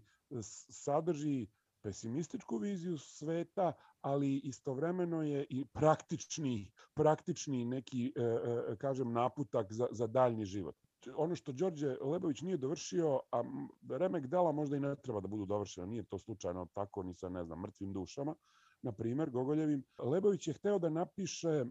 [0.70, 1.48] sadrži
[1.82, 9.88] pesimističku viziju sveta, ali istovremeno je i praktični, praktični neki, e, e, kažem, naputak za,
[9.92, 10.76] za daljni život
[11.16, 13.44] ono što Đorđe Lebović nije dovršio, a
[13.90, 17.30] remek dela možda i ne treba da budu dovršena, nije to slučajno tako ni sa,
[17.30, 18.36] ne znam, mrtvim dušama,
[18.82, 19.84] na primer, Gogoljevim.
[19.98, 21.66] Lebović je hteo da napiše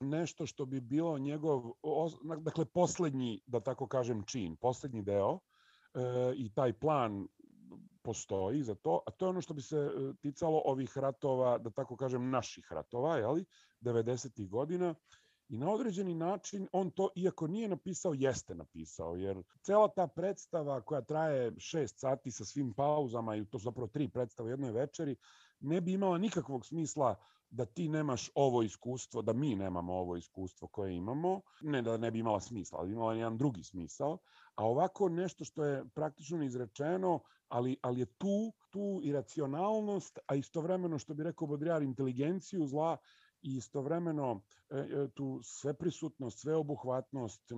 [0.00, 1.62] nešto što bi bilo njegov,
[2.38, 5.38] dakle, poslednji, da tako kažem, čin, poslednji deo
[5.94, 6.00] e,
[6.36, 7.26] i taj plan
[8.02, 11.70] postoji za to, a to je ono što bi se e, ticalo ovih ratova, da
[11.70, 13.44] tako kažem, naših ratova, jeli,
[13.80, 14.48] 90.
[14.48, 14.94] godina,
[15.50, 20.80] I na određeni način on to, iako nije napisao, jeste napisao, jer cela ta predstava
[20.80, 24.72] koja traje šest sati sa svim pauzama i to su zapravo tri predstave u jednoj
[24.72, 25.16] večeri,
[25.60, 27.14] ne bi imala nikakvog smisla
[27.50, 32.10] da ti nemaš ovo iskustvo, da mi nemamo ovo iskustvo koje imamo, ne da ne
[32.10, 34.18] bi imala smisla, ali imala jedan drugi smisao,
[34.54, 40.34] a ovako nešto što je praktično neizrečeno, ali, ali je tu, tu i racionalnost, a
[40.34, 42.96] istovremeno, što bi rekao Bodrijar, inteligenciju zla
[43.42, 44.40] i istovremeno
[44.70, 47.52] e, e, tu sveprisutnost, sveobuhvatnost,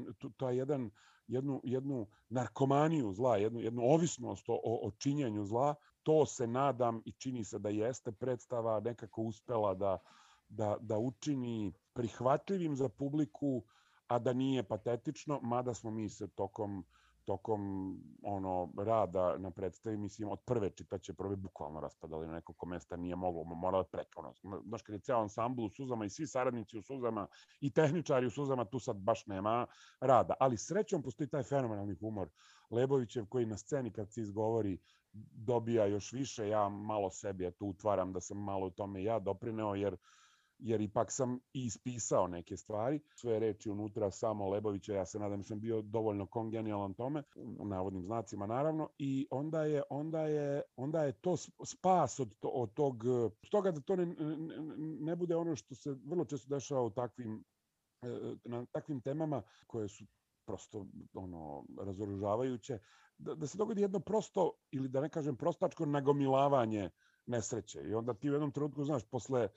[0.50, 0.90] je jedan,
[1.26, 7.12] jednu, jednu narkomaniju zla, jednu, jednu ovisnost o, o činjenju zla, to se nadam i
[7.12, 9.98] čini se da jeste predstava nekako uspela da,
[10.48, 13.62] da, da učini prihvatljivim za publiku,
[14.06, 16.84] a da nije patetično, mada smo mi se tokom
[17.24, 17.60] tokom
[18.22, 23.16] ono rada na predstavi, mislim, od prve čitaće prve bukvalno raspadali na nekoliko mesta, nije
[23.16, 24.20] moglo, moralo preko.
[24.20, 27.26] Ono, znaš, kad je ceo ansambl u suzama i svi saradnici u suzama
[27.60, 29.66] i tehničari u suzama, tu sad baš nema
[30.00, 30.34] rada.
[30.40, 32.28] Ali srećom postoji taj fenomenalni humor
[32.70, 34.78] Lebovićev koji na sceni kad se izgovori
[35.32, 39.74] dobija još više, ja malo sebi tu utvaram da sam malo u tome ja doprineo,
[39.74, 39.96] jer
[40.62, 43.00] jer ipak sam i ispisao neke stvari.
[43.14, 47.22] Sve reči unutra samo Lebovića, ja se nadam da sam bio dovoljno kongenijalan tome,
[47.58, 52.48] u navodnim znacima naravno, i onda je, onda je, onda je to spas od, to,
[52.48, 54.56] od tog, od toga da to ne, ne,
[55.00, 57.44] ne bude ono što se vrlo često dešava u takvim,
[58.02, 58.08] e,
[58.44, 60.04] na takvim temama koje su
[60.46, 62.78] prosto ono razoružavajuće,
[63.18, 66.90] da, da se dogodi jedno prosto ili da ne kažem prostačko nagomilavanje
[67.26, 69.48] nesreće i onda ti u jednom trenutku znaš posle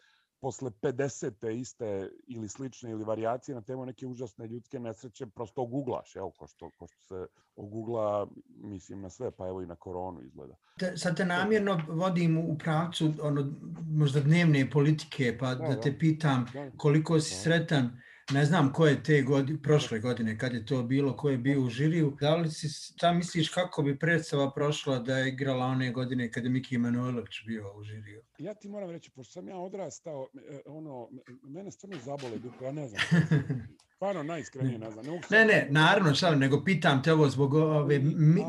[0.41, 1.49] posle 50.
[1.49, 6.47] iste ili slične ili varijacije na temu neke užasne ljudske nesreće prosto oguglaš, evo, ko
[6.47, 10.55] što, ko što se ogugla, mislim, na sve, pa evo i na koronu izgleda.
[10.79, 13.53] Te, sad te namjerno vodim u pravcu ono,
[13.89, 16.45] možda dnevne politike, pa da, da te pitam
[16.77, 21.17] koliko si sretan ne znam ko je te godine, prošle godine, kad je to bilo,
[21.17, 22.17] ko je bio u žiriju.
[22.19, 26.45] Da li si, šta misliš kako bi predstava prošla da je igrala one godine kada
[26.45, 28.21] je Miki Manojlović bio u žiriju?
[28.37, 31.09] Ja ti moram reći, pošto sam ja odrastao, e, ono,
[31.43, 33.01] mene stvarno zabole dupe, ja ne znam.
[33.95, 35.05] Stvarno najiskrenije ne znam.
[35.05, 37.99] Ne, ne, ne, naravno, šta, nego pitam te ovo zbog ove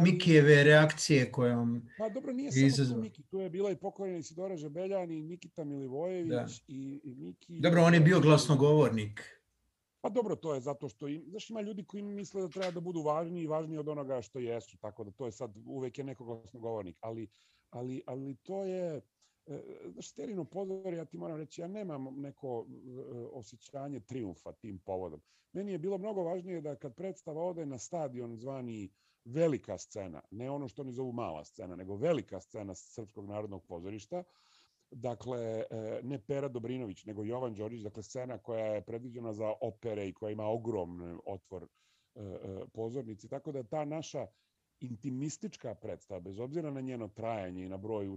[0.02, 1.88] Mikijeve reakcije kojom...
[1.98, 3.00] Pa dobro, nije samo.
[3.00, 6.46] Miki, tu je bila i pokojena Isidora Žebeljan i Nikita Milivojević da.
[6.68, 7.60] i, i Miki...
[7.60, 9.35] Dobro, on je bio glasnogovornik.
[10.06, 12.80] Pa dobro, to je zato što im, znaš, ima ljudi koji misle da treba da
[12.80, 16.04] budu važni i važniji od onoga što jesu, tako da to je sad uvek je
[16.04, 17.28] neko glasnogovornik, ali,
[17.70, 19.00] ali, ali to je,
[19.46, 19.62] e,
[19.92, 25.20] znaš, sterino pozor, ja ti moram reći, ja nemam neko e, osjećanje triumfa tim povodom.
[25.52, 28.90] Meni je bilo mnogo važnije da kad predstava ode na stadion zvani
[29.24, 34.22] velika scena, ne ono što oni zovu mala scena, nego velika scena Srpskog narodnog pozorišta,
[34.90, 40.08] dakle, e, ne Pera Dobrinović, nego Jovan Đorić, dakle, scena koja je predviđena za opere
[40.08, 41.68] i koja ima ogromni otvor e,
[42.20, 44.26] e, pozornici, tako da ta naša
[44.80, 48.08] intimistička predstava, bez obzira na njeno trajanje i na broj,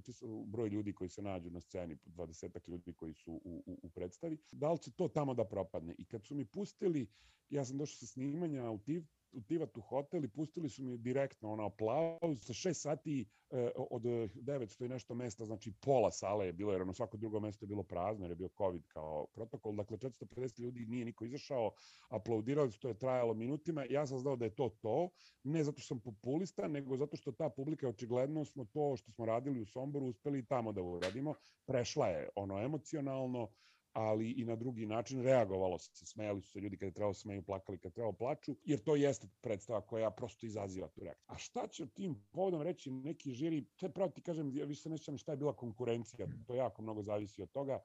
[0.45, 4.37] broj ljudi koji se nađu na sceni, 20 ljudi koji su u, u, u predstavi,
[4.51, 5.95] da li će to tamo da propadne?
[5.97, 7.07] I kad su mi pustili,
[7.49, 11.51] ja sam došao sa snimanja u TIV, u Tivatu hotel i pustili su mi direktno
[11.51, 16.53] ono aplauz sa 6 sati eh, od 900 i nešto mesta, znači pola sale je
[16.53, 19.75] bilo, jer ono svako drugo mesto je bilo prazno, jer je bio COVID kao protokol,
[19.75, 21.71] dakle 450 ljudi nije niko izašao,
[22.09, 25.09] aplaudirali su, to je trajalo minutima, ja sam znao da je to to,
[25.43, 29.25] ne zato što sam populista, nego zato što ta publika očigledno smo to što smo
[29.25, 31.33] radili u Somboru uspeli i tamo da uradimo,
[31.65, 33.49] prešla je ono emocionalno,
[33.93, 37.41] ali i na drugi način reagovalo se, smejali su se ljudi kada je trebalo smeju,
[37.41, 41.25] plakali kada je trebalo plaču, jer to jeste predstava koja prosto izaziva tu reakciju.
[41.27, 44.81] A šta će tim povodom reći neki žiri, to je pravo ti kažem, ja više
[44.81, 47.79] se nećem šta je bila konkurencija, to jako mnogo zavisi od toga.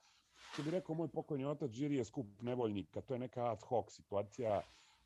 [0.53, 3.93] Što bi rekao moj pokojni otac, žiri je skup nevoljnika, to je neka ad hoc
[3.93, 4.63] situacija,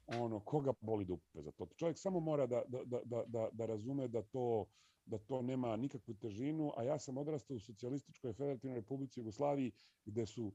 [0.07, 1.67] ono, koga boli dupe za to.
[1.77, 4.67] Čovjek samo mora da, da, da, da, da razume da to
[5.09, 9.73] da to nema nikakvu težinu, a ja sam odrastao u Socijalističkoj federativnoj republici Jugoslaviji,
[10.05, 10.53] gde su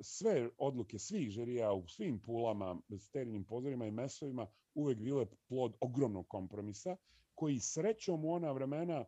[0.00, 6.28] sve odluke svih žirija u svim pulama, sterinim pozorima i mesovima uvek bile plod ogromnog
[6.28, 6.96] kompromisa,
[7.34, 9.04] koji srećom u ona vremena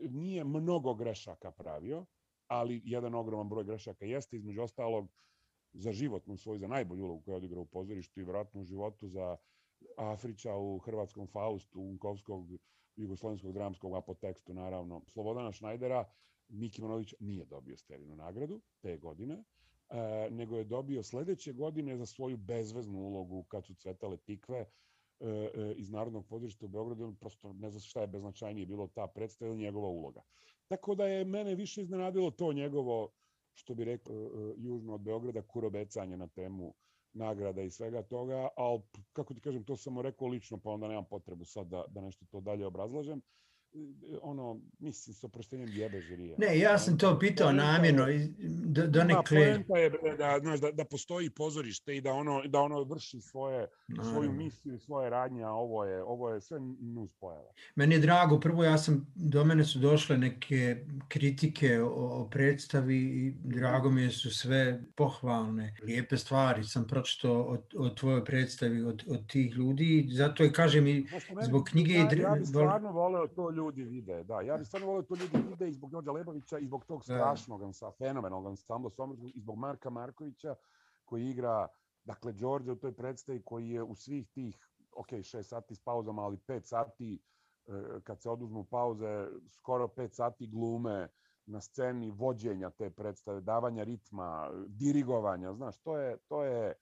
[0.00, 2.06] nije mnogo grešaka pravio,
[2.46, 5.08] ali jedan ogroman broj grešaka jeste, između ostalog,
[5.72, 9.08] za životnu svoju, za najbolju ulogu koju je odigrao u pozorištu i vratno u životu
[9.08, 9.36] za
[9.96, 12.46] Afrića u hrvatskom Faustu, Unkovskog
[13.00, 14.02] jugoslovenskog dramskog, a
[14.52, 16.04] naravno Slobodana Šnajdera,
[16.48, 19.44] Miki Manolić nije dobio Sterinu nagradu te godine,
[19.88, 24.68] e, nego je dobio sledeće godine za svoju bezveznu ulogu kad su cvetale tikve e,
[25.20, 29.54] e, iz Narodnog pozorišta u Beogradu, prosto ne znam šta je beznačajnije bilo ta predstava
[29.54, 30.22] njegova uloga.
[30.68, 33.12] Tako da je mene više iznenadilo to njegovo,
[33.54, 36.74] što bi rekao, e, južno od Beograda, kurobecanje na temu
[37.12, 38.80] nagrada i svega toga, ali
[39.12, 42.26] kako ti kažem, to sam rekao lično, pa onda nemam potrebu sad da, da nešto
[42.30, 43.20] to dalje obrazlažem
[44.22, 46.36] ono, mislim, s oproštenjem jebe žirija.
[46.38, 48.06] Ne, ja sam to pitao namjerno,
[48.66, 49.40] do, do nekle...
[49.40, 54.04] je da, znaš, da, da postoji pozorište i da ono, da ono vrši svoje, no.
[54.04, 57.52] svoju misiju i svoje radnje, a ovo je, ovo je sve nus pojava.
[57.74, 62.96] Meni je drago, prvo ja sam, do mene su došle neke kritike o, o predstavi
[62.96, 68.82] i drago mi je su sve pohvalne, lijepe stvari sam pročito o, o tvojoj predstavi
[68.82, 71.06] od, od tih ljudi, zato je, kažem, i
[71.42, 71.92] zbog knjige...
[71.92, 74.40] Ja, ja bih stvarno voleo to ljudi vide, da.
[74.40, 77.04] Ja bih stvarno volio to ljudi vide i zbog Đorđa Lebovića i zbog tog da.
[77.04, 80.54] strašnog ansa, fenomenalnog ansambla Somorskog i zbog Marka Markovića
[81.04, 81.68] koji igra,
[82.04, 86.22] dakle, Đorđe u toj predstavi koji je u svih tih, ok, 6 sati s pauzama,
[86.22, 87.22] ali 5 sati
[87.66, 91.08] e, kad se oduzmu pauze, skoro 5 sati glume
[91.46, 96.74] na sceni vođenja te predstave, davanja ritma, dirigovanja, znaš, to je, to je,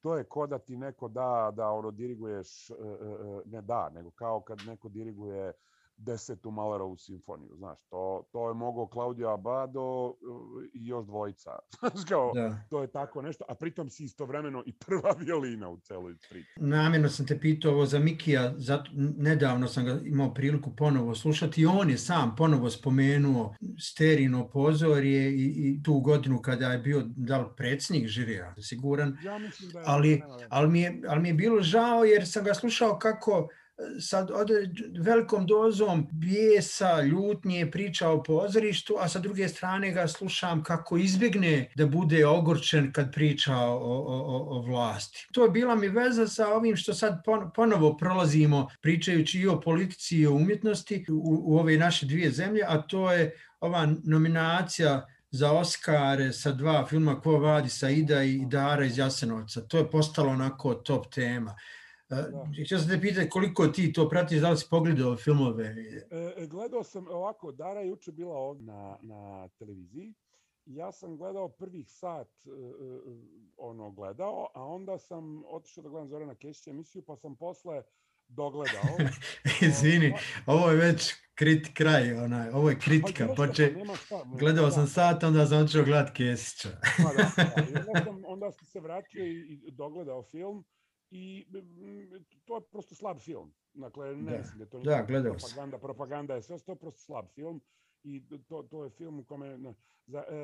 [0.00, 4.10] to je ko da ti neko da, da ono diriguješ, e, e, ne da, nego
[4.10, 5.52] kao kad neko diriguje
[5.98, 10.14] desetu Malerovu simfoniju, znaš, to, to je mogao Claudio Abado
[10.74, 12.58] i još dvojica, znaš kao, da.
[12.70, 16.48] to je tako nešto, a pritom si istovremeno i prva violina u celoj priči.
[16.56, 21.60] Namjerno sam te pitao ovo za Mikija, zato, nedavno sam ga imao priliku ponovo slušati
[21.60, 27.02] i on je sam ponovo spomenuo Sterino pozorje i, i tu godinu kada je bio
[27.06, 29.38] da li predsjednik žirija, siguran, ja
[29.72, 32.98] da je, ali, ali, mi je, ali mi je bilo žao jer sam ga slušao
[32.98, 33.48] kako
[34.00, 34.26] sa
[35.00, 41.70] velikom dozom bijesa, ljutnje priča o pozorištu, a sa druge strane ga slušam kako izbjegne
[41.76, 45.26] da bude ogorčen kad priča o, o, o vlasti.
[45.32, 47.22] To je bila mi veza sa ovim što sad
[47.54, 52.64] ponovo prolazimo pričajući i o politici i o umjetnosti u, u ove naše dvije zemlje,
[52.68, 58.84] a to je ova nominacija za Oscare sa dva filma Ko vadi Saida i Dara
[58.84, 59.60] iz Jasenovca.
[59.60, 61.54] To je postalo onako top tema.
[62.08, 62.46] Da.
[62.64, 65.64] Htio sam te pitati koliko ti to pratiš, da li si pogledao filmove?
[66.10, 70.14] E, e, gledao sam ovako, Dara je juče bila ovdje na, na televiziji.
[70.64, 72.52] Ja sam gledao prvih sat uh,
[73.56, 77.82] ono gledao, a onda sam otišao da gledam Zorana Kesića emisiju, pa sam posle
[78.28, 78.82] dogledao.
[79.68, 80.14] Izvini,
[80.46, 83.26] ovo je već krit, kraj, onaj, ovo je kritika.
[83.26, 83.74] Pa, poče...
[84.04, 84.70] šta, gledao da.
[84.70, 86.68] sam sat, onda sam otišao gledat Kesića.
[86.96, 87.84] pa da, da.
[87.88, 90.64] onda, sam, onda sam se vratio i, i dogledao film
[91.10, 91.46] i
[92.44, 93.52] to je prosto slab film.
[93.74, 94.38] Dakle, ne da.
[94.38, 97.60] mislim da to da, propaganda, propaganda je sve, to je prosto slab film
[98.02, 99.58] i to, to je film u kome
[100.06, 100.34] za, e,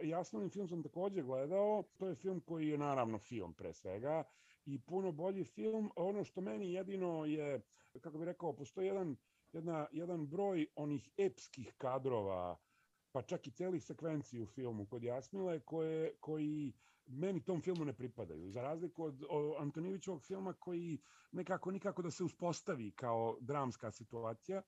[0.00, 4.24] e, jasnovni film sam takođe gledao to je film koji je naravno film pre svega
[4.66, 7.60] i puno bolji film ono što meni jedino je
[8.00, 9.16] kako bih rekao postoji jedan
[9.52, 12.58] jedna, jedan broj onih epskih kadrova
[13.12, 16.72] pa čak i celih sekvenciji u filmu kod Jasmile koje, koji
[17.06, 18.50] meni tom filmu ne pripadaju.
[18.50, 19.22] Za razliku od
[19.58, 20.98] Antonijevićevog filma koji
[21.32, 24.62] nekako nikako da se uspostavi kao dramska situacija,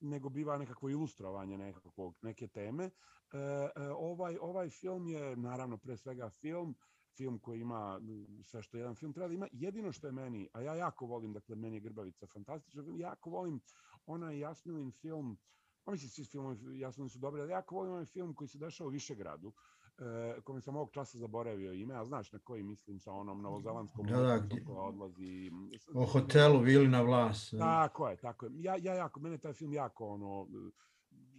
[0.00, 2.84] nego biva nekakvo ilustrovanje nekakvog, neke teme.
[2.84, 2.90] E,
[3.38, 6.74] e, ovaj, ovaj film je naravno pre svega film,
[7.16, 8.00] film koji ima
[8.42, 9.48] sve što jedan film treba da ima.
[9.52, 13.60] Jedino što je meni, a ja jako volim, dakle meni je Grbavica fantastična, jako volim
[14.06, 15.38] onaj Jasmilin film,
[15.84, 18.88] pa mislim svi filmovi Jasmilin su dobri, ali jako volim onaj film koji se dešava
[18.88, 19.52] u Višegradu,
[20.44, 24.16] kome sam ovog časa zaboravio ime, a znaš na koji mislim sa onom novozelandskom da,
[24.16, 25.50] da, koja odlazi...
[25.94, 27.48] O hotelu Vili na vlas.
[27.52, 27.58] Da.
[27.58, 28.52] Tako je, tako je.
[28.54, 30.48] Ja, ja jako, mene taj film jako, ono,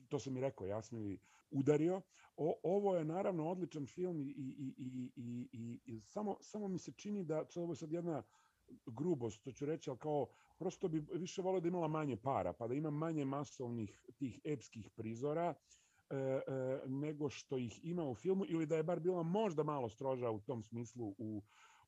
[0.10, 1.18] to sam mi rekao, ja sam mi
[1.52, 2.02] udario.
[2.38, 6.80] O, ovo je naravno odličan film i, i, i, i, i, i samo, samo mi
[6.80, 8.24] se čini da, to ovo je sad jedna
[8.86, 10.28] grubost, to ću reći, ali kao
[10.58, 14.90] prosto bi više volio da imala manje para, pa da ima manje masovnih tih epskih
[14.90, 15.85] prizora, e, e,
[16.86, 20.40] nego što ih ima u filmu ili da je bar bila možda malo stroža u
[20.40, 21.44] tom smislu u,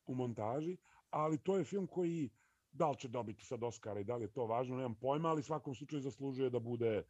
[0.06, 0.76] u montaži,
[1.10, 2.30] ali to je film koji
[2.72, 5.42] da li će dobiti sad Oscara i da li je to važno, nemam pojma, ali
[5.42, 7.04] svakom slučaju zaslužuje da bude e,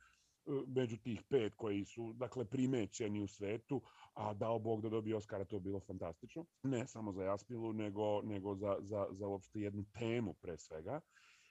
[0.67, 3.83] među tih pet koji su dakle primećeni u svetu,
[4.15, 6.45] a dao Bog da dobije Oscara, to je bilo fantastično.
[6.63, 11.01] Ne samo za Jaspilu, nego, nego za, za, za uopšte jednu temu pre svega.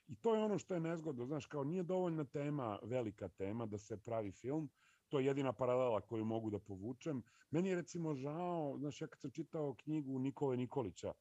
[0.08, 3.78] I to je ono što je nezgodno, znaš, kao nije dovoljna tema, velika tema da
[3.78, 4.70] se pravi film,
[5.10, 7.24] to je jedina paralela koju mogu da povučem.
[7.52, 11.14] Meni je recimo žao, znaš, ja kad sam čitao knjigu Nikole Nikolića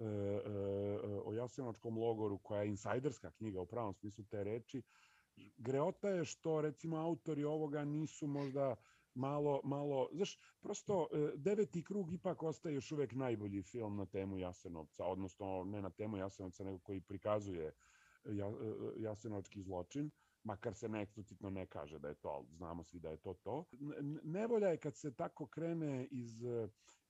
[0.00, 0.10] e, e,
[1.24, 4.82] o Jasenovačkom logoru, koja je insajderska knjiga u pravom smislu te reči,
[5.56, 8.76] greota je što recimo autori ovoga nisu možda
[9.14, 14.38] malo, malo, znaš, prosto e, deveti krug ipak ostaje još uvek najbolji film na temu
[14.38, 17.74] Jasenovca, odnosno ne na temu Jasenovca, nego koji prikazuje
[18.96, 20.10] Jasenovački zločin
[20.44, 23.34] makar se ne eksplicitno ne kaže da je to, ali znamo svi da je to
[23.34, 23.64] to.
[24.22, 26.42] Nevolja je kad se tako krene iz,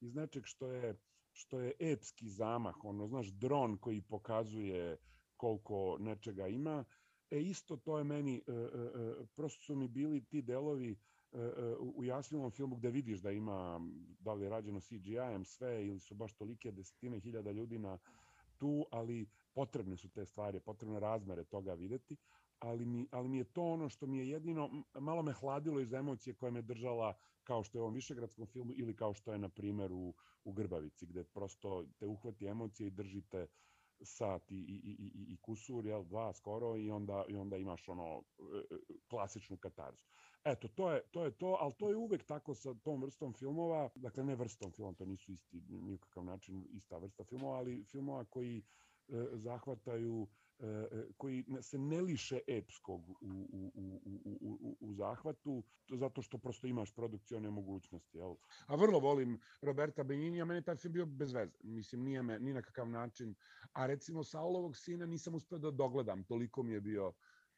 [0.01, 0.95] iz nečeg što je,
[1.33, 4.97] što je epski zamah, ono, znaš, dron koji pokazuje
[5.37, 6.85] koliko nečega ima,
[7.31, 10.91] e isto to je meni, e, e, e prosto su mi bili ti delovi
[11.33, 13.81] e, e, u jasnilom filmu gde vidiš da ima,
[14.19, 17.99] da li je rađeno CGI-em sve ili su baš tolike desetine hiljada ljudi na
[18.59, 22.17] tu, ali potrebne su te stvari, potrebne razmere toga videti,
[22.65, 25.93] ali mi, ali mi je to ono što mi je jedino, malo me hladilo iz
[25.93, 27.15] emocije koja me držala
[27.45, 30.15] kao što je u ovom višegradskom filmu ili kao što je na primjer u,
[30.45, 33.47] u Grbavici, gde prosto te uhvati emocije i držite
[34.01, 38.23] sat i, i, i, i kusur, jel, dva skoro i onda, i onda imaš ono
[38.39, 38.79] e, e,
[39.09, 40.05] klasičnu katarzu.
[40.45, 43.91] Eto, to je, to je to, ali to je uvek tako sa tom vrstom filmova,
[43.95, 48.59] dakle ne vrstom filmova, to nisu isti, nikakav način ista vrsta filmova, ali filmova koji
[48.59, 48.63] e,
[49.33, 50.27] zahvataju
[51.17, 54.01] koji se ne liše epskog u, u, u,
[54.41, 58.19] u, u, zahvatu, zato što prosto imaš produkcione mogućnosti.
[58.19, 58.35] Jel?
[58.67, 61.57] A vrlo volim Roberta Benini, a meni taj film bio bez veze.
[61.63, 63.35] Mislim, nije me ni na kakav način.
[63.73, 67.13] A recimo Saulovog sina nisam uspeo da dogledam, toliko mi je bio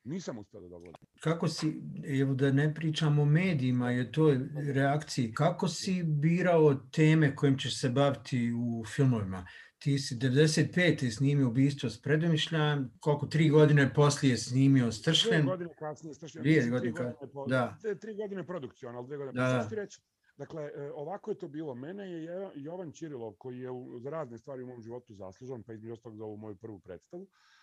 [0.07, 1.01] Nisam uspeo da dogledam.
[1.21, 1.83] Kako si,
[2.21, 4.35] evo da ne pričamo o medijima, je to
[4.75, 9.47] reakciji, kako si birao teme kojim ćeš se baviti u filmovima?
[9.79, 11.11] Ti si 95.
[11.11, 15.43] snimio ubistvo s predomišljajem, koliko tri godine poslije snimio Stršlen.
[15.43, 16.43] Dve godine kasnije Stršlen.
[16.43, 17.79] Dvije godine, godine po, da.
[18.01, 19.43] Tri godine produkcijona, ali dve godine.
[19.43, 19.77] Da, da.
[19.77, 20.01] reći,
[20.37, 21.75] Dakle, e, ovako je to bilo.
[21.75, 23.71] Mene je Jovan Čirilov, koji je
[24.01, 27.27] za razne stvari u mom životu zaslužan, pa između ostalog za ovu moju prvu predstavu,
[27.27, 27.56] E,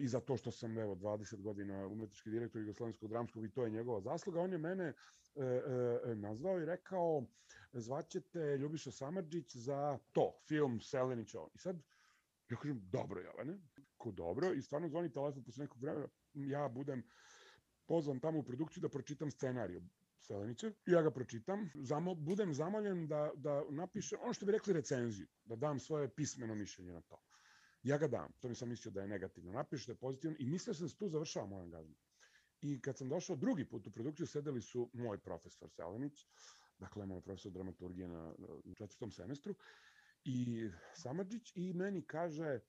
[0.00, 3.70] i za to što sam evo 20 godina umetnički direktor Jugoslovenskog dramskog i to je
[3.70, 4.40] njegova zasluga.
[4.40, 4.94] On je mene e,
[6.04, 7.22] e, nazvao i rekao
[7.72, 11.48] zvaćete Ljubiša Samarđić za to, film Selenić on.
[11.54, 11.76] I sad
[12.50, 13.58] ja kažem dobro Jovane,
[13.96, 17.02] ko dobro i stvarno zvoni telefon posle nekog vremena, ja budem
[17.86, 19.82] pozvan tamo u produkciju da pročitam scenariju
[20.20, 20.72] Selenića.
[20.86, 25.56] Ja ga pročitam, zamo, budem zamoljen da, da napišem, ono što bi rekli recenziju, da
[25.56, 27.18] dam svoje pismeno mišljenje na to.
[27.84, 29.52] Ja ga dam, to nisam mislio da je negativno.
[29.52, 31.96] Napišu da je pozitivno i mislio sam da se tu završava moj angažman.
[32.60, 36.26] I kad sam došao drugi put u produkciju, sedeli su moj profesor Selenić,
[36.78, 38.34] dakle moj profesor dramaturgije na,
[38.64, 39.54] na četvrtom semestru,
[40.24, 42.60] i Samadžić i meni kaže,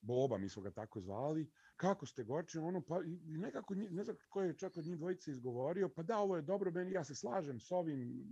[0.00, 4.16] Boba, mi smo ga tako zvali, kako ste Gorče, ono, pa i nekako, ne znam
[4.28, 7.14] ko je čak od njih dvojice izgovorio, pa da, ovo je dobro, meni, ja se
[7.14, 8.24] slažem s ovim,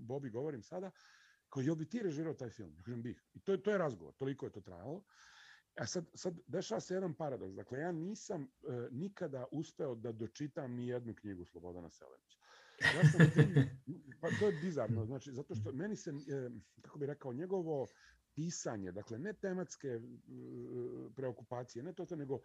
[0.00, 0.90] Bobi govorim sada,
[1.48, 2.74] kao, jel bi ti režirao taj film?
[2.76, 3.24] Ja kažem, bih.
[3.34, 5.04] I to, to je razgovor, toliko je to trajalo.
[5.76, 7.54] A sad, sad dešava se jedan paradoks.
[7.54, 12.38] Dakle, ja nisam e, nikada uspeo da dočitam ni jednu knjigu Slobodana Selenića.
[12.80, 13.20] Ja sam,
[14.20, 17.86] pa to je bizarno, znači, zato što meni se, e, kako bi rekao, njegovo
[18.34, 20.00] pisanje, dakle ne tematske e,
[21.16, 22.40] preokupacije, ne to, to nego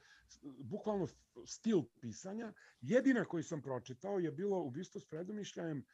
[0.60, 1.07] bukvalno
[1.45, 5.85] stil pisanja, jedina koju sam pročitao je bilo ubistvo s predomišljajem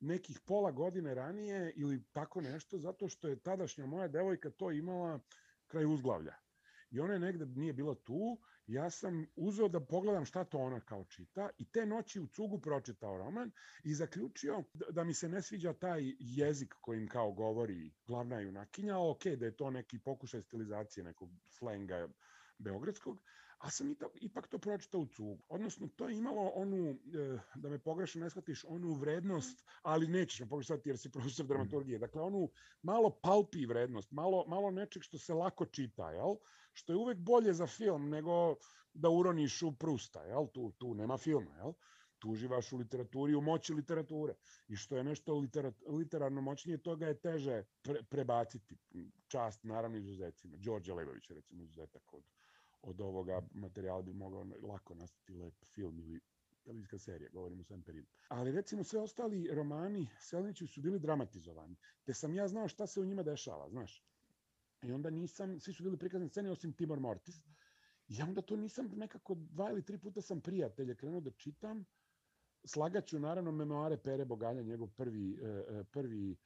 [0.00, 5.20] nekih pola godine ranije ili tako nešto, zato što je tadašnja moja devojka to imala
[5.66, 6.34] kraj uzglavlja
[6.90, 10.80] i ona je negde nije bila tu, ja sam uzeo da pogledam šta to ona
[10.80, 13.50] kao čita i te noći u cugu pročitao roman
[13.84, 18.98] i zaključio da, da mi se ne sviđa taj jezik kojim kao govori glavna junakinja,
[18.98, 22.08] ok, da je to neki pokušaj stilizacije nekog slenga
[22.58, 23.18] beogradskog,
[23.58, 25.38] a sam ipak, ipak to pročitao u cugu.
[25.48, 30.40] Odnosno, to je imalo onu, e, da me pogrešno ne shvatiš, onu vrednost, ali nećeš
[30.40, 31.48] me pogrešati jer si profesor mm.
[31.48, 31.98] dramaturgije.
[31.98, 32.50] Dakle, onu
[32.82, 36.34] malo palpi vrednost, malo, malo nečeg što se lako čita, jel?
[36.72, 38.56] Što je uvek bolje za film nego
[38.94, 40.46] da uroniš u Prusta, jel?
[40.46, 41.72] Tu, tu nema filma, jel?
[42.18, 44.34] tu uživaš u literaturi, u moći literature.
[44.68, 48.78] I što je nešto literat, literarno moćnije, toga je teže pre, prebaciti.
[49.28, 50.56] Čast, naravno, izuzecima.
[50.56, 52.24] Đorđe Levović je, recimo, izuzetak od,
[52.82, 56.20] od ovoga materijala bi mogao lako nastati lep film ili
[56.64, 58.08] televizijska serija, govorimo o svem periodu.
[58.28, 63.00] Ali recimo sve ostali romani Seleniću su bili dramatizovani, te sam ja znao šta se
[63.00, 64.04] u njima dešava, znaš.
[64.82, 67.40] I onda nisam, svi su bili prikazani scene osim Timor Mortis.
[68.08, 71.84] I onda to nisam nekako dva ili tri puta sam prijatelje krenuo da čitam.
[72.64, 76.36] Slagaću naravno memoare Pere Bogalja, njegov prvi, e, e, prvi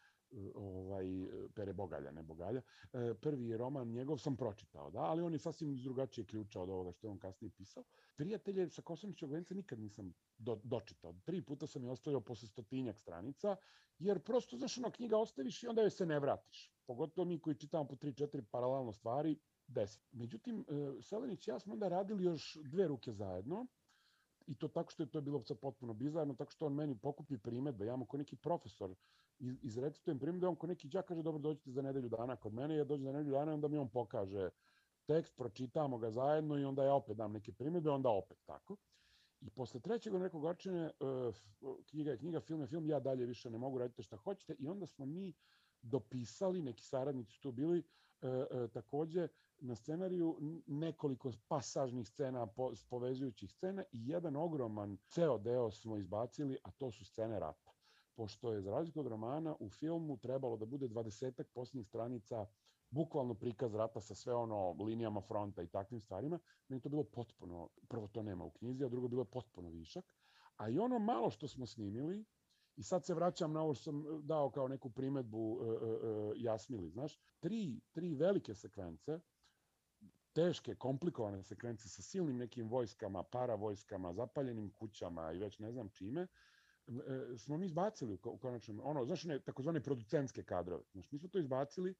[0.54, 1.06] ovaj
[1.54, 2.62] Pere Bogalja, ne Bogalja.
[2.92, 6.70] E, prvi roman njegov sam pročitao, da, ali on je sasvim iz drugačije ključa od
[6.70, 7.84] ovoga što je on kasnije pisao.
[8.16, 11.14] Prijatelje sa Kosanićog venca nikad nisam do, dočitao.
[11.24, 13.56] Tri puta sam je ostavio posle stotinjak stranica,
[13.98, 16.72] jer prosto, znaš, ono, knjiga ostaviš i onda joj se ne vratiš.
[16.86, 20.02] Pogotovo mi koji čitamo po tri, četiri paralelno stvari, deset.
[20.12, 23.66] Međutim, e, Selenić i ja smo onda radili još dve ruke zajedno,
[24.46, 27.38] i to tako što je to bilo sad potpuno bizarno, tako što on meni pokupi
[27.38, 28.94] primetbe, ja mu ko neki profesor
[29.62, 32.84] izrecitujem primjer, on ko neki đak kaže, dobro, dođite za nedelju dana kod mene, ja
[32.84, 34.50] dođem za nedelju dana i onda mi on pokaže
[35.06, 38.76] tekst, pročitamo ga zajedno i onda ja opet dam neke primjedbe, onda opet tako.
[39.40, 41.34] I posle trećeg nekog očine, uh,
[41.90, 44.68] knjiga je knjiga, film je film, ja dalje više ne mogu raditi šta hoćete i
[44.68, 45.32] onda smo mi
[45.82, 49.28] dopisali, neki saradnici tu bili, uh, uh, takođe
[49.58, 56.58] na scenariju nekoliko pasažnih scena, po, povezujućih scena i jedan ogroman ceo deo smo izbacili,
[56.64, 57.61] a to su scene rata
[58.14, 62.46] pošto je za razliku od romana u filmu trebalo da bude 20 posljednjih stranica
[62.90, 67.68] bukvalno prikaz rata sa sve ono linijama fronta i takvim stvarima, meni to bilo potpuno,
[67.88, 70.14] prvo to nema u knjizi, a drugo bilo potpuno višak.
[70.56, 72.24] A i ono malo što smo snimili,
[72.76, 76.90] i sad se vraćam na ovo što sam dao kao neku primetbu uh, uh, Jasmili,
[76.90, 79.20] znaš, tri, tri velike sekvence,
[80.32, 86.22] teške, komplikovane sekvence sa silnim nekim vojskama, paravojskama, zapaljenim kućama i već ne znam čime,
[86.22, 86.26] E,
[87.36, 90.82] smo mi izbacili u konačnom, ono, znaš, ne, takozvane producentske kadrove.
[90.92, 91.94] Znaš, mi smo to izbacili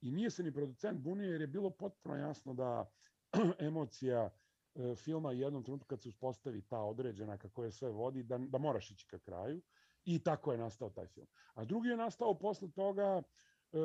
[0.00, 2.90] i nije se ni producent bunio jer je bilo potpuno jasno da
[3.68, 4.30] emocija
[4.74, 8.58] e, filma jednom trenutku kad se uspostavi ta određena kako je sve vodi, da, da
[8.58, 9.62] moraš ići ka kraju
[10.04, 11.26] i tako je nastao taj film.
[11.54, 13.22] A drugi je nastao posle toga
[13.72, 13.84] e, e, e,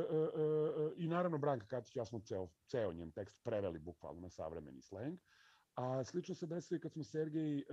[0.98, 5.20] i naravno Branka Katić, ja smo ceo, ceo njen tekst preveli bukvalno na savremeni sleng.
[5.76, 7.64] A slično se desilo i kad smo Sergej, e,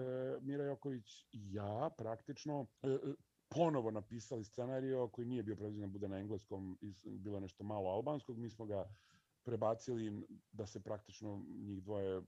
[0.41, 2.99] Mira Joković i ja praktično e,
[3.49, 8.39] ponovo napisali scenario koji nije bio predviđen da bude na engleskom, bilo nešto malo albanskog,
[8.39, 8.89] mi smo ga
[9.43, 12.23] prebacili da se praktično njih dvoje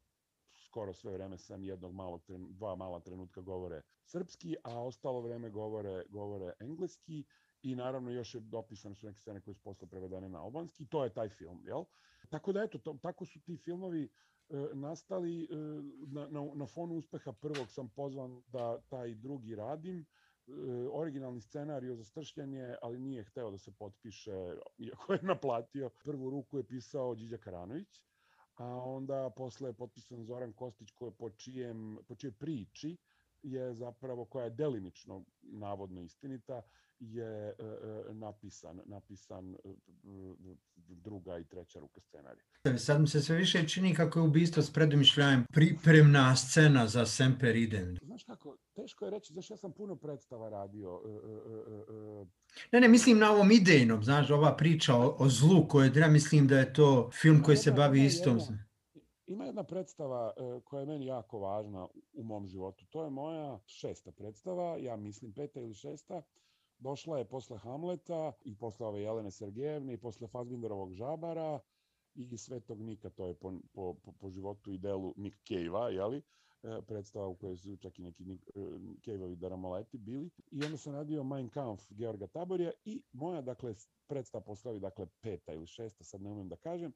[0.56, 6.04] skoro sve vreme sam jednog malog, dva mala trenutka govore srpski, a ostalo vreme govore,
[6.08, 7.24] govore engleski
[7.62, 11.04] i naravno još je dopisane su neke scene koje su posle prevedene na albanski, to
[11.04, 11.84] je taj film, jel?
[12.30, 14.08] Tako da eto, to, tako su ti filmovi
[14.74, 15.46] nastali e,
[16.06, 20.00] na, na, na fonu uspeha prvog sam pozvan da taj drugi radim.
[20.00, 20.52] E,
[20.92, 25.90] originalni scenarij za stršljanje, ali nije hteo da se potpiše, iako je naplatio.
[26.04, 28.02] Prvu ruku je pisao Điđa Karanović,
[28.54, 32.96] a onda posle je potpisan Zoran Kostić koje po, čijem, po čijoj priči
[33.42, 36.62] je zapravo, koja je delimično navodno istinita,
[37.00, 39.68] je e, e, napisan, napisan e,
[40.88, 42.44] druga i treća ruka scenarija.
[42.78, 47.56] Sad mi se sve više čini kako je ubistvo s predomišljajem pripremna scena za Semper
[47.56, 47.98] Idem.
[48.02, 51.00] Znaš kako, teško je reći, znaš, ja sam puno predstava radio.
[52.72, 56.46] Ne, ne, mislim na ovom idejnom, znaš, ova priča o, o zlu koje, ja mislim
[56.46, 58.38] da je to film koji se bavi istom.
[58.38, 58.71] Jedna,
[59.32, 60.32] ima jedna predstava
[60.64, 62.86] koja je meni jako važna u mom životu.
[62.86, 66.22] To je moja šesta predstava, ja mislim peta ili šesta,
[66.78, 71.60] došla je posle Hamleta i posle ove Jelene Sergejevne i posle Fazbinderovog žabara
[72.14, 76.22] i Svetog Nika, to je po, po, po životu i delu Nick Cave-a, jeli?
[76.62, 78.60] E, predstava u kojoj su čak i neki Nick, e,
[79.04, 80.30] Cave-ovi daramoleti bili.
[80.50, 83.74] I onda sam radio Mein Kampf Georga Taborija i moja, dakle,
[84.06, 86.92] predstava posle dakle, peta ili šesta, sad ne umem da kažem,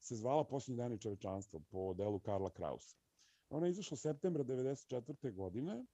[0.00, 2.96] se zvala Posljednji dani čovečanstva po delu Karla Krausa.
[3.50, 5.34] Ona je izašla septembra 94.
[5.34, 5.84] godine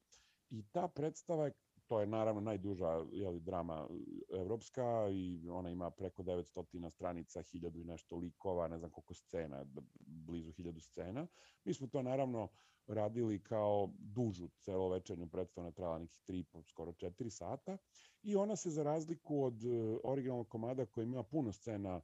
[0.51, 1.53] i ta predstava je
[1.87, 3.89] to je naravno najduža jeli, drama
[4.31, 9.65] evropska i ona ima preko 900 stranica, hiljadu i nešto likova, ne znam koliko scena,
[10.07, 11.27] blizu hiljadu scena.
[11.65, 12.49] Mi smo to naravno
[12.87, 17.79] radili kao dužu celovečernju predstavu, trajala nekih 3, skoro 4 sata
[18.23, 22.01] i ona se za razliku od e, originalnog komada koji ima puno scena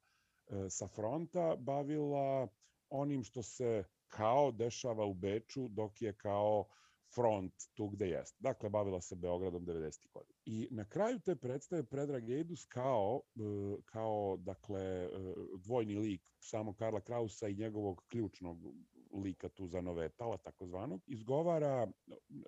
[0.69, 2.49] sa fronta, bavila
[2.91, 6.65] onim što se kao dešava u Beču, dok je kao
[7.15, 8.37] front tu gde jeste.
[8.41, 10.09] Dakle, bavila se Beogradom 90.
[10.13, 10.35] godina.
[10.45, 13.41] I na kraju te predstave Predrag Ejdus kao, e,
[13.85, 15.09] kao dakle, e,
[15.59, 18.59] dvojni lik samo Karla Krausa i njegovog ključnog
[19.25, 21.89] lika tu za Novetala, takozvanog, izgovara,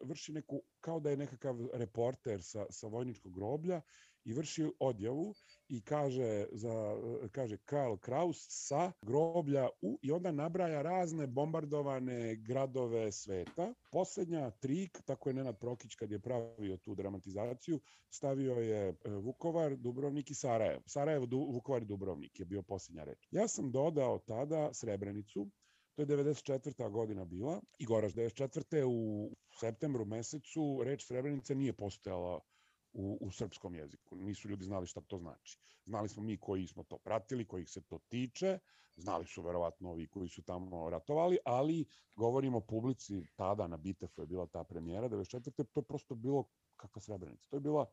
[0.02, 3.80] vrši neku, kao da je nekakav reporter sa, sa vojničkog groblja
[4.24, 5.34] i vrši odjavu
[5.68, 6.96] i kaže, za,
[7.32, 13.74] kaže Karl Kraus sa groblja u, i onda nabraja razne bombardovane gradove sveta.
[13.92, 17.80] Poslednja trik, tako je Nenad Prokić kad je pravio tu dramatizaciju,
[18.10, 20.82] stavio je e, Vukovar, Dubrovnik i Sarajevo.
[20.86, 23.28] Sarajevo, du, Vukovar i Dubrovnik je bio posljednja reč.
[23.30, 25.50] Ja sam dodao tada Srebrenicu,
[25.94, 26.90] To je 94.
[26.90, 28.84] godina bila i Goraž 94.
[28.86, 29.30] u
[29.60, 32.40] septembru mesecu reč Srebrenica nije postojala
[32.92, 34.16] u, u srpskom jeziku.
[34.16, 35.58] Nisu ljudi znali šta to znači.
[35.86, 38.58] Znali smo mi koji smo to pratili, kojih se to tiče,
[38.96, 41.84] znali su verovatno ovi koji su tamo ratovali, ali
[42.16, 45.66] govorimo publici tada na Bitefu je bila ta premijera 94.
[45.72, 46.44] To je prosto bilo
[46.76, 47.48] kakva Srebrenica.
[47.48, 47.86] To je bila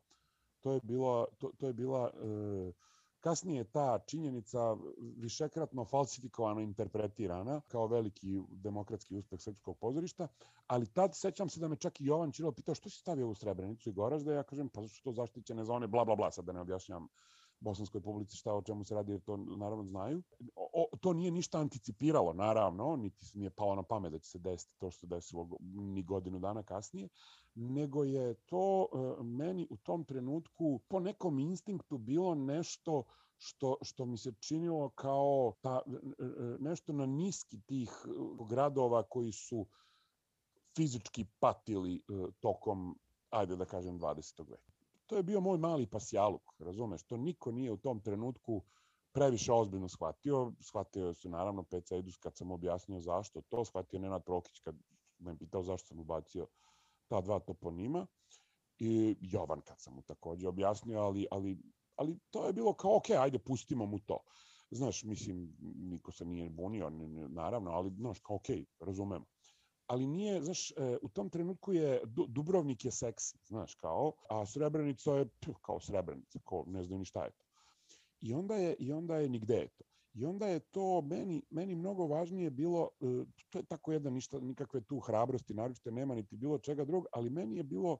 [0.60, 2.72] to je bila to, to je bila e,
[3.20, 4.76] Kasnije ta činjenica
[5.16, 10.28] višekratno falsifikovano interpretirana kao veliki demokratski uspeh srpskog pozorišta,
[10.66, 13.34] ali tad sećam se da me čak i Jovan Čilo pitao što si stavio u
[13.34, 16.52] Srebrenicu i Goražda, ja kažem pa zašto to zaštićene zone, bla bla bla, sad da
[16.52, 17.08] ne objašnjam
[17.60, 20.22] bosanskoj publici šta o čemu se radi, jer to naravno znaju.
[20.56, 24.38] O, to nije ništa anticipiralo, naravno, niti mi je palo na pamet da će se
[24.38, 27.08] desiti to što se desilo ni godinu dana kasnije,
[27.54, 33.04] nego je to uh, meni u tom trenutku po nekom instinktu bilo nešto
[33.38, 35.80] što, što mi se činilo kao ta,
[36.58, 37.90] nešto na niski tih
[38.48, 39.66] gradova koji su
[40.76, 42.02] fizički patili
[42.40, 42.98] tokom,
[43.30, 44.50] ajde da kažem, 20.
[44.50, 44.69] veka
[45.10, 48.62] to je bio moj mali pasjaluk, razumeš, to niko nije u tom trenutku
[49.12, 50.52] previše ozbiljno shvatio.
[50.60, 54.74] Shvatio se naravno Peca Edus kad sam objasnio zašto to, shvatio Nenad Prokić kad
[55.18, 56.46] me pitao zašto sam ubacio
[57.08, 58.06] ta dva toponima
[58.78, 61.58] i Jovan kad sam mu takođe objasnio, ali, ali,
[61.96, 64.18] ali to je bilo kao, ok, ajde, pustimo mu to.
[64.70, 66.90] Znaš, mislim, niko se nije bunio,
[67.28, 68.46] naravno, ali, znaš, kao, ok,
[68.80, 69.24] razumemo
[69.90, 75.12] ali nije, znaš, e, u tom trenutku je, Dubrovnik je seksi, znaš, kao, a Srebrenica
[75.12, 77.44] je, pff, kao Srebrenica, ko ne znaju ni šta je to.
[78.20, 79.84] I onda je, i onda je nigde je to.
[80.14, 84.40] I onda je to meni, meni mnogo važnije bilo, e, to je tako jedna ništa,
[84.40, 87.98] nikakve tu hrabrosti, naročite nema niti bilo čega drugog, ali meni je bilo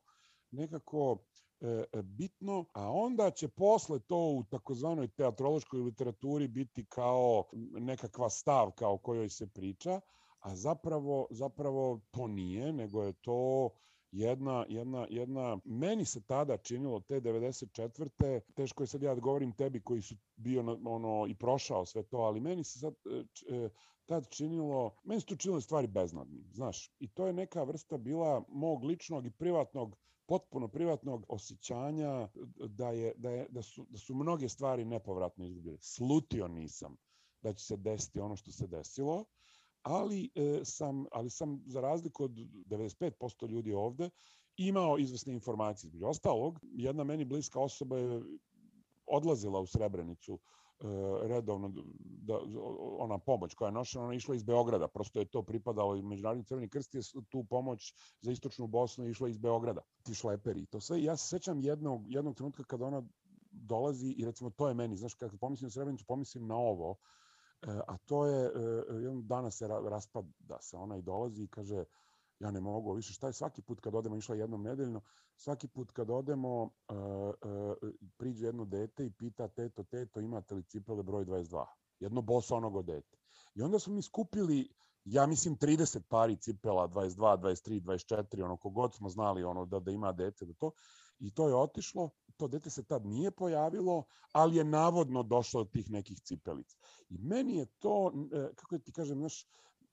[0.51, 1.19] nekako
[1.61, 8.89] e, bitno, a onda će posle to u takozvanoj teatrološkoj literaturi biti kao nekakva stavka
[8.89, 10.01] o kojoj se priča,
[10.41, 13.71] a zapravo, zapravo to nije, nego je to
[14.13, 18.41] jedna, jedna, jedna, meni se tada činilo te 94.
[18.55, 22.17] teško je sad ja da govorim tebi koji su bio ono i prošao sve to,
[22.17, 23.69] ali meni se sad e, e,
[24.07, 28.45] tad činilo, meni se to činilo stvari beznadnim, znaš, i to je neka vrsta bila
[28.49, 29.97] mog ličnog i privatnog
[30.27, 32.29] potpuno privatnog osjećanja
[32.69, 35.79] da, je, da, je, da, su, da su mnoge stvari nepovratno izgubile.
[35.81, 36.97] Slutio nisam
[37.43, 39.25] da će se desiti ono što se desilo,
[39.83, 44.11] ali, e, sam, ali sam za razliku od 95% ljudi ovde
[44.57, 45.89] imao izvesne informacije.
[45.89, 48.23] Između ostalog, jedna meni bliska osoba je
[49.07, 50.39] odlazila u Srebrenicu
[51.23, 52.39] redovno da,
[52.99, 56.03] ona pomoć koja je nošena, ona je išla iz Beograda, prosto je to pripadalo i
[56.03, 60.67] Međunarodni crveni krst je tu pomoć za istočnu Bosnu išla iz Beograda, ti šleperi i
[60.67, 61.03] to sve.
[61.03, 63.03] Ja se sećam jednog, jednog trenutka kada ona
[63.51, 66.97] dolazi i recimo to je meni, znaš, kada pomislim na Srebrenicu, pomislim na ovo,
[67.63, 68.51] a to je,
[68.89, 71.85] jednog dana se raspada se ona i dolazi i kaže,
[72.39, 75.01] ja ne mogu više, šta je svaki put kad odemo, išla jednom nedeljno,
[75.37, 76.71] svaki put kad odemo,
[78.17, 81.65] priđe jedno dete i pita teto, teto, imate li cipele broj 22?
[82.01, 83.19] Jedno boso onogo dete.
[83.55, 84.69] I onda smo mi skupili,
[85.05, 89.91] ja mislim, 30 pari cipela, 22, 23, 24, ono, kogod smo znali ono, da, da
[89.91, 90.71] ima dete, da to.
[91.21, 95.71] I to je otišlo, to dete se tad nije pojavilo, ali je navodno došlo od
[95.71, 96.77] tih nekih cipelica.
[97.09, 98.13] I meni je to,
[98.55, 99.47] kako ti kažem, znaš,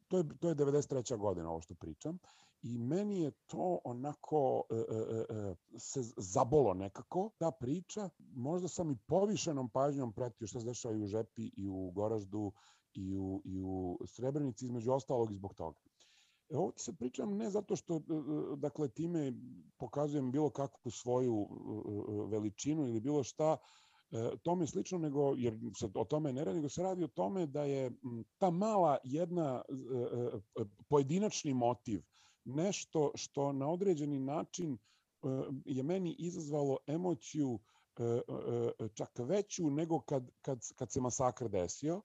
[0.08, 1.18] to je, to je 93.
[1.18, 2.20] godina ovo što pričam
[2.62, 8.10] i meni je to onako e, e, e, se zabolo nekako ta priča.
[8.36, 12.52] Možda sam i povišenom pažnjom pratio što se dešava i u Žepi i u Goraždu
[12.94, 15.80] i u, i u Srebrenici između ostalog i zbog toga.
[16.50, 19.34] E, ovo ti se pričam ne zato što e, e, dakle time
[19.78, 21.48] pokazujem bilo kakvu svoju
[22.32, 23.58] veličinu ili bilo šta,
[24.42, 27.64] tome slično, nego, jer se o tome ne radi, nego se radi o tome da
[27.64, 27.92] je
[28.38, 29.62] ta mala jedna
[30.90, 32.02] pojedinačni motiv,
[32.46, 34.78] nešto što na određeni način
[35.66, 37.60] je meni izazvalo emociju
[38.94, 42.02] čak veću nego kad, kad, kad se masakr desio,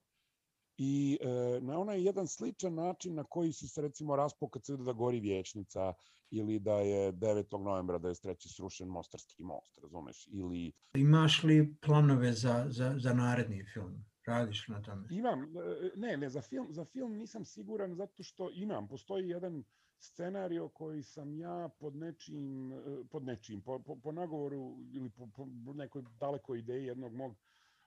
[0.79, 4.77] i e, na onaj jedan sličan način na koji su se recimo raspo kad se
[4.77, 5.93] da gori vječnica
[6.31, 7.59] ili da je 9.
[7.59, 10.29] novembra da je streći srušen Mostarski most, razumeš?
[10.31, 10.73] Ili...
[10.95, 14.05] Imaš li planove za, za, za naredni film?
[14.27, 15.09] Radiš na tome?
[15.11, 19.65] Imam, e, ne, ne, za film, za film nisam siguran zato što imam, postoji jedan
[19.99, 22.77] scenario koji sam ja pod nečim, e,
[23.11, 27.35] pod nečim, po, po, po nagovoru ili po, po nekoj dalekoj ideji jednog mog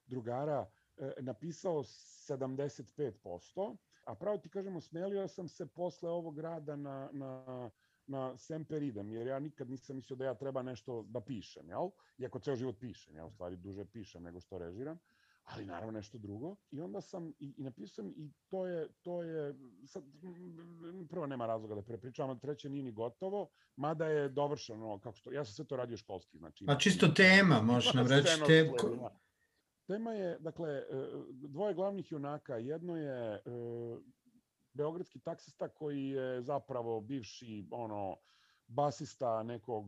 [0.06, 0.85] drugara, E,
[1.20, 7.70] napisao 75%, a pravo ti kažemo, smelio sam se posle ovog rada na, na,
[8.08, 11.90] na Semper idem, jer ja nikad nisam mislio da ja treba nešto da pišem, jel?
[12.18, 15.00] Iako ceo život pišem, ja u stvari duže pišem nego što režiram,
[15.44, 16.56] ali naravno nešto drugo.
[16.72, 19.56] I onda sam i, i napisao i to je, to je,
[19.86, 20.04] sad,
[21.10, 25.32] prvo nema razloga da prepričavam, a treće nije ni gotovo, mada je dovršeno, kako što,
[25.32, 26.66] ja sam sve to radio školski, znači...
[26.68, 28.72] A čisto tema, možeš nam reći, te,
[29.88, 30.84] Tema je, dakle, e,
[31.32, 32.56] dvoje glavnih junaka.
[32.56, 33.42] Jedno je e,
[34.74, 38.18] beogradski taksista koji je zapravo bivši ono
[38.68, 39.86] basista nekog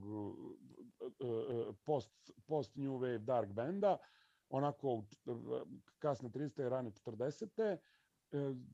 [1.01, 3.97] e, post, post New Wave dark benda,
[4.49, 5.03] onako
[5.99, 6.69] kasne 30.
[6.69, 7.77] rane 40.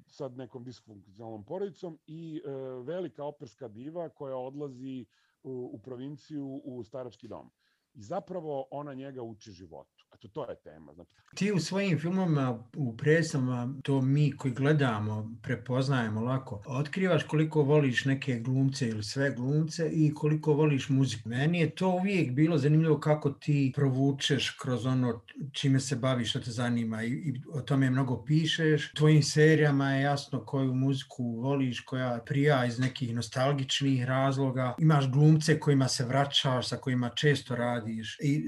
[0.08, 2.42] sad nekom disfunkcionalnom porodicom i
[2.84, 5.06] velika operska diva koja odlazi
[5.44, 7.52] u, u provinciju u starački dom.
[7.94, 9.93] I zapravo ona njega uči životu.
[10.16, 10.94] Eto, to je tema.
[10.94, 11.12] Znači...
[11.36, 16.62] Ti u svojim filmama, u presama, to mi koji gledamo, prepoznajemo lako.
[16.66, 21.30] Otkrivaš koliko voliš neke glumce ili sve glumce i koliko voliš muziku.
[21.30, 25.22] Meni je to uvijek bilo zanimljivo kako ti provučeš kroz ono
[25.52, 28.92] čime se baviš, što te zanima i, i o tome mnogo pišeš.
[28.94, 34.76] Tvojim serijama je jasno koju muziku voliš, koja prija iz nekih nostalgičnih razloga.
[34.80, 38.18] Imaš glumce kojima se vraćaš, sa kojima često radiš.
[38.22, 38.44] I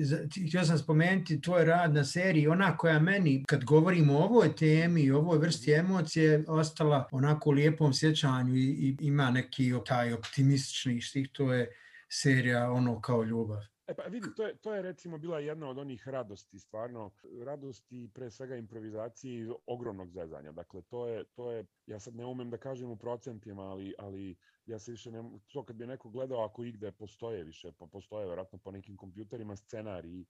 [0.48, 4.56] htio sam spomenuti tvoj tvoj rad na seriji, ona koja meni, kad govorimo o ovoj
[4.56, 10.14] temi i ovoj vrsti emocije, ostala onako u lijepom sjećanju i, i ima neki taj
[10.14, 11.72] optimistični štih, to je
[12.10, 13.62] serija ono kao ljubav.
[13.88, 17.12] E pa vidi, to je, to je recimo bila jedna od onih radosti, stvarno,
[17.46, 20.52] radosti pre svega improvizacije i ogromnog zezanja.
[20.52, 24.36] Dakle, to je, to je, ja sad ne umem da kažem u procentima, ali, ali
[24.66, 25.24] ja se više ne,
[25.54, 29.56] to kad bi neko gledao ako igde postoje više, pa postoje verovatno po nekim kompjuterima
[29.56, 30.26] scenariji,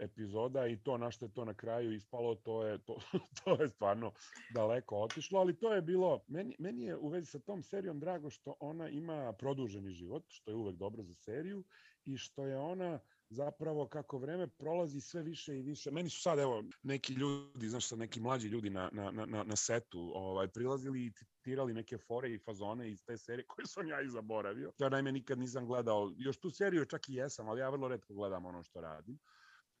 [0.00, 2.96] epizoda i to na što je to na kraju ispalo, to je, to,
[3.44, 4.12] to je stvarno
[4.54, 8.30] daleko otišlo, ali to je bilo, meni, meni je u vezi sa tom serijom drago
[8.30, 11.64] što ona ima produženi život, što je uvek dobro za seriju
[12.04, 12.98] i što je ona
[13.32, 15.90] zapravo kako vreme prolazi sve više i više.
[15.90, 19.56] Meni su sad evo neki ljudi, znaš sad neki mlađi ljudi na, na, na, na
[19.56, 24.00] setu ovaj, prilazili i citirali neke fore i fazone iz te serije koje sam ja
[24.00, 24.72] i zaboravio.
[24.78, 28.14] Ja naime nikad nisam gledao, još tu seriju čak i jesam, ali ja vrlo redko
[28.14, 29.18] gledam ono što radim.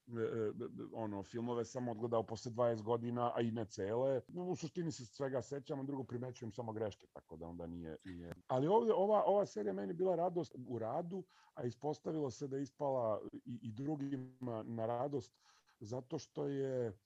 [0.08, 0.52] E, e,
[0.92, 4.20] ono filmove sam odgledao posle 20 godina, a i ne cele.
[4.34, 7.96] U suštini se svega sećam, a drugo primećujem samo greške, tako da onda nije...
[8.04, 8.34] nije.
[8.46, 11.24] Ali ovde, ova, ova serija meni bila radost u radu,
[11.54, 15.34] a ispostavilo se da ispala i, i drugima na radost,
[15.80, 16.98] zato što je,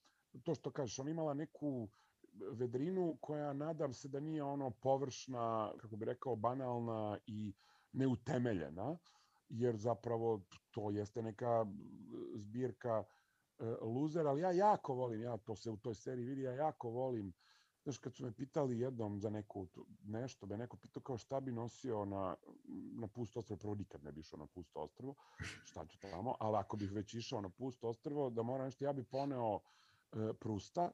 [0.42, 1.88] to što kažeš, on imala neku
[2.52, 7.54] vedrinu koja nadam se da nije ono površna, kako bi rekao, banalna i
[7.92, 8.98] neutemeljena,
[9.48, 10.40] jer zapravo
[10.70, 11.66] to jeste neka
[12.34, 13.04] zbirka
[13.80, 17.32] luzer, ali ja jako volim, ja to se u toj seriji vidi, ja jako volim
[17.86, 19.68] Znaš, kad su me pitali jednom za neku,
[20.04, 22.34] nešto, me neko pitao kao šta bi nosio na,
[23.00, 25.14] na pusto ostrvo, prvo nikad ne bi išao na pusto ostrvo,
[25.64, 28.92] šta ću tamo, ali ako bih već išao na pusto ostrvo, da moram nešto, ja
[28.92, 29.60] bi poneo
[30.12, 30.90] e, Prusta,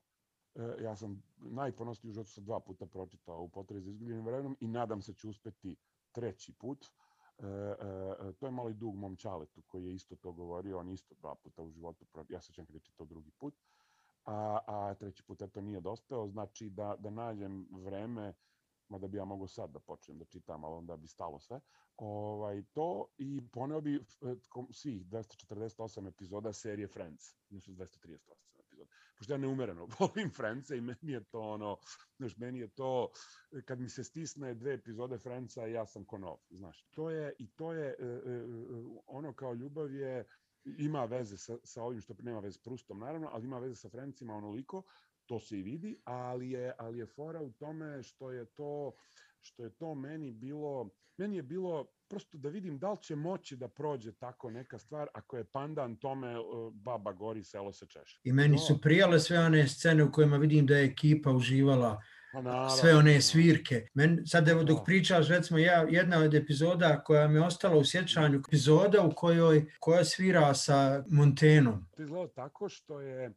[0.55, 4.57] e, ja sam najponosniji u životu sa dva puta pročitao u potrebi za izgubljenim vremenom
[4.61, 5.77] i nadam se da ću uspeti
[6.13, 6.85] treći put.
[6.85, 7.02] E,
[7.43, 11.35] e, to je mali dug mom čaletu koji je isto to govorio, on isto dva
[11.35, 13.55] puta u životu, ja se čekam kada je čitao drugi put
[14.25, 18.35] a, a treći put eto nije dospeo, znači da, da nađem vreme,
[18.89, 21.61] mada bi ja mogu sad da počnem da čitam, ali onda bi stalo sve,
[21.97, 24.05] ovaj, to i poneo bi
[24.71, 28.52] svih 248 epizoda serije Friends, nisu 238
[28.83, 29.13] epizoda.
[29.19, 31.79] Pošto ja neumereno volim Friendsa i meni je to ono,
[32.19, 33.11] znaš, meni je to,
[33.65, 36.83] kad mi se stisne dve epizode Friendsa, ja sam ko nov, znaš.
[36.91, 38.45] To je, i to je, e, e, e,
[39.07, 40.25] ono kao ljubav je,
[40.65, 43.89] ima veze sa, sa ovim što nema veze s Prustom naravno, ali ima veze sa
[43.89, 44.83] Frencima onoliko,
[45.27, 48.93] to se i vidi, ali je, ali je fora u tome što je to
[49.43, 53.57] što je to meni bilo, meni je bilo prosto da vidim da li će moći
[53.57, 56.35] da prođe tako neka stvar ako je pandan tome
[56.73, 58.21] baba gori, selo se češe.
[58.25, 62.03] I meni su prijale sve one scene u kojima vidim da je ekipa uživala
[62.33, 63.87] Pa sve one svirke.
[63.95, 64.85] Men, sad evo dok da.
[64.85, 69.67] pričaš, recimo ja, jedna od epizoda koja mi je ostala u sjećanju, epizoda u kojoj
[69.81, 71.87] koja svira sa Montenom.
[71.97, 73.31] To izgleda tako što je e,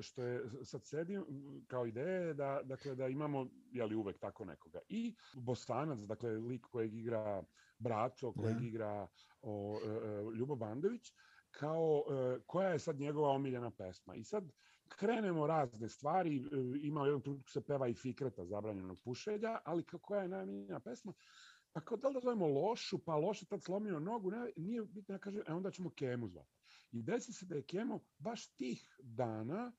[0.00, 1.24] što je sad sedim
[1.66, 6.66] kao ideje da dakle da imamo je li uvek tako nekoga i Bosanac dakle lik
[6.66, 7.42] kojeg igra
[7.78, 8.66] Braco kojeg da.
[8.66, 9.08] igra
[9.42, 11.12] o, e, e Ljubo Bandović
[11.50, 14.52] kao e, koja je sad njegova omiljena pesma i sad
[14.88, 16.40] krenemo razne stvari, e,
[16.80, 21.12] ima u jednom trenutku se peva i Fikreta zabranjenog pušenja, ali koja je najmiljena pesma,
[21.72, 25.14] pa kao da li da zovemo lošu, pa loše tad slomio nogu, ne, nije bitno,
[25.14, 26.55] ja kažem, e onda ćemo Kemu zvati.
[26.92, 29.72] I desi se da je Kemo baš tih dana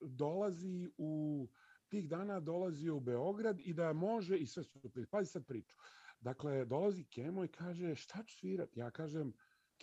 [0.00, 1.48] dolazi u
[1.88, 5.06] tih dana dolazi u Beograd i da može i sve super.
[5.10, 5.76] Pazi sad priču.
[6.20, 8.80] Dakle, dolazi Kemo i kaže, šta ću svirati?
[8.80, 9.32] Ja kažem,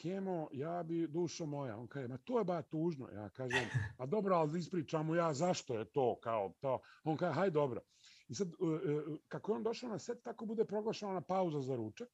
[0.02, 3.66] Kemo, ja bi, dušo moja, on kaže, ma to je ba tužno, ja kažem,
[3.98, 7.82] a dobro, ali ispričam mu ja zašto je to, kao to, on kaže, haj dobro.
[8.28, 11.76] I sad, e, e, kako je on došao na set, tako bude proglašena pauza za
[11.76, 12.10] ručak.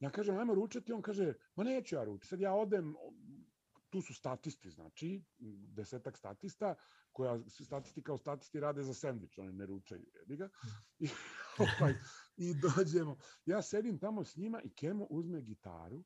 [0.00, 2.28] Ja kažem, ajmo ručati, on kaže, ma neću ja ručati.
[2.28, 2.94] Sad ja odem,
[3.90, 5.24] tu su statisti, znači,
[5.76, 6.74] desetak statista,
[7.12, 10.48] koja statisti kao statisti rade za sendvič, oni ne ručaju, jebi ga.
[10.98, 11.08] I,
[11.80, 11.94] ovaj,
[12.36, 16.04] I dođemo, ja sedim tamo s njima i Kemo uzme gitaru,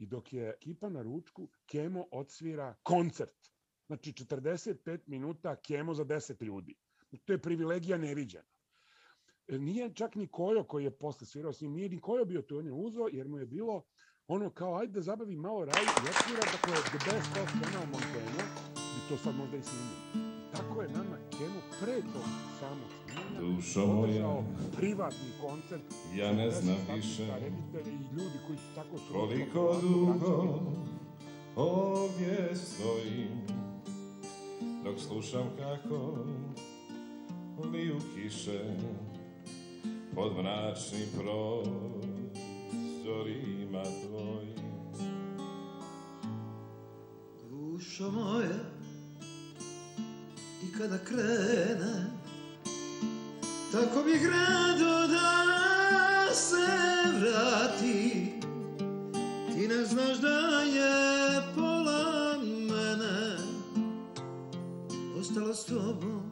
[0.00, 3.50] I dok je ekipa na ručku, Kemo odsvira koncert.
[3.86, 6.74] Znači 45 minuta Kemo za 10 ljudi.
[7.24, 8.44] To je privilegija neviđena.
[9.48, 12.42] E, nije čak ni Kojo koji je posle svirao s njim, nije ni Kojo bio
[12.42, 13.82] tu, on je uzo, jer mu je bilo
[14.30, 18.44] ono kao, ajde da zabavi malo raj i otvira, dakle, the best of Kena Montana,
[18.74, 20.30] i to sad možda i snimio.
[20.52, 22.22] Tako je nama Kemo pre tog
[22.60, 22.90] samog
[23.40, 24.42] Dušo moja,
[24.76, 25.82] privatni koncert.
[26.16, 27.22] Ja ne znam više
[27.86, 30.60] i ljudi koji su tako koliko dugo
[31.56, 33.28] ovdje stojim
[34.84, 36.14] dok slušam kako
[37.72, 38.76] liju kiše
[40.14, 41.08] pod mračnim
[43.70, 44.56] prozorima tvojim.
[47.50, 48.58] Dušo moja,
[50.62, 52.20] i kada krene
[53.72, 56.56] Tako bih rado da se
[57.20, 58.32] vrati.
[59.52, 63.36] Ti ne znaš da je pola mene
[65.20, 66.22] Ostalo s tobom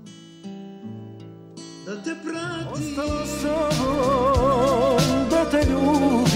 [1.87, 6.28] Da te prati Ostalo s tobom da te ljubi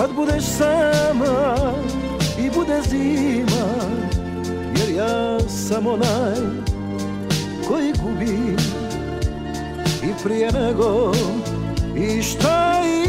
[0.00, 1.56] Kad budeš sama
[2.38, 3.66] i bude zima
[4.76, 6.36] Jer ja sam onaj
[7.68, 8.56] koji gubi
[10.02, 11.12] i prije nego
[11.96, 12.99] i šta ima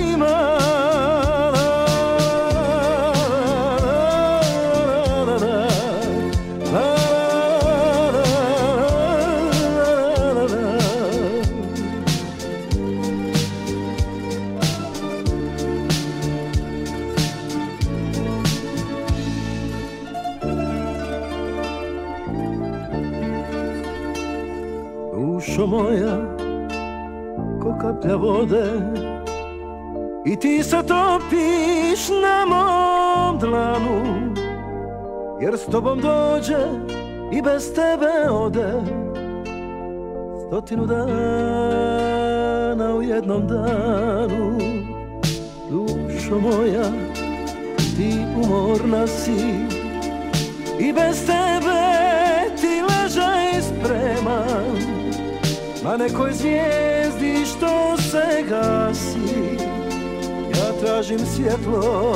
[25.71, 26.17] Moja
[27.81, 28.65] kaplja vode.
[30.25, 34.01] I ti se topiš na mom dlanu
[35.41, 36.67] Jer s tobom dođe
[37.31, 38.73] i bez tebe ode.
[40.47, 41.05] Stotinu dana
[42.95, 44.57] u jednom danu
[45.69, 46.91] Dušo moja,
[47.97, 49.65] ti umorna si.
[50.79, 51.80] I bez tebe
[55.83, 59.57] Na nekoj zvijezdi što se gasi
[60.49, 62.15] Ja tražim svjetlo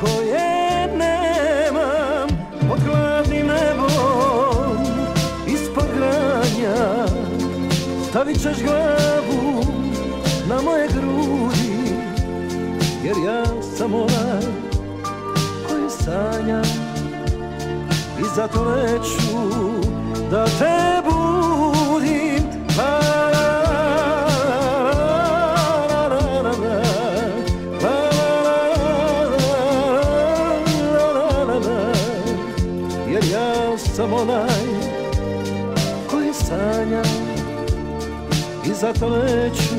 [0.00, 2.28] koje nemam.
[2.68, 4.76] Pod hladnim nebom
[5.46, 7.06] ispod granja
[8.10, 9.64] Stavit ćeš glavu
[10.48, 11.94] na moje grudi
[13.04, 13.44] Jer ja
[13.76, 14.42] sam onaj
[15.68, 16.62] koji sanja.
[18.20, 19.38] I zato neću
[20.30, 22.37] da te budim
[38.80, 39.74] zato neću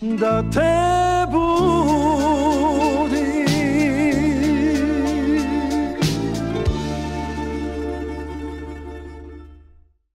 [0.00, 1.07] da te